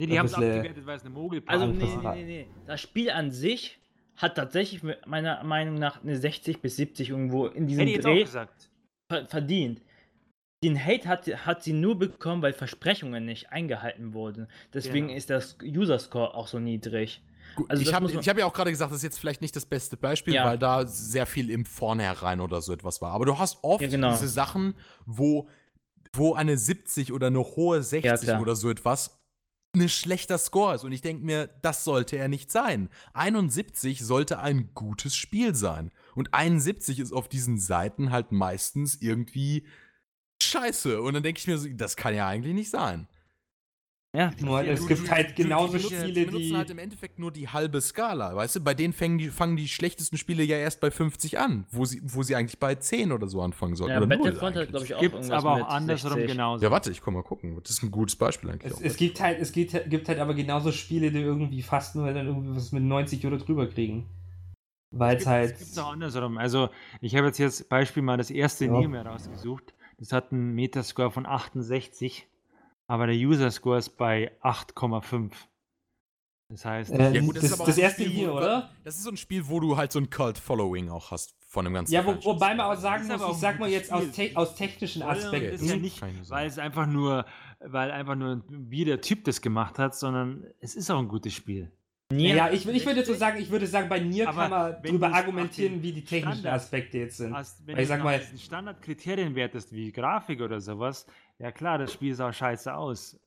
[0.00, 2.46] Nee, die haben es bisschen- abgewertet, weil es eine Mogelpackung Also, nee, nee, nee, nee.
[2.66, 3.78] Das Spiel an sich
[4.16, 8.26] hat tatsächlich meiner Meinung nach eine 60 bis 70 irgendwo in diesem Hätte Dreh
[9.28, 9.80] verdient.
[10.64, 14.46] Den Hate hat, hat sie nur bekommen, weil Versprechungen nicht eingehalten wurden.
[14.72, 15.18] Deswegen Genau.
[15.18, 17.20] ist das User-Score auch so niedrig.
[17.68, 19.96] Also ich habe hab ja auch gerade gesagt, das ist jetzt vielleicht nicht das beste
[19.96, 20.44] Beispiel, Ja.
[20.44, 23.12] weil da sehr viel im Vornherein oder so etwas war.
[23.12, 24.12] Aber du hast oft Ja, genau.
[24.12, 24.74] diese Sachen,
[25.06, 25.48] wo,
[26.12, 28.40] wo eine 70 oder eine hohe 60 klar.
[28.40, 29.18] oder so etwas
[29.74, 30.84] ein schlechter Score ist.
[30.84, 32.90] Und ich denke mir, das sollte er nicht sein.
[33.14, 35.90] 71 sollte ein gutes Spiel sein.
[36.14, 39.66] Und 71 ist auf diesen Seiten halt meistens irgendwie
[40.42, 41.00] scheiße.
[41.00, 43.08] Und dann denke ich mir so, das kann ja eigentlich nicht sein.
[44.14, 46.56] Ja, Nur, Ja, es du- gibt du- halt genauso die- die Spiele, die benutzen die.
[46.56, 48.60] halt im Endeffekt nur die halbe Skala, weißt du?
[48.60, 52.02] Bei denen fangen die, fangen die schlechtesten Spiele ja erst bei 50 an, wo sie,
[52.04, 53.92] wo sie eigentlich bei 10 oder so anfangen sollten.
[53.92, 56.30] ja oder Battlefront hat, glaube ich, auch Gibt irgendwas aber auch mit andersrum 60.
[56.30, 56.62] genauso.
[56.62, 57.58] Ja, warte, ich komm mal gucken.
[57.62, 58.70] Das ist ein gutes Beispiel eigentlich.
[58.70, 58.82] Es, auch.
[58.82, 62.26] es gibt halt, es gibt, gibt halt aber genauso Spiele, die irgendwie fast nur dann
[62.26, 64.06] irgendwie was mit 90 oder drüber kriegen.
[64.90, 65.52] Weil es halt.
[65.58, 66.36] Es gibt auch andersrum.
[66.36, 66.68] Also,
[67.00, 68.72] ich habe jetzt hier als Beispiel mal das erste Ja.
[68.72, 69.72] Neo mehr rausgesucht.
[69.96, 72.26] Das hat einen Metascore von 68,
[72.86, 75.32] aber der User-Score ist bei 8,5.
[76.48, 78.70] Das heißt, Äh, ja, das- aber das auch ein erste Spiel, hier, wo, oder?
[78.84, 81.72] Das ist so ein Spiel, wo du halt so ein Cult-Following auch hast von dem
[81.72, 84.30] ganzen Ja, wo, wobei man auch sagen muss, aber ich sag mal jetzt aus, te
[84.34, 85.54] aus technischen Aspekten.
[85.54, 87.24] ist ja nicht, weil es einfach nur,
[87.60, 91.32] weil einfach nur wie der Typ das gemacht hat, sondern es ist auch ein gutes
[91.32, 91.72] Spiel.
[92.10, 95.14] Nier ja, ich, ich würde so sagen, ich würde sagen, bei Nier kann man drüber
[95.14, 97.32] argumentieren, wie die technischen Standard Aspekte jetzt sind.
[97.34, 101.06] Hast, wenn Weil ich du sag mal- Standardkriterien wertest, wie Grafik oder sowas,
[101.42, 103.18] ja klar, das Spiel sah scheiße aus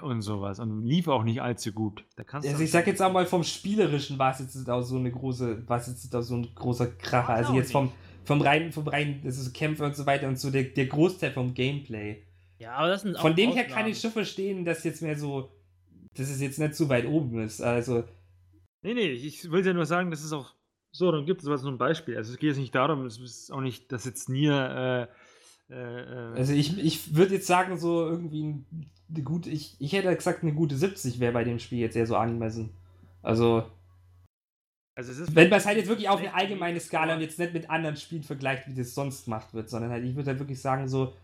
[0.00, 2.04] und sowas und lief auch nicht allzu gut.
[2.16, 4.80] Da kannst Also du ich sag jetzt auch mal vom Spielerischen war es jetzt auch
[4.80, 7.34] so eine große, war es jetzt auch so ein großer Kracher.
[7.34, 7.92] Also jetzt vom,
[8.24, 11.32] vom reinen, vom reinen, das ist Kämpfe und so weiter und so der, der Großteil
[11.32, 12.22] vom Gameplay.
[12.58, 13.82] Ja, aber das sind auch Von dem her Ausnahmen.
[13.82, 15.50] kann ich schon verstehen, dass jetzt mehr so,
[16.14, 17.60] dass es jetzt nicht so weit oben ist.
[17.60, 18.04] Also,
[18.82, 20.54] Nee, nee, ich will ja nur sagen, das ist auch
[20.92, 22.16] so, dann gibt es was so ein Beispiel.
[22.16, 25.14] Also es geht jetzt nicht darum, es ist auch nicht, dass jetzt Nier äh,
[25.70, 28.66] äh, äh, also ich, ich würde jetzt sagen, so irgendwie ein-
[29.10, 32.06] eine gute, ich, ich hätte gesagt, eine gute 70 wäre bei dem Spiel jetzt eher
[32.06, 32.70] so angemessen.
[33.22, 33.70] Also,
[34.96, 37.38] also es ist wenn man es halt jetzt wirklich auf eine allgemeine Skala und jetzt
[37.38, 40.38] nicht mit anderen Spielen vergleicht, wie das sonst gemacht wird, sondern halt, ich würde halt
[40.38, 41.14] wirklich sagen, so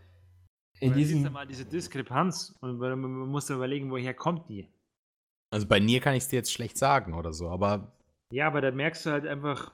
[0.79, 1.31] in diesem.
[1.31, 2.99] mal diese Diskrepanz und man
[3.29, 4.67] muss ja überlegen, woher kommt die.
[5.53, 7.91] Also bei Nier kann ich es dir jetzt schlecht sagen oder so, aber
[8.31, 9.73] Ja, aber da merkst du halt einfach,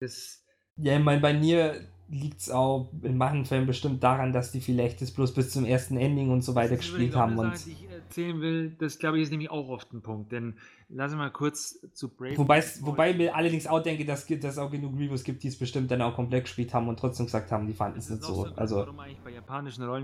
[0.00, 0.44] das
[0.76, 4.60] Ja, ich meine, bei mir liegt es auch in manchen Fällen bestimmt daran, dass die
[4.60, 7.38] vielleicht das bloß bis zum ersten Ending und so weiter gespielt haben.
[7.38, 10.32] Und Sache, die ich erzählen will, das glaube ich ist nämlich auch oft ein Punkt.
[10.32, 10.56] Denn
[10.88, 12.36] lass uns mal kurz zu Brave.
[12.36, 15.48] wobei, wobei ich mir allerdings auch denke, dass dass es auch genug Reviews gibt, die
[15.48, 18.24] es bestimmt dann auch komplett gespielt haben und trotzdem gesagt haben, die fanden es nicht
[18.24, 18.42] so.
[18.42, 18.86] Grund, Also,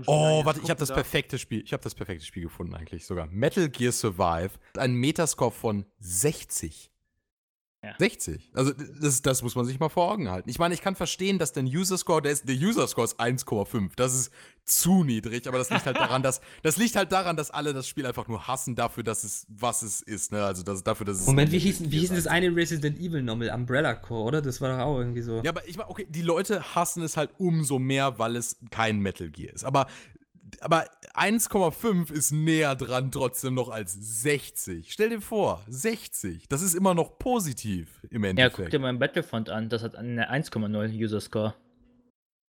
[0.07, 1.61] Oh, warte, ich habe das perfekte Spiel.
[1.63, 3.27] Ich habe das perfekte Spiel gefunden eigentlich sogar.
[3.27, 6.89] Metal Gear Survive, ein Metascore von 60.
[7.87, 7.95] Ja.
[7.97, 8.51] 60.
[8.53, 10.49] Also das, das muss man sich mal vor Augen halten.
[10.49, 13.19] Ich meine, ich kann verstehen, dass der User Score, der, ist, der User Score ist
[13.19, 13.91] 1,5.
[13.95, 14.31] Das ist
[14.65, 17.87] zu niedrig, aber das liegt halt daran, dass das liegt halt daran, dass alle das
[17.87, 20.33] Spiel einfach nur hassen dafür, dass es was es ist.
[20.33, 20.43] Ne?
[20.43, 23.49] Also das, dafür, dass es Moment, wie hieß, wie hieß das eine Resident Evil Novel?
[23.49, 24.41] Umbrella Core, oder?
[24.41, 25.41] Das war doch auch irgendwie so.
[25.43, 28.99] Ja, aber ich meine, okay, die Leute hassen es halt umso mehr, weil es kein
[28.99, 29.63] Metal Gear ist.
[29.63, 29.87] Aber,
[30.61, 34.91] aber 1,5 ist näher dran trotzdem noch als 60.
[34.91, 36.47] Stell dir vor, 60.
[36.47, 38.57] Das ist immer noch positiv im Ja, Endeffekt.
[38.57, 41.55] guck dir mal Battlefront an, das hat eine 1,0 User Score.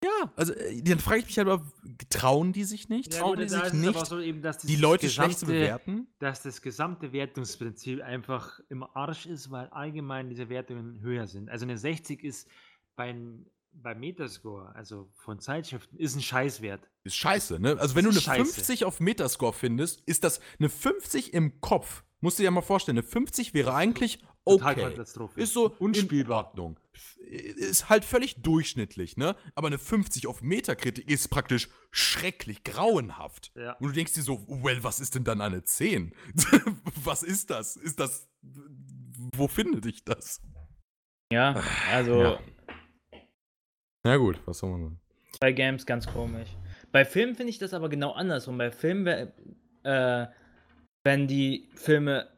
[0.04, 1.66] Ja, also äh, dann frage ich mich halt, aber,
[2.08, 3.14] trauen die sich nicht?
[3.14, 6.06] Ja, Trauen die sich nicht, so eben, dass die Leute schlecht zu gesamte- bewerten?
[6.20, 11.50] Dass das gesamte Wertungsprinzip einfach im Arsch ist, weil allgemein diese Wertungen höher sind.
[11.50, 12.48] Also eine 60 ist
[12.94, 13.12] bei,
[13.82, 16.88] bei Metascore, also von Zeitschriften, ist ein Scheißwert.
[17.04, 17.76] Ist scheiße, ne?
[17.78, 18.54] Also wenn du eine scheiße.
[18.54, 22.02] 50 auf Metascore findest, ist das eine 50 im Kopf.
[22.20, 24.94] Musst du dir ja mal vorstellen, eine 50 wäre eigentlich okay.
[25.36, 26.40] Ist so Unspielbar.
[26.40, 26.80] in Ordnung.
[27.20, 29.36] Ist halt völlig durchschnittlich, ne?
[29.54, 33.52] Aber eine 50 auf Metakritik ist praktisch schrecklich, grauenhaft.
[33.54, 33.74] Ja.
[33.74, 36.14] Und du denkst dir so, well, was ist denn dann eine 10?
[37.04, 37.76] was ist das?
[37.76, 38.28] Ist das.
[39.36, 40.40] Wo findet ich das?
[41.30, 42.40] Ja, also Ja.
[44.04, 45.00] Na gut, was soll man sagen?
[45.40, 46.48] bei Games ganz komisch.
[46.90, 48.58] Bei Filmen finde ich das aber genau andersrum.
[48.58, 49.30] Bei Filmen,
[49.84, 50.26] äh,
[51.04, 52.28] wenn die Filme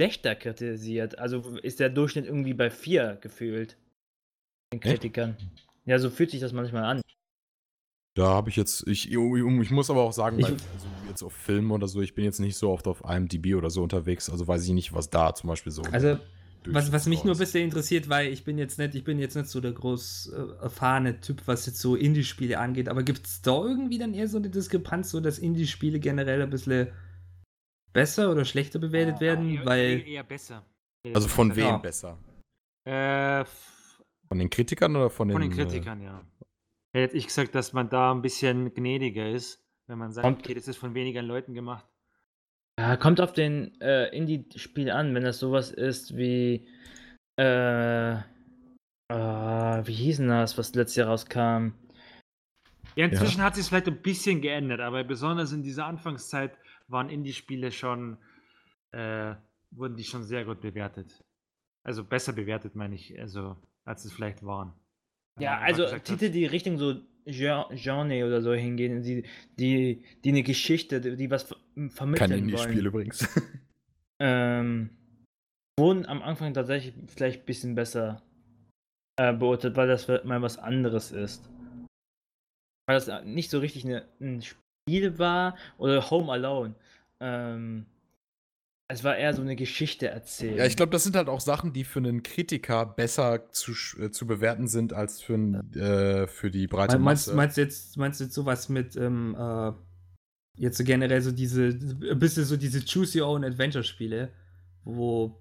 [0.00, 3.78] schlechter kritisiert, also ist der Durchschnitt irgendwie bei 4 gefühlt.
[4.72, 5.00] Den Echt?
[5.00, 5.36] Kritikern.
[5.86, 7.00] Ja, so fühlt sich das manchmal an.
[8.14, 11.32] Da habe ich jetzt, ich, ich muss aber auch sagen, Ich- bei, also jetzt auf
[11.32, 14.46] Filmen oder so, ich bin jetzt nicht so oft auf IMDb oder so unterwegs, also
[14.46, 15.82] weiß ich nicht, was da zum Beispiel so.
[15.92, 16.18] Also,
[16.66, 19.34] was, was mich nur ein bisschen interessiert, weil ich bin jetzt nicht, ich bin jetzt
[19.36, 23.40] nicht so der groß äh, erfahrene Typ, was jetzt so Indie-Spiele angeht, aber gibt es
[23.42, 26.92] da irgendwie dann eher so eine Diskrepanz, so dass Indie-Spiele generell ein bisschen
[27.92, 29.50] besser oder schlechter bewertet werden?
[29.56, 29.80] Eher- weil.
[30.00, 30.64] eher, eher besser.
[31.14, 31.76] Also von wem Ja.
[31.78, 32.18] besser?
[32.86, 35.34] Äh, f- Von den Kritikern oder von den.
[35.34, 36.22] von den Kritikern, ja.
[36.92, 40.68] Hätte ich gesagt, dass man da ein bisschen gnädiger ist, wenn man sagt, okay, das
[40.68, 41.86] ist von weniger Leuten gemacht.
[42.78, 46.64] Ja, kommt auf den äh, Indie-Spiel an, wenn das sowas ist wie.
[47.36, 51.72] Äh, äh, wie hieß denn das, was letztes Jahr rauskam?
[52.94, 56.56] Ja, inzwischen hat sich es vielleicht ein bisschen geändert, aber besonders in dieser Anfangszeit
[56.86, 58.16] waren Indie-Spiele schon,
[58.92, 59.34] äh,
[59.72, 61.24] wurden die schon sehr gut bewertet.
[61.82, 64.72] Also besser bewertet, meine ich, also als es vielleicht waren.
[65.40, 69.24] Ja, also Titel, die Richtung so Genre oder so hingehen, die,
[69.58, 73.28] die, die eine Geschichte, die was ver Kein vermitteln Indie-Spiel wollen, übrigens.
[74.20, 74.90] ähm,
[75.78, 78.22] wurden am Anfang tatsächlich vielleicht ein bisschen besser
[79.18, 81.48] äh, beurteilt, weil das mal was anderes ist.
[82.86, 86.74] Weil das nicht so richtig eine, ein Spiel war oder Home Alone.
[87.20, 87.86] Ähm,
[88.88, 90.56] es war eher so eine Geschichte erzählen.
[90.56, 94.10] Ja, ich glaube, das sind halt auch Sachen, die für einen Kritiker besser zu, äh,
[94.10, 97.36] zu bewerten sind als für, n- äh, für die breite meinst, Masse.
[97.36, 99.72] meinst, du jetzt, meinst du jetzt sowas mit, ähm, äh,
[100.56, 104.32] jetzt so generell so diese, ein bisschen so diese Choose Your Own Adventure-Spiele,
[104.84, 105.38] wo.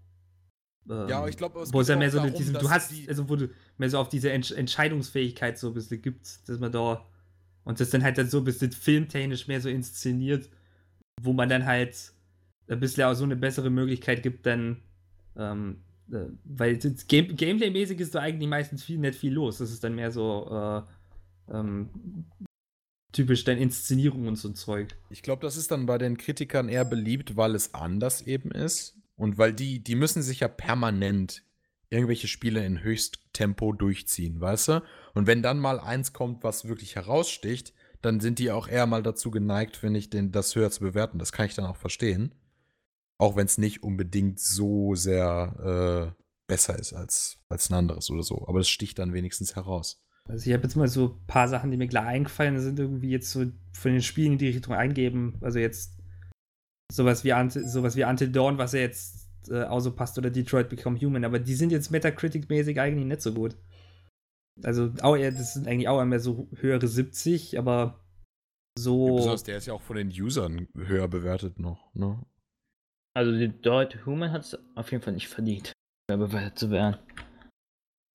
[0.90, 2.70] ähm, Ja, ich glaube, es wo es geht ja mehr so darum, diesen, dass du
[2.70, 6.60] hast, also wo du mehr so auf diese Entsch Entscheidungsfähigkeit so ein bisschen gibt, dass
[6.60, 7.06] man da
[7.64, 10.50] und das dann halt dann so ein bisschen filmtechnisch mehr so inszeniert,
[11.22, 12.14] wo man dann halt
[12.70, 14.82] ein bisschen auch so eine bessere Möglichkeit gibt, dann
[15.40, 19.60] Ähm, äh, weil Game Gameplay-mäßig ist da eigentlich meistens viel, nicht viel los.
[19.60, 21.90] Das ist dann mehr so äh, ähm,
[23.12, 24.96] typisch deine Inszenierung und so ein Zeug.
[25.10, 28.98] Ich glaube, das ist dann bei den Kritikern eher beliebt, weil es anders eben ist.
[29.16, 31.44] Und weil die, die müssen sich ja permanent
[31.90, 34.84] irgendwelche Spiele in Höchsttempo durchziehen, weißt du?
[35.14, 39.04] Und wenn dann mal eins kommt, was wirklich heraussticht, dann sind die auch eher mal
[39.04, 41.18] dazu geneigt, finde ich, den, das höher zu bewerten.
[41.18, 42.34] Das kann ich dann auch verstehen.
[43.20, 48.24] Auch wenn es nicht unbedingt so sehr äh, besser ist als, als ein anderes oder
[48.24, 48.48] so.
[48.48, 50.04] Aber es sticht dann wenigstens heraus.
[50.26, 53.10] Also ich habe jetzt mal so ein paar Sachen, die mir klar eingefallen sind, irgendwie
[53.10, 55.38] jetzt so von den Spielen in die Richtung eingeben.
[55.42, 55.98] Also jetzt
[56.92, 60.30] sowas wie Ante, sowas wie Until Dawn, was ja jetzt äh, auch so passt, oder
[60.30, 63.56] Detroit Become Human, aber die sind jetzt Metacritic-mäßig eigentlich nicht so gut.
[64.64, 68.04] Also auch eher, das sind eigentlich auch immer so höhere 70, aber
[68.78, 69.08] so.
[69.08, 72.26] Ja, besonders der ist ja auch von den Usern höher bewertet noch, ne?
[73.18, 75.72] Also Detroit Human hat es auf jeden Fall nicht verdient,
[76.06, 77.00] bewertet zu werden.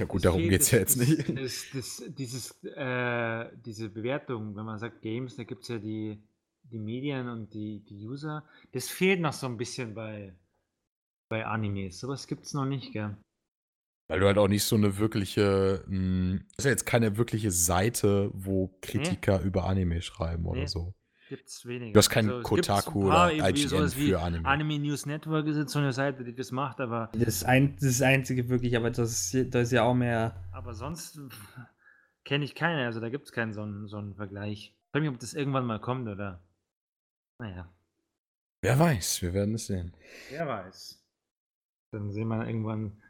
[0.00, 1.28] Ja gut, darum geht es ja jetzt nicht.
[1.36, 6.22] Das, das, dieses, äh, diese Bewertung, wenn man sagt Games, da gibt es ja die,
[6.62, 8.44] die Medien und die, die User.
[8.70, 10.36] Das fehlt noch so ein bisschen bei,
[11.28, 11.98] bei Animes.
[11.98, 13.16] Sowas gibt es noch nicht, gell?
[14.08, 17.50] Weil du halt auch nicht so eine wirkliche, mh, hm, ist ja jetzt keine wirkliche
[17.50, 19.46] Seite, wo Kritiker nee.
[19.48, 20.66] über Anime schreiben oder nee.
[20.68, 20.94] so.
[21.32, 21.94] Gibt's weniger.
[21.94, 24.46] Du hast kein also, Kotaku oder IGN für Anime.
[24.46, 27.10] Anime News Network ist jetzt so eine Seite, die das macht, aber.
[27.14, 30.44] Das, ein, das, einzige wirklich, aber das, das ist ja auch mehr.
[30.52, 31.18] Aber sonst
[32.26, 34.74] kenne ich keine, also da gibt es keinen so einen, so einen Vergleich.
[34.88, 36.42] Ich weiß nicht, ob das irgendwann mal kommt oder.
[37.38, 37.66] Naja.
[38.60, 39.96] Wer weiß, wir werden es sehen.
[40.28, 41.02] Wer weiß.
[41.92, 43.00] Dann sehen wir irgendwann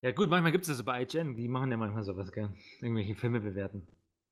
[0.00, 2.48] ja gut, manchmal gibt es das bei IGN, die machen ja manchmal sowas, gell?
[2.80, 3.86] Irgendwelche Filme bewerten.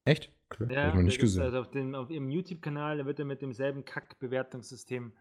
[0.07, 0.33] Echt?
[0.53, 0.75] Okay.
[0.75, 1.43] Ja, ich noch nicht gesehen.
[1.43, 5.13] Also auf, den, auf ihrem YouTube-Kanal, da wird er mit demselben Kack-Bewertungssystem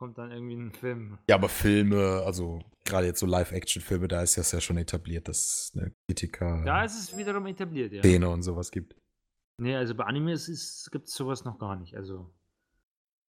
[0.00, 1.18] kommt dann irgendwie ein Film.
[1.28, 5.38] Ja, aber Filme, also gerade jetzt so Live-Action-Filme, da ist das ja schon etabliert, dass
[5.38, 6.62] es eine Kritiker.
[6.64, 8.00] Da ist es wiederum etabliert, ja.
[8.00, 8.96] Szene und sowas gibt.
[9.58, 11.94] Nee, also bei Animes gibt es sowas noch gar nicht.
[11.96, 12.32] Also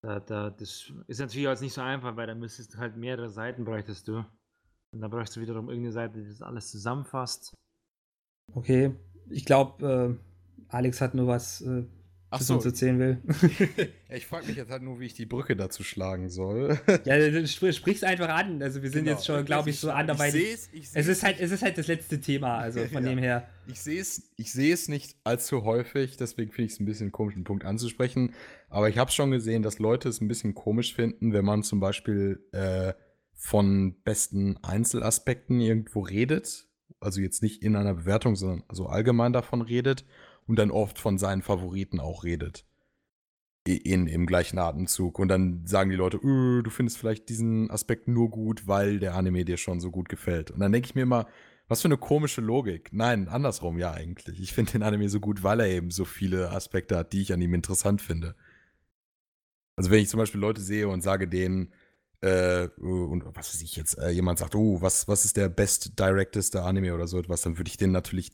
[0.01, 3.29] da, da, das ist natürlich jetzt nicht so einfach, weil da müsstest du halt mehrere
[3.29, 4.25] Seiten bräuchtest du.
[4.91, 7.53] Und da brauchst du wiederum irgendeine Seite, die das alles zusammenfasst.
[8.53, 8.93] Okay,
[9.29, 10.26] ich glaube, äh,
[10.69, 11.83] Alex hat nur was, äh,
[12.29, 12.55] was so.
[12.55, 13.21] uns erzählen will.
[14.09, 16.77] ich frage mich jetzt halt nur, wie ich die Brücke dazu schlagen soll.
[17.05, 18.61] ja, du sprichst einfach an.
[18.61, 19.15] Also wir sind genau.
[19.15, 20.57] jetzt schon, glaube ich, so anderweitig.
[20.73, 23.09] Ich ich es ist halt, es ist halt das letzte Thema, also von ja.
[23.09, 23.47] dem her.
[23.67, 27.13] Ich sehe es, ich sehe es nicht allzu häufig, deswegen finde ich es ein bisschen
[27.13, 28.33] komisch, einen Punkt anzusprechen.
[28.69, 31.79] Aber ich habe schon gesehen, dass Leute es ein bisschen komisch finden, wenn man zum
[31.79, 32.93] Beispiel äh,
[33.33, 36.67] von besten Einzelaspekten irgendwo redet,
[36.99, 40.03] also jetzt nicht in einer Bewertung, sondern also allgemein davon redet
[40.47, 42.65] und dann oft von seinen Favoriten auch redet.
[43.65, 45.19] In, Im gleichen Atemzug.
[45.19, 49.15] Und dann sagen die Leute, öh, du findest vielleicht diesen Aspekt nur gut, weil der
[49.15, 50.51] Anime dir schon so gut gefällt.
[50.51, 51.27] Und dann denke ich mir immer,
[51.67, 52.89] was für eine komische Logik.
[52.93, 54.39] Nein, andersrum ja eigentlich.
[54.39, 57.33] Ich finde den Anime so gut, weil er eben so viele Aspekte hat, die ich
[57.33, 58.35] an ihm interessant finde.
[59.75, 61.73] Also wenn ich zum Beispiel Leute sehe und sage denen,
[62.21, 65.99] äh, und was weiß ich jetzt, äh, jemand sagt, oh, was, was ist der best
[65.99, 68.31] directeste Anime oder so etwas, dann würde ich denen natürlich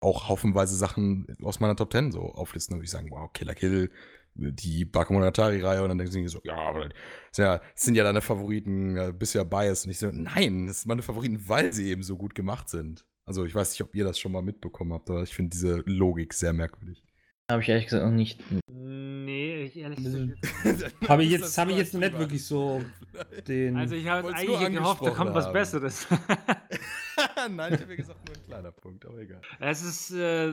[0.00, 2.76] auch haufenweise Sachen aus meiner Top 10 so auflisten.
[2.76, 3.90] Würde ich sagen, wow, Killer Kill,
[4.34, 6.88] die Bakemonogatari-Reihe und dann denken sie so, ja, aber
[7.34, 9.86] das, sind ja deine Favoriten, bist ja biased.
[9.86, 13.04] Und ich so, nein, das sind meine Favoriten, weil sie eben so gut gemacht sind.
[13.24, 15.82] Also ich weiß nicht, ob ihr das schon mal mitbekommen habt, aber ich finde diese
[15.86, 17.04] Logik sehr merkwürdig.
[17.50, 18.40] Habe ich ehrlich gesagt auch nicht.
[18.68, 21.02] Nee, ich ehrlich gesagt.
[21.08, 22.80] habe ich jetzt, hab ich jetzt nicht wirklich so
[23.48, 23.76] den.
[23.76, 25.34] Also ich habe eigentlich gehofft, da kommt haben.
[25.34, 26.06] was Besseres.
[27.50, 29.40] Nein, ich habe gesagt, nur ein kleiner Punkt, aber egal.
[29.58, 30.12] Es ist.
[30.12, 30.52] Äh,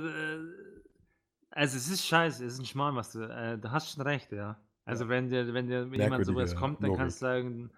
[1.52, 3.22] also es ist scheiße, es ist ein Schmarrn, was du.
[3.22, 4.60] Äh, du hast schon recht, ja.
[4.84, 5.10] Also ja.
[5.12, 7.00] wenn dir, wenn dir jemand sowas kommt, dann Logik.
[7.00, 7.70] kannst du sagen,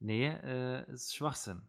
[0.00, 1.60] nee, äh, es ist Schwachsinn.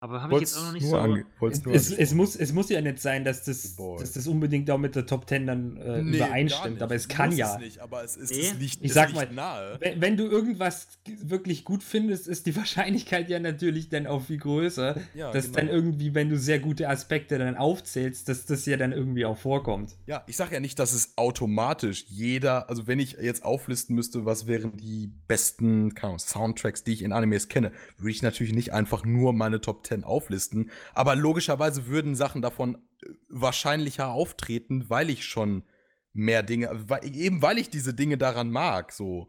[0.00, 1.70] Aber habe ich jetzt auch noch nicht so.
[1.70, 4.96] Es, es, muss, es muss ja nicht sein, dass das, dass das unbedingt auch mit
[4.96, 7.54] der Top 10 dann äh, nee, übereinstimmt, aber es kann muss ja.
[7.54, 8.52] Es nicht, aber es ist, nee?
[8.58, 9.78] nicht, ich sag mal, nahe.
[9.80, 10.88] Wenn, wenn, du irgendwas
[11.22, 15.58] wirklich gut findest, ist die Wahrscheinlichkeit ja natürlich dann auch viel größer, ja, dass genau.
[15.58, 19.38] dann irgendwie, wenn du sehr gute Aspekte dann aufzählst, dass das ja dann irgendwie auch
[19.38, 19.96] vorkommt.
[20.06, 24.26] Ja, ich sag ja nicht, dass es automatisch jeder, also wenn ich jetzt auflisten müsste,
[24.26, 28.72] was wären die besten Ahnung, Soundtracks, die ich in Animes kenne, würde ich natürlich nicht
[28.72, 30.70] einfach nur meine Top 10 auflisten.
[30.94, 35.64] Aber logischerweise würden Sachen davon äh, wahrscheinlicher auftreten, weil ich schon
[36.12, 39.28] mehr Dinge, weil, eben weil ich diese Dinge daran mag, so.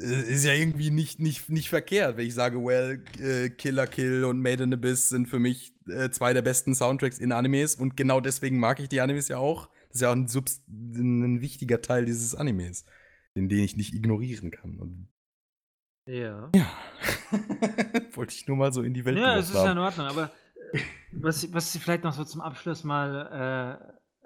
[0.00, 4.24] Äh, ist ja irgendwie nicht, nicht, nicht verkehrt, wenn ich sage, well, äh, Killer Kill
[4.24, 7.96] und Made in Abyss sind für mich äh, zwei der besten Soundtracks in Animes und
[7.96, 9.68] genau deswegen mag ich die Animes ja auch.
[9.88, 12.84] Das ist ja auch ein, Subst ein wichtiger Teil dieses Animes,
[13.34, 14.78] den, den ich nicht ignorieren kann.
[14.78, 15.08] Und
[16.10, 16.50] Ja.
[16.54, 16.66] Ja.
[18.14, 19.78] Wollte ich nur mal so in die Welt Ja, es ist ja in.
[19.78, 20.30] Ordnung, aber
[20.72, 20.78] äh,
[21.12, 23.80] was, ich- was ich vielleicht noch so zum Abschluss mal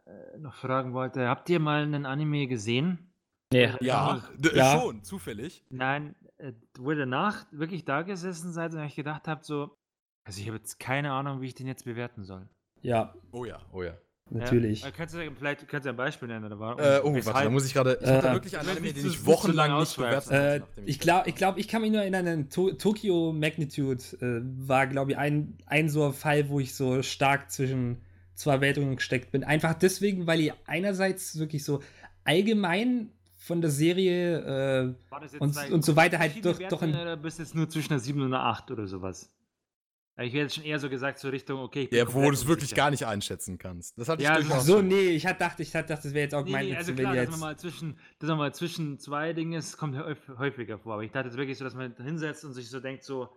[0.06, 3.10] äh, äh, noch fragen wollte, habt ihr mal einen Anime gesehen?
[3.52, 4.80] Nee, Ja, d- Ja.
[4.80, 5.64] schon, zufällig.
[5.70, 9.76] Nein, äh, wo ihr danach wirklich da gesessen seid und euch gedacht habt, so,
[10.24, 12.48] also ich habe jetzt keine Ahnung, wie ich den jetzt bewerten soll.
[12.80, 13.94] Ja, Oh ja, oh ja.
[14.34, 14.82] Natürlich.
[14.82, 14.88] Ja?
[14.88, 16.78] Äh, Kannst du, vielleicht kannst du ein Beispiel nennen, oder warum?
[16.80, 17.98] Äh, oh, warte, da muss ich gerade.
[18.00, 21.28] Ich Äh, hatte wirklich einen Anime, nicht den ich wochenlang nicht bewertet Äh, ich glaube,
[21.28, 25.18] ich, glaub, ich kann mich nur erinnern, an to Tokyo Magnitude äh, war, glaube ich,
[25.18, 27.98] ein, ein so ein Fall, wo ich so stark zwischen
[28.34, 29.44] zwei Wertungen gesteckt bin.
[29.44, 31.80] Einfach deswegen, weil ihr einerseits wirklich so
[32.24, 37.02] allgemein von der Serie äh, War und- und so weiter halt doch- doch ein- Werte
[37.02, 39.30] oder bist jetzt nur zwischen einer 7 und einer 8 oder sowas?
[40.16, 42.28] Ich hätte jetzt schon eher so gesagt, so Richtung, okay, ich bin Ja, wo du
[42.30, 42.76] es wirklich unsicher.
[42.76, 43.98] gar nicht einschätzen kannst.
[43.98, 44.64] Das hatte Ja, ich durchaus.
[44.64, 44.86] so, schon.
[44.86, 46.88] nee, ich hatte dachte, ich hatte gedacht, das wäre jetzt auch Nee, mein nee, also
[46.96, 47.40] wenn klar, dass man jetzt.
[47.40, 50.94] mal zwischen, dass man mal zwischen zwei Dinge ist, kommt häuf- häufiger vor.
[50.94, 53.28] Aber ich dachte jetzt wirklich so, dass man hinsetzt und sich so denkt, so,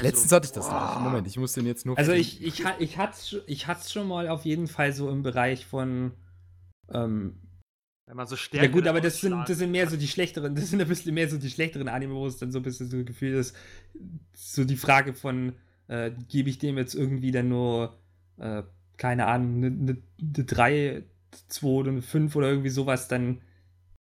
[0.00, 1.00] Letztens hatte ich das noch.
[1.00, 1.98] Moment, ich muss den jetzt nur.
[1.98, 5.10] Also ich, ich, ha- ich hatte es ich hat's schon mal auf jeden Fall so
[5.10, 6.12] im Bereich von
[6.92, 7.40] ähm,
[8.12, 8.68] wenn man so Ja stärker.
[8.68, 11.30] gut, aber das sind, das sind mehr so die schlechteren, das sind ein bisschen mehr
[11.30, 13.56] so die schlechteren Anime, wo es dann so ein bisschen so ein Gefühl ist,
[14.34, 15.54] so die Frage von,
[15.88, 17.96] äh, gebe ich dem jetzt irgendwie dann nur,
[18.36, 18.64] äh,
[18.98, 21.04] keine Ahnung, eine ne, ne 3,
[21.48, 23.40] 2 oder eine 5 oder irgendwie sowas, dann,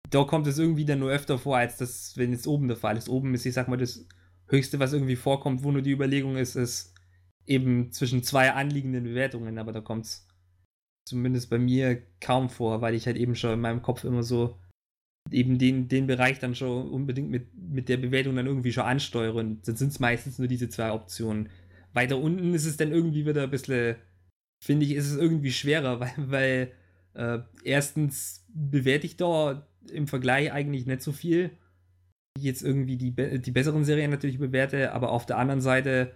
[0.09, 2.97] da kommt es irgendwie dann nur öfter vor, als das, wenn jetzt oben der Fall
[2.97, 3.07] ist.
[3.07, 4.05] Oben ist, ich sag mal, das
[4.47, 6.93] Höchste, was irgendwie vorkommt, wo nur die Überlegung ist, ist
[7.45, 10.27] eben zwischen zwei anliegenden Bewertungen, aber da kommt es
[11.11, 14.57] zumindest bei mir kaum vor, weil ich halt eben schon in meinem Kopf immer so
[15.29, 19.35] eben den, den Bereich dann schon unbedingt mit, mit der Bewertung dann irgendwie schon ansteuere
[19.35, 21.49] und dann sind es meistens nur diese zwei Optionen.
[21.93, 23.97] Weiter unten ist es dann irgendwie wieder ein bisschen,
[24.63, 26.71] finde ich, ist es irgendwie schwerer, weil, weil
[27.13, 31.51] äh, erstens bewerte ich da im Vergleich eigentlich nicht so viel,
[32.38, 36.13] wie jetzt irgendwie die, die besseren Serien natürlich bewerte, aber auf der anderen Seite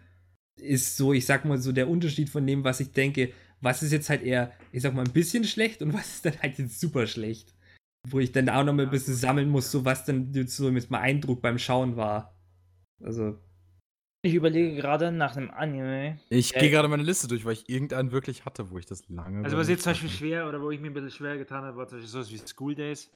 [0.58, 3.34] ist so, ich sag mal so, der Unterschied von dem, was ich denke,
[3.66, 6.40] was ist jetzt halt eher, ich sag mal, ein bisschen schlecht und was ist dann
[6.42, 7.54] halt jetzt super schlecht.
[8.08, 10.72] Wo ich dann auch noch mal ein bisschen sammeln muss, so was dann jetzt so
[10.72, 12.38] mit meinem Eindruck beim Schauen war.
[13.04, 13.40] Also,
[14.24, 16.20] Ich überlege gerade nach einem Anime.
[16.30, 19.08] Ich Äh, gehe gerade meine Liste durch, weil ich irgendeinen wirklich hatte, wo ich das
[19.10, 19.44] lange.
[19.44, 21.78] Also was jetzt zum Beispiel schwer oder wo ich mir ein bisschen schwer getan habe,
[21.78, 23.12] war zum Beispiel sowas wie School Days.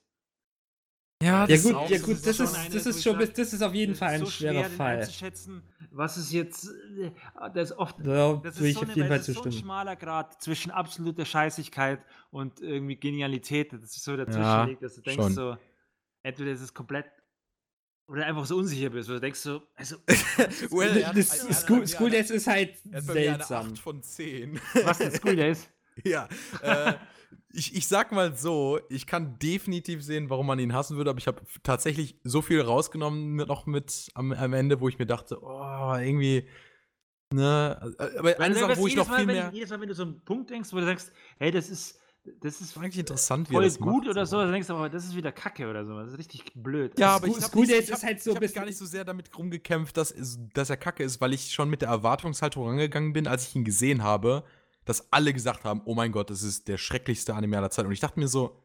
[1.22, 3.20] Ja, ja das gut, ist auch ja gut, das ist, schon eine, das ist schon,
[3.20, 5.00] sag, das ist auf jeden Das Fall ein so schwerer schwer, Fall.
[5.00, 7.12] einzuschätzen, was ist jetzt, äh,
[7.54, 9.36] das ist oft, Da das ist ich so, auf eine, jeden weil Fall es ist
[9.36, 14.64] so ein schmaler Grad zwischen absoluter Scheißigkeit und irgendwie Genialität, das ist so dazwischen Ja,
[14.64, 15.34] liegt, dass du denkst schon.
[15.36, 15.58] so,
[16.24, 17.08] entweder ist es komplett
[18.08, 19.98] oder einfach so unsicher bist, oder denkst so, also,
[20.72, 23.68] Well, das hat School, Days ist halt mir eine seltsam.
[23.68, 24.60] 8 von 10.
[24.82, 25.70] was denn School Days?
[26.04, 26.28] Ja.
[26.62, 26.94] Äh,
[27.52, 31.20] ich, ich sag mal so, ich kann definitiv sehen, warum man ihn hassen würde, aber
[31.20, 35.40] ich habe tatsächlich so viel rausgenommen noch mit am, am Ende, wo ich mir dachte,
[35.42, 36.48] oh, irgendwie.
[37.32, 37.80] Ne,
[38.18, 39.48] aber eine Sache, wo ich noch Mal, viel wenn mehr.
[39.50, 42.00] Ich, jedes Mal, wenn du so einen Punkt denkst, wo du sagst, hey, das ist,
[42.42, 44.74] das ist eigentlich interessant, wie er voll das gut macht, oder so, dann denkst du,
[44.74, 46.98] aber das ist wieder Kacke oder so, das ist richtig blöd.
[46.98, 47.44] Ja, aber Days ich
[47.92, 50.72] hab- ist halt so Ich habe gar nicht so sehr damit rumgekämpft, dass, es- dass
[50.72, 54.02] er kacke ist, weil ich schon mit der Erwartungshaltung rangegangen bin, als ich ihn gesehen
[54.04, 54.44] habe,
[54.90, 57.88] dass alle gesagt haben: Oh mein Gott, das ist der schrecklichste Anime aller Zeiten.
[57.88, 58.60] Und ich dachte mir so: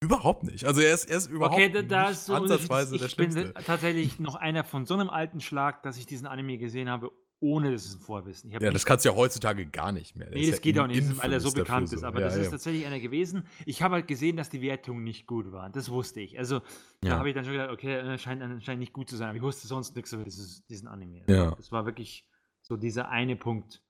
[0.00, 0.64] Überhaupt nicht.
[0.64, 3.16] Also, er ist, er ist überhaupt Okay, da, da nicht ist so ansatzweise der ich
[3.16, 3.54] bin Schlimmste.
[3.66, 7.72] tatsächlich noch einer von so einem alten Schlag, dass ich diesen Anime gesehen habe, ohne
[7.72, 8.50] dass es ein Vorwissen.
[8.50, 10.28] Ich Ja, das kannst du ja heutzutage gar nicht mehr.
[10.28, 11.96] Der Nee, das ja geht auch nicht, weil er so bekannt so.
[11.96, 12.04] ist.
[12.04, 12.42] Aber ja, das ja.
[12.42, 13.48] ist tatsächlich einer gewesen.
[13.66, 15.72] Ich habe halt gesehen, dass die Wertungen nicht gut waren.
[15.72, 16.38] Das wusste ich.
[16.38, 16.60] Also,
[17.00, 19.30] da habe ich dann schon gedacht, okay, äh, scheint, scheint nicht gut zu sein.
[19.30, 21.24] Aber ich wusste sonst nichts über diesen Anime.
[21.26, 21.56] Ja.
[21.56, 22.24] Das war wirklich
[22.62, 23.83] so dieser eine Punkt.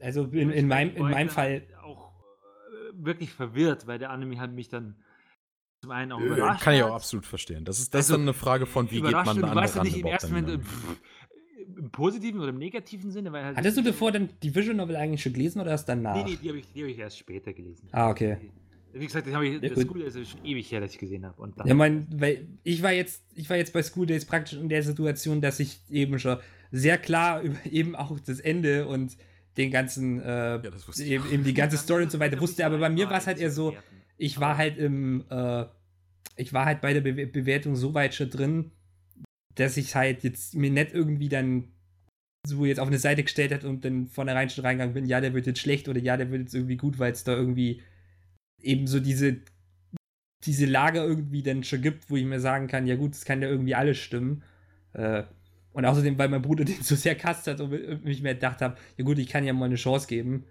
[0.00, 4.52] Also in, in, meinem, in meinem Fall, Auch äh, wirklich verwirrt, weil der Anime hat
[4.52, 4.96] mich dann
[5.80, 6.62] zum einen auch Äh, überrascht.
[6.62, 7.64] Kann ich auch absolut verstehen.
[7.64, 9.56] Das ist, das Also, ist dann eine Frage von, wie geht man da du an
[9.56, 10.48] weißt ja nicht im ersten Moment,
[11.76, 13.56] im positiven oder im negativen Sinne, weil halt.
[13.56, 16.16] hattest du davor dann die Visual Novel eigentlich schon gelesen oder erst danach?
[16.16, 17.88] Nee, nee, die habe ich, die hab ich erst später gelesen.
[17.92, 18.36] Ah, okay.
[18.92, 19.88] Wie gesagt, das, ich, Ja, das gut.
[19.88, 21.40] Coole ist schon ewig her, dass ich gesehen habe.
[21.40, 24.58] Und dann, Ja, mein, weil ich war jetzt, ich war jetzt bei School Days praktisch
[24.58, 26.38] in der Situation, dass ich eben schon
[26.70, 29.16] sehr klar über eben auch das Ende und
[29.56, 32.40] den ganzen, äh, ich eben, eben die ganze Story und so weiter.
[32.40, 33.76] Wusste, aber bei mir war es halt eher so,
[34.16, 35.64] ich war halt im, äh,
[36.36, 38.72] ich war halt bei der Be Bewertung so weit schon drin,
[39.54, 41.68] dass ich halt jetzt mir nicht irgendwie dann
[42.46, 45.34] so jetzt auf eine Seite gestellt hat und dann vornherein schon reingegangen bin, ja, der
[45.34, 47.82] wird jetzt schlecht oder ja, der wird jetzt irgendwie gut, weil es da irgendwie
[48.60, 49.38] eben so diese,
[50.44, 53.42] diese Lager irgendwie dann schon gibt, wo ich mir sagen kann, ja gut, es kann
[53.42, 54.42] ja irgendwie alles stimmen.
[54.92, 55.24] Äh,
[55.72, 57.72] und außerdem, weil mein Bruder den so sehr kasst hat und
[58.06, 60.46] ich mir gedacht habe, ja gut, ich kann ja mal eine Chance geben.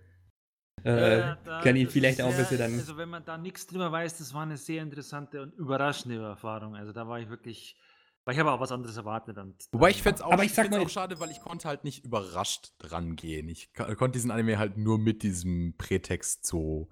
[0.84, 2.74] Äh, Ja, da- kann ihn vielleicht auch ein bisschen dann.
[2.74, 6.76] Also, wenn man da nichts drüber weiß, das war eine sehr interessante und überraschende Erfahrung.
[6.76, 7.78] Also, da war ich wirklich
[8.24, 9.38] Weil ich habe auch was anderes erwartet.
[9.40, 11.40] Und Wobei ich fände es auch, Aber ich sag find's mal- auch schade, weil ich
[11.42, 13.50] konnte halt nicht überrascht dran gehen.
[13.50, 16.90] Ich ko- konnte diesen Anime halt nur mit diesem Prätext so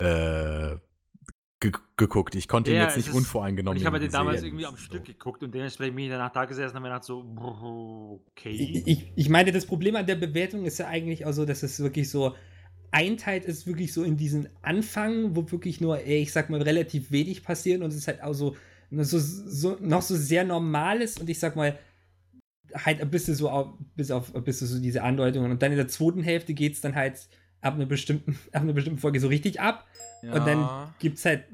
[0.00, 0.76] äh,
[1.60, 2.34] ge geguckt.
[2.34, 4.76] Ich konnte ihn Ja, jetzt es nicht ist- unvoreingenommen ich habe den damals irgendwie am
[4.76, 4.82] So.
[4.82, 8.50] Stück geguckt und dementsprechend bin ich danach da gesessen und habe mir gedacht so, okay.
[8.50, 11.62] Ich, ich, ich meine, das Problem an der Bewertung ist ja eigentlich auch so, dass
[11.62, 12.34] es wirklich so
[12.90, 17.10] einteilt ist, wirklich so in diesen Anfang, wo wirklich nur, ey, ich sag mal, relativ
[17.10, 18.56] wenig passiert und es ist halt auch so,
[18.90, 21.78] so, so noch so sehr normal ist und ich sag mal,
[22.74, 25.78] halt ein bisschen so auf, bis auf ein bisschen so diese Andeutungen und dann in
[25.78, 27.28] der zweiten Hälfte geht es dann halt
[27.60, 29.86] ab einer bestimmten, ab einer bestimmten Folge so richtig ab
[30.32, 30.94] und dann Ja.
[30.98, 31.44] gibt es halt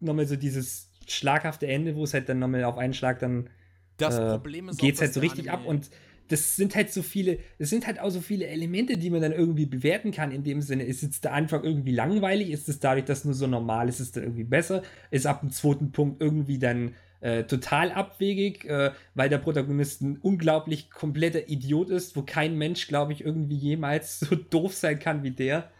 [0.00, 3.48] nochmal so dieses schlaghafte Ende, wo es halt dann nochmal auf einen Schlag dann
[3.96, 5.90] Das äh, Problem ist geht's halt so richtig Anime- ab und
[6.28, 9.32] das sind halt so viele, es sind halt auch so viele Elemente, die man dann
[9.32, 10.30] irgendwie bewerten kann.
[10.30, 12.50] In dem Sinne, ist jetzt der Anfang irgendwie langweilig?
[12.50, 14.82] Ist es dadurch, dass nur so normal ist, ist es dann irgendwie besser?
[15.10, 20.18] Ist ab dem zweiten Punkt irgendwie dann äh, total abwegig, äh, weil der Protagonist ein
[20.18, 25.22] unglaublich kompletter Idiot ist, wo kein Mensch, glaube ich, irgendwie jemals so doof sein kann
[25.22, 25.70] wie der.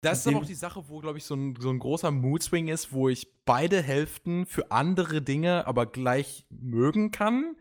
[0.00, 2.66] Das ist aber auch die Sache, wo, glaube ich, so ein, so ein großer Mood-Swing
[2.66, 7.54] ist, wo ich beide Hälften für andere Dinge aber gleich mögen kann.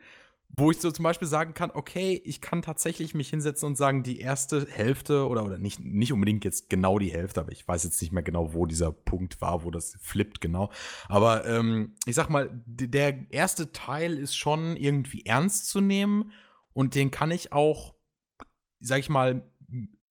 [0.58, 4.04] Wo ich so zum Beispiel sagen kann, okay, ich kann tatsächlich mich hinsetzen und sagen,
[4.04, 7.84] die erste Hälfte oder, oder nicht, nicht unbedingt jetzt genau die Hälfte, aber ich weiß
[7.84, 10.70] jetzt nicht mehr genau, wo dieser Punkt war, wo das flippt genau.
[11.08, 16.32] Aber ähm, ich sag mal, der erste Teil ist schon irgendwie ernst zu nehmen
[16.74, 17.96] und den kann ich auch,
[18.80, 19.50] sag ich mal,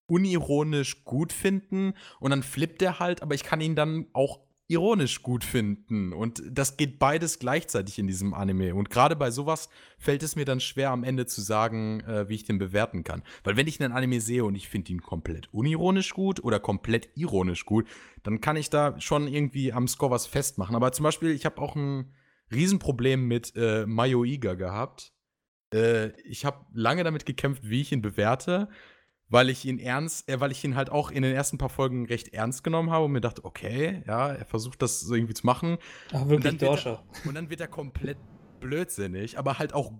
[0.06, 4.40] unironisch gut finden und dann flippt er halt, aber ich kann ihn dann auch
[4.70, 6.12] ironisch gut finden.
[6.12, 8.74] Und das geht beides gleichzeitig in diesem Anime.
[8.74, 9.68] Und gerade bei sowas
[9.98, 13.22] fällt es mir dann schwer am Ende zu sagen, äh, wie ich den bewerten kann,
[13.42, 17.10] weil wenn ich einen Anime sehe und ich finde ihn komplett unironisch gut oder komplett
[17.16, 17.88] ironisch gut,
[18.22, 21.60] dann kann ich da schon irgendwie am Score was festmachen, aber zum Beispiel, ich habe
[21.60, 22.12] auch ein
[22.52, 25.12] Riesenproblem mit äh, Mayoiga gehabt.
[25.72, 28.68] Äh, ich habe lange damit gekämpft, wie ich ihn bewerte
[29.30, 32.06] weil ich ihn ernst, äh, weil ich ihn halt auch in den ersten paar Folgen
[32.06, 35.46] recht ernst genommen habe und mir dachte, okay, ja, er versucht das so irgendwie zu
[35.46, 35.78] machen.
[36.12, 37.04] Ach, Und wirklich, dann, wird Dorscher.
[37.22, 38.18] er, und dann wird er komplett
[38.60, 39.92] blödsinnig, aber halt auch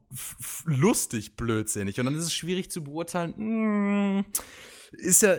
[0.66, 1.98] lustig blödsinnig.
[1.98, 4.24] Und dann ist es schwierig zu beurteilen, mm,
[4.92, 5.38] ist er,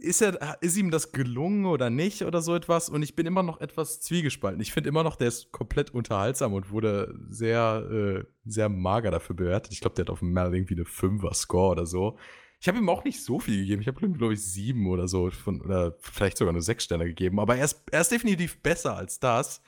[0.00, 2.88] ist er, ist ihm das gelungen oder nicht oder so etwas?
[2.88, 4.60] Und ich bin immer noch etwas zwiegespalten.
[4.60, 9.36] Ich finde immer noch, der ist komplett unterhaltsam und wurde sehr, äh, sehr mager dafür
[9.36, 9.72] bewertet.
[9.72, 12.18] Ich glaube, der hat auf dem Mal irgendwie eine 5er Score oder so.
[12.62, 13.82] Ich habe ihm auch nicht so viel gegeben.
[13.82, 17.06] Ich habe ihm, glaube ich, sieben oder so von, oder vielleicht sogar nur sechs Sterne
[17.06, 17.40] gegeben.
[17.40, 19.60] Aber er ist, er ist definitiv besser als das.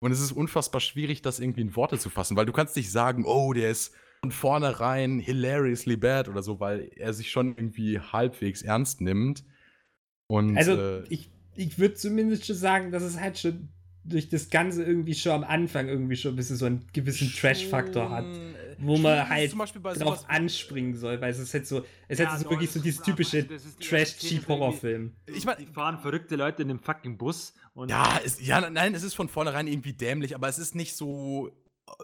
[0.00, 2.92] Und es ist unfassbar schwierig, das irgendwie in Worte zu fassen, weil du kannst nicht
[2.92, 7.98] sagen, oh, der ist von vornherein hilariously bad oder so, weil er sich schon irgendwie
[7.98, 9.42] halbwegs ernst nimmt.
[10.30, 13.70] Und Also, äh, ich, ich würde zumindest schon sagen, dass es halt schon
[14.04, 18.10] durch das Ganze irgendwie schon am Anfang irgendwie schon ein bisschen so einen gewissen Trash-Faktor
[18.10, 21.38] hat, äh, wo man ist halt zum Beispiel bei drauf sowas- anspringen soll, weil es
[21.38, 21.78] ist halt so,
[22.08, 25.14] es ist Ja, halt so wirklich so ist dieses typische ist Trash-Cheap-Horrorfilm.
[25.26, 28.94] Ich meine, Die fahren verrückte Leute in dem fucking Bus und Ja, es, ja, nein,
[28.94, 31.50] es ist von vornherein irgendwie dämlich, aber es ist nicht so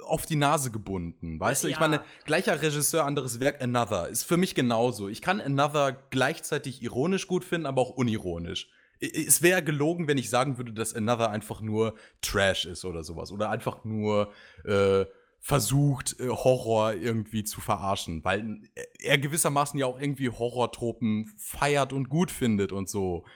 [0.07, 1.69] auf die Nase gebunden, weißt du?
[1.69, 1.81] Ich Ja.
[1.81, 5.09] meine, gleicher Regisseur, anderes Werk, Another, ist für mich genauso.
[5.09, 8.69] Ich kann Another gleichzeitig ironisch gut finden, aber auch unironisch.
[9.01, 13.31] Es wäre gelogen, wenn ich sagen würde, dass Another einfach nur Trash ist oder sowas.
[13.33, 14.33] Oder einfach nur
[14.65, 15.05] äh,
[15.45, 18.25] versucht, äh, Horror irgendwie zu verarschen.
[18.25, 18.63] Weil
[18.99, 23.27] er gewissermaßen ja auch irgendwie Horrortropen feiert und gut findet und so.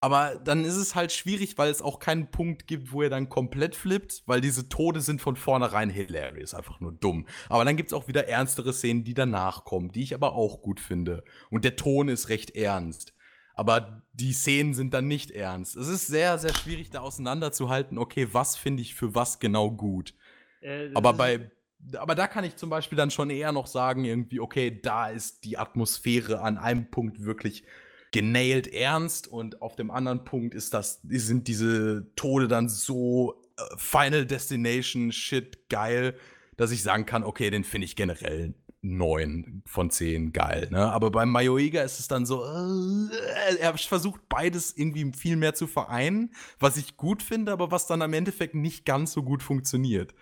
[0.00, 3.28] Aber dann ist es halt schwierig, weil es auch keinen Punkt gibt, wo er dann
[3.28, 7.26] komplett flippt, weil diese Tode sind von vornherein hilarious, einfach nur dumm.
[7.48, 10.62] Aber dann gibt es auch wieder ernstere Szenen, die danach kommen, die ich aber auch
[10.62, 11.24] gut finde.
[11.50, 13.14] Und der Ton ist recht ernst.
[13.56, 15.74] Aber die Szenen sind dann nicht ernst.
[15.74, 20.14] Es ist sehr, sehr schwierig, da auseinanderzuhalten, okay, was finde ich für was genau gut.
[20.60, 21.50] Äh, Aber bei,
[21.96, 25.44] aber da kann ich zum Beispiel dann schon eher noch sagen, irgendwie, okay, da ist
[25.44, 27.64] die Atmosphäre an einem Punkt wirklich
[28.10, 33.62] genailt ernst und auf dem anderen Punkt ist das, sind diese Tode dann so äh,
[33.76, 36.14] Final Destination Shit geil,
[36.56, 40.68] dass ich sagen kann, okay, den finde ich generell neun von zehn geil.
[40.70, 40.90] Ne?
[40.90, 45.66] Aber beim Mayoiga ist es dann so, äh, er versucht beides irgendwie viel mehr zu
[45.66, 50.14] vereinen, was ich gut finde, aber was dann am Endeffekt nicht ganz so gut funktioniert.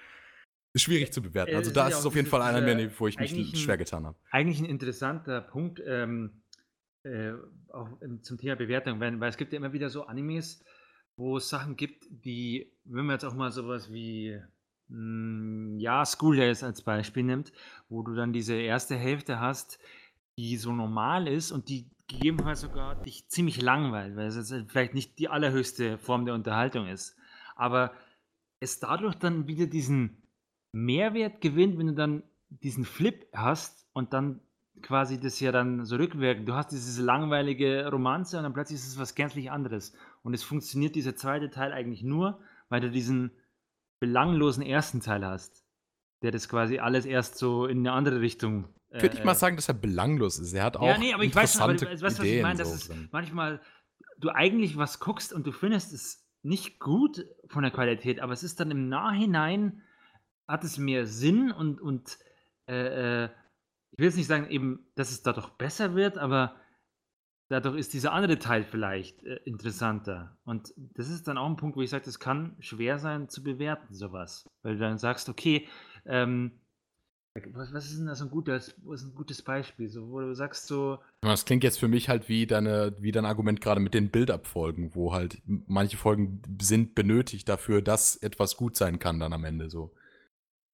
[0.76, 1.52] Ist schwierig zu bewerten.
[1.52, 3.58] Äh, Also es da ist ja es auf jeden Fall einer mehr, wo ich mich
[3.58, 4.16] schwer getan habe.
[4.30, 6.42] eigentlich ein interessanter Punkt ähm,
[7.02, 7.32] äh,
[7.72, 7.88] auch
[8.20, 10.62] zum Thema Bewertung, weil, weil es gibt ja immer wieder so Animes,
[11.16, 14.38] wo es Sachen gibt, die, wenn man jetzt auch mal sowas wie
[14.88, 17.52] mh, ja, School Days als Beispiel nimmt,
[17.88, 19.78] wo du dann diese erste Hälfte hast,
[20.38, 24.92] die so normal ist und die gegebenenfalls sogar dich ziemlich langweilt, weil es jetzt vielleicht
[24.92, 27.16] nicht die allerhöchste Form der Unterhaltung ist.
[27.56, 27.92] Aber
[28.60, 30.22] es dadurch dann wieder diesen
[30.76, 34.40] Mehrwert gewinnt, wenn du dann diesen Flip hast und dann
[34.82, 36.48] quasi das ja dann so rückwirkend.
[36.48, 39.94] Du hast diese langweilige Romanze und dann plötzlich ist es was gänzlich anderes.
[40.22, 43.30] Und es funktioniert dieser zweite Teil eigentlich nur, weil du diesen
[44.00, 45.64] belanglosen ersten Teil hast,
[46.22, 48.68] der das quasi alles erst so in eine andere Richtung.
[48.90, 50.52] Äh, Würde ich mal sagen, dass er belanglos ist.
[50.52, 50.86] Er hat auch.
[50.86, 53.60] Ja, nee, aber ich weiß, aber, weißt, was ich meine, dass so es manchmal
[54.18, 58.42] du eigentlich was guckst und du findest es nicht gut von der Qualität, aber es
[58.42, 59.82] ist dann im Nachhinein
[60.46, 62.18] hat es mehr Sinn und, und
[62.68, 63.28] äh, äh
[63.92, 66.54] ich will jetzt nicht sagen, eben, dass es dadurch besser wird, aber
[67.48, 70.36] dadurch ist dieser andere Teil vielleicht äh, interessanter.
[70.44, 73.42] Und das ist dann auch ein Punkt, wo ich sage, das kann schwer sein zu
[73.42, 74.44] bewerten, sowas.
[74.62, 75.66] Weil du dann sagst, okay,
[76.04, 76.52] ähm,
[77.52, 79.88] was, was, ist denn das ein gutes, was ist ein gutes Beispiel?
[79.88, 80.98] So, wo du sagst so.
[81.20, 84.94] Das klingt jetzt für mich halt wie, deine, wie dein Argument gerade mit den Bildabfolgen,
[84.94, 89.68] wo halt manche Folgen sind benötigt dafür, dass etwas gut sein kann dann am Ende
[89.68, 89.94] so.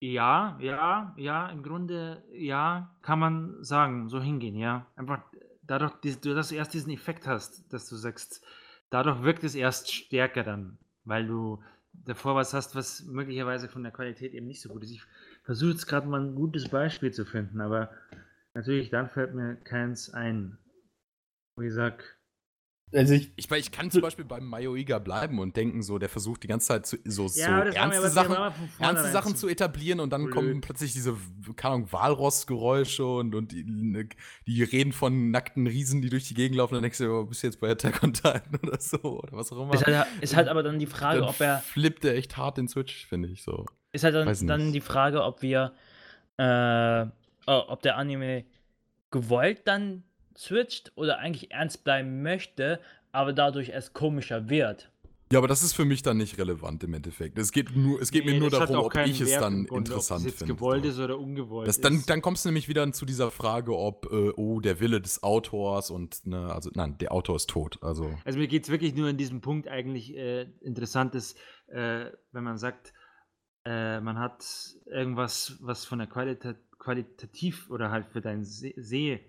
[0.03, 4.85] Ja, ja, ja, im Grunde, ja, kann man sagen, so hingehen, ja.
[4.97, 5.23] Einfach
[5.63, 8.45] dadurch, dass du erst diesen Effekt hast, dass du sagst,
[8.91, 11.63] dadurch wirkt es erst stärker dann, weil du
[11.93, 14.91] davor was hast, was möglicherweise von der Qualität eben nicht so gut ist.
[14.91, 15.05] Ich
[15.45, 17.89] versuche jetzt gerade mal ein gutes Beispiel zu finden, aber
[18.55, 20.59] natürlich, dann fällt mir keins ein,
[21.61, 22.03] ich sage,
[22.95, 26.43] also ich, ich, ich kann zum Beispiel beim Mayoiga bleiben und denken, so, der versucht
[26.43, 28.37] die ganze Zeit zu, so, ja, so ernste, Sachen,
[28.79, 30.35] ernste Sachen zu etablieren und dann blöd.
[30.35, 31.17] kommen plötzlich diese,
[31.57, 34.09] keine Ahnung, Walrossgeräusche und, und die, ne,
[34.47, 36.75] die, reden von nackten Riesen, die durch die Gegend laufen.
[36.75, 39.53] Dann denkst du, oh, bist du jetzt bei Attack on Titan oder so oder was
[39.53, 39.75] auch immer.
[39.75, 41.59] Ist halt, ist halt aber dann die Frage, dann ob er.
[41.59, 43.67] Flippt er echt hart den Switch, finde ich so.
[43.93, 45.73] Ist halt dann, dann die Frage, ob wir,
[46.37, 47.07] äh,
[47.47, 48.45] ob der Anime
[49.11, 50.05] gewollt dann
[50.37, 52.81] switcht oder eigentlich ernst bleiben möchte,
[53.13, 54.91] aber dadurch erst komischer wird.
[55.33, 57.39] Ja, aber das ist für mich dann nicht relevant im Endeffekt.
[57.39, 60.31] Es geht, nur, es geht nee, mir nur darum, ob ich es dann Grund, interessant
[60.31, 60.55] finde.
[60.55, 64.13] gewollt ist oder ungewollt das, dann, dann kommst du nämlich wieder zu dieser Frage, ob,
[64.13, 67.79] äh, oh, der Wille des Autors und, ne, also, nein, der Autor ist tot.
[67.81, 71.39] Also, also mir geht es wirklich nur in diesem Punkt eigentlich äh, interessant ist,
[71.69, 72.93] äh, wenn man sagt,
[73.65, 74.45] äh, man hat
[74.85, 79.25] irgendwas, was von der Qualita qualitativ oder halt für deinen See,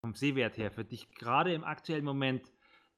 [0.00, 2.42] vom Sehwert her, für dich gerade im aktuellen Moment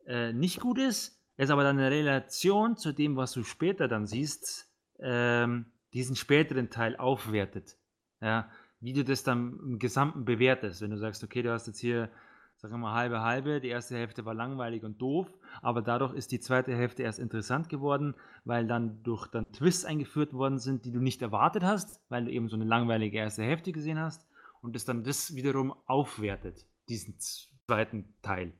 [0.06, 4.06] äh, nicht gut ist, es aber dann in Relation zu dem, was du später dann
[4.06, 4.70] siehst,
[5.00, 7.76] ähm, diesen späteren Teil aufwertet.
[8.20, 8.48] Ja,
[8.80, 10.80] wie du das dann im Gesamten bewertest.
[10.80, 12.08] Wenn du sagst, okay, du hast jetzt hier,
[12.56, 15.26] sagen wir mal, halbe halbe, die erste Hälfte war langweilig und doof,
[15.60, 18.14] aber dadurch ist die zweite Hälfte erst interessant geworden,
[18.44, 22.30] weil dann durch dann Twists eingeführt worden sind, die du nicht erwartet hast, weil du
[22.30, 24.26] eben so eine langweilige erste Hälfte gesehen hast
[24.60, 28.52] und das dann das wiederum aufwertet, diesen zweiten Teil.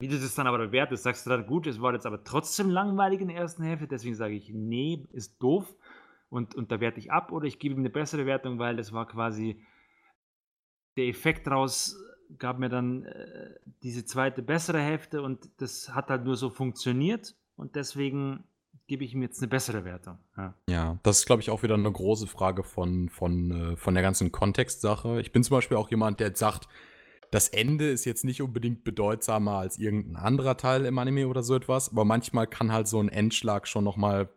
[0.00, 2.70] Wie du das dann aber bewertest, sagst du dann, gut, es war jetzt aber trotzdem
[2.70, 5.74] langweilig in der ersten Hälfte, deswegen sage ich, nee, ist doof
[6.30, 8.92] und, und da werte ich ab oder ich gebe ihm eine bessere Wertung, weil das
[8.92, 9.62] war quasi
[10.96, 11.96] der Effekt daraus
[12.38, 17.34] gab mir dann äh, diese zweite bessere Hälfte und das hat halt nur so funktioniert
[17.56, 18.44] und deswegen
[18.86, 20.18] gebe ich ihm jetzt eine bessere Wertung.
[20.36, 23.94] Ja, ja das ist, glaube ich, auch wieder eine große Frage von, von, äh, von
[23.94, 25.20] der ganzen Kontextsache.
[25.20, 26.68] Ich bin zum Beispiel auch jemand, der sagt,
[27.30, 31.54] das Ende ist jetzt nicht unbedingt bedeutsamer als irgendein anderer Teil im Anime oder so
[31.54, 34.28] etwas, aber manchmal kann halt so ein Endschlag schon noch mal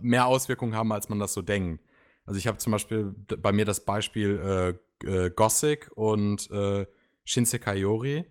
[0.00, 1.82] mehr Auswirkungen haben, als man das so denkt.
[2.24, 6.86] Also ich habe zum Beispiel bei mir das Beispiel äh, äh, Gothic und äh,
[7.24, 8.24] Shinsekai Yori.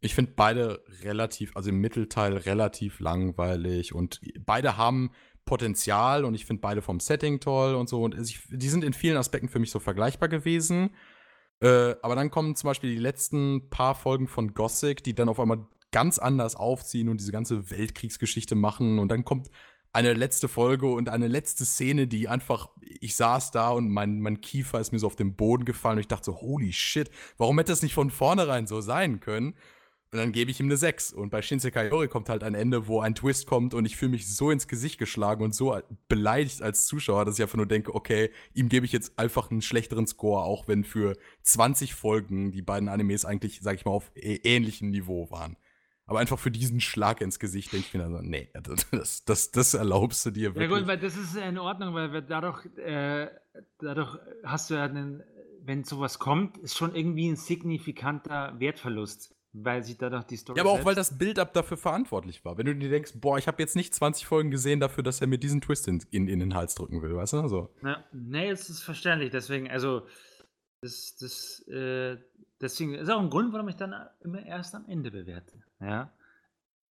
[0.00, 5.10] Ich finde beide relativ, also im Mittelteil relativ langweilig und beide haben
[5.44, 8.02] Potenzial und ich finde beide vom Setting toll und so.
[8.02, 10.90] Und ich, die sind in vielen Aspekten für mich so vergleichbar gewesen.
[11.60, 15.40] Äh, aber dann kommen zum Beispiel die letzten paar Folgen von Gothic, die dann auf
[15.40, 18.98] einmal ganz anders aufziehen und diese ganze Weltkriegsgeschichte machen.
[18.98, 19.50] Und dann kommt
[19.92, 22.68] eine letzte Folge und eine letzte Szene, die einfach,
[23.00, 26.00] ich saß da und mein, mein Kiefer ist mir so auf den Boden gefallen und
[26.00, 29.54] ich dachte so, holy shit, warum hätte das nicht von vornherein so sein können?
[30.16, 31.12] Und dann gebe ich ihm eine 6.
[31.12, 34.12] Und bei Shinsekai Yori kommt halt ein Ende, wo ein Twist kommt und ich fühle
[34.12, 35.78] mich so ins Gesicht geschlagen und so
[36.08, 39.60] beleidigt als Zuschauer, dass ich einfach nur denke, okay, ihm gebe ich jetzt einfach einen
[39.60, 44.10] schlechteren Score, auch wenn für 20 Folgen die beiden Animes eigentlich, sag ich mal, auf
[44.14, 45.58] ähnlichem Niveau waren.
[46.06, 48.48] Aber einfach für diesen Schlag ins Gesicht denke ich mir dann so, nee,
[48.92, 50.70] das, das, das erlaubst du dir wirklich.
[50.70, 53.28] Ja gut, weil das ist in Ordnung, weil dadurch, äh,
[53.80, 55.22] dadurch hast du ja einen,
[55.62, 60.58] wenn sowas kommt, ist schon irgendwie ein signifikanter Wertverlust weil sie dadurch die Story.
[60.58, 62.58] Ja, aber auch weil das Build-up dafür verantwortlich war.
[62.58, 65.26] Wenn du dir denkst, boah, ich habe jetzt nicht 20 Folgen gesehen dafür, dass er
[65.26, 67.48] mir diesen Twist in, in, in den Hals drücken will, weißt du?
[67.48, 67.74] So.
[67.82, 69.30] Ja, nee, es ist verständlich.
[69.30, 70.06] Deswegen, also,
[70.82, 72.18] das, das, äh,
[72.60, 75.62] deswegen ist auch ein Grund, warum ich dann immer erst am Ende bewerte.
[75.80, 76.12] Ja.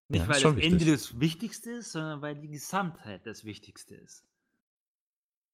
[0.07, 0.71] Nicht, ja, weil das wichtig.
[0.71, 4.23] Ende das Wichtigste ist, sondern weil die Gesamtheit das Wichtigste ist.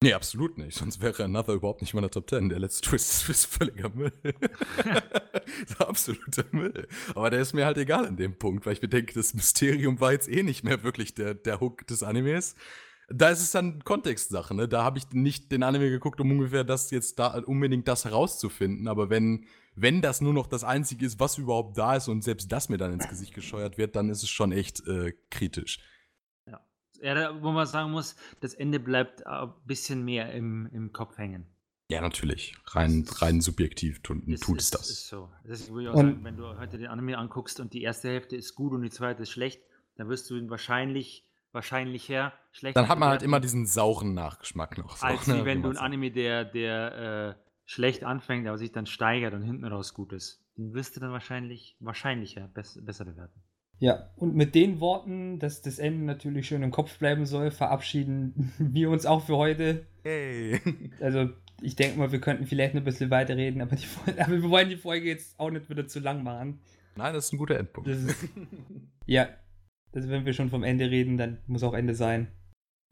[0.03, 0.78] Nee, absolut nicht.
[0.78, 2.49] Sonst wäre Another überhaupt nicht in meiner Top 10.
[2.49, 4.11] Der letzte Twist ist völliger Müll.
[5.80, 6.88] absoluter Müll.
[7.15, 9.99] Aber der ist mir halt egal an dem Punkt, weil ich mir denke, das Mysterium
[9.99, 12.56] war jetzt eh nicht mehr wirklich der, der Hook des Animes.
[13.10, 14.69] Da ist es dann Kontextsache, ne?
[14.69, 18.88] Da habe ich nicht den Anime geguckt, um ungefähr das jetzt da unbedingt das herauszufinden.
[18.88, 19.45] Aber wenn,
[19.76, 22.78] wenn das nur noch das Einzige ist, was überhaupt da ist und selbst das mir
[22.78, 25.80] dann ins Gesicht gescheuert wird, dann ist es schon echt äh, kritisch.
[27.02, 31.48] Ja, wo man sagen muss, das Ende bleibt ein bisschen mehr im, im Kopf hängen.
[31.91, 32.56] Ja, natürlich.
[32.68, 34.90] Rein, rein subjektiv tut, ist, tut ist, es das.
[34.90, 35.30] Ist so.
[35.44, 38.07] Das ist, würde ich auch sagen, wenn du heute den Anime anguckst und die erste
[38.07, 39.61] Hälfte ist gut und die zweite ist schlecht,
[39.98, 42.78] dann wirst du ihn wahrscheinlich, wahrscheinlicher schlecht.
[42.78, 44.95] Dann hat man halt immer diesen sauren Nachgeschmack noch.
[44.95, 48.72] So, als ne, wie wenn du einen Anime, der, der äh, schlecht anfängt, aber sich
[48.72, 50.45] dann steigert und hinten raus gut ist.
[50.57, 53.44] Den wirst du dann wahrscheinlich wahrscheinlicher besser bewerten.
[53.82, 58.53] Ja, und mit den Worten, dass das Ende natürlich schön im Kopf bleiben soll, verabschieden
[58.60, 59.86] wir uns auch für heute.
[60.03, 60.62] Hey.
[61.02, 61.30] Also,
[61.64, 63.88] ich denke mal, wir könnten vielleicht noch ein bisschen weiterreden, aber, die,
[64.20, 66.60] aber wir wollen die Folge jetzt auch nicht wieder zu lang machen.
[66.95, 67.90] Nein, das ist ein guter Endpunkt.
[67.90, 68.16] Ist,
[69.08, 69.30] ja,
[69.94, 72.28] also wenn wir schon vom Ende reden, dann muss auch Ende sein.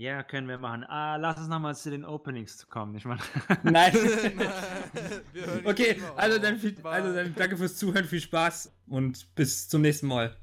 [0.02, 0.86] Ja, können wir machen.
[0.86, 2.95] Ah, lass uns nochmal zu den Openings kommen.
[2.95, 3.22] Ich meine.
[3.64, 3.94] Nein.
[5.66, 10.07] okay, also dann, viel, also dann danke fürs Zuhören, viel Spaß und bis zum nächsten
[10.07, 10.36] Mal.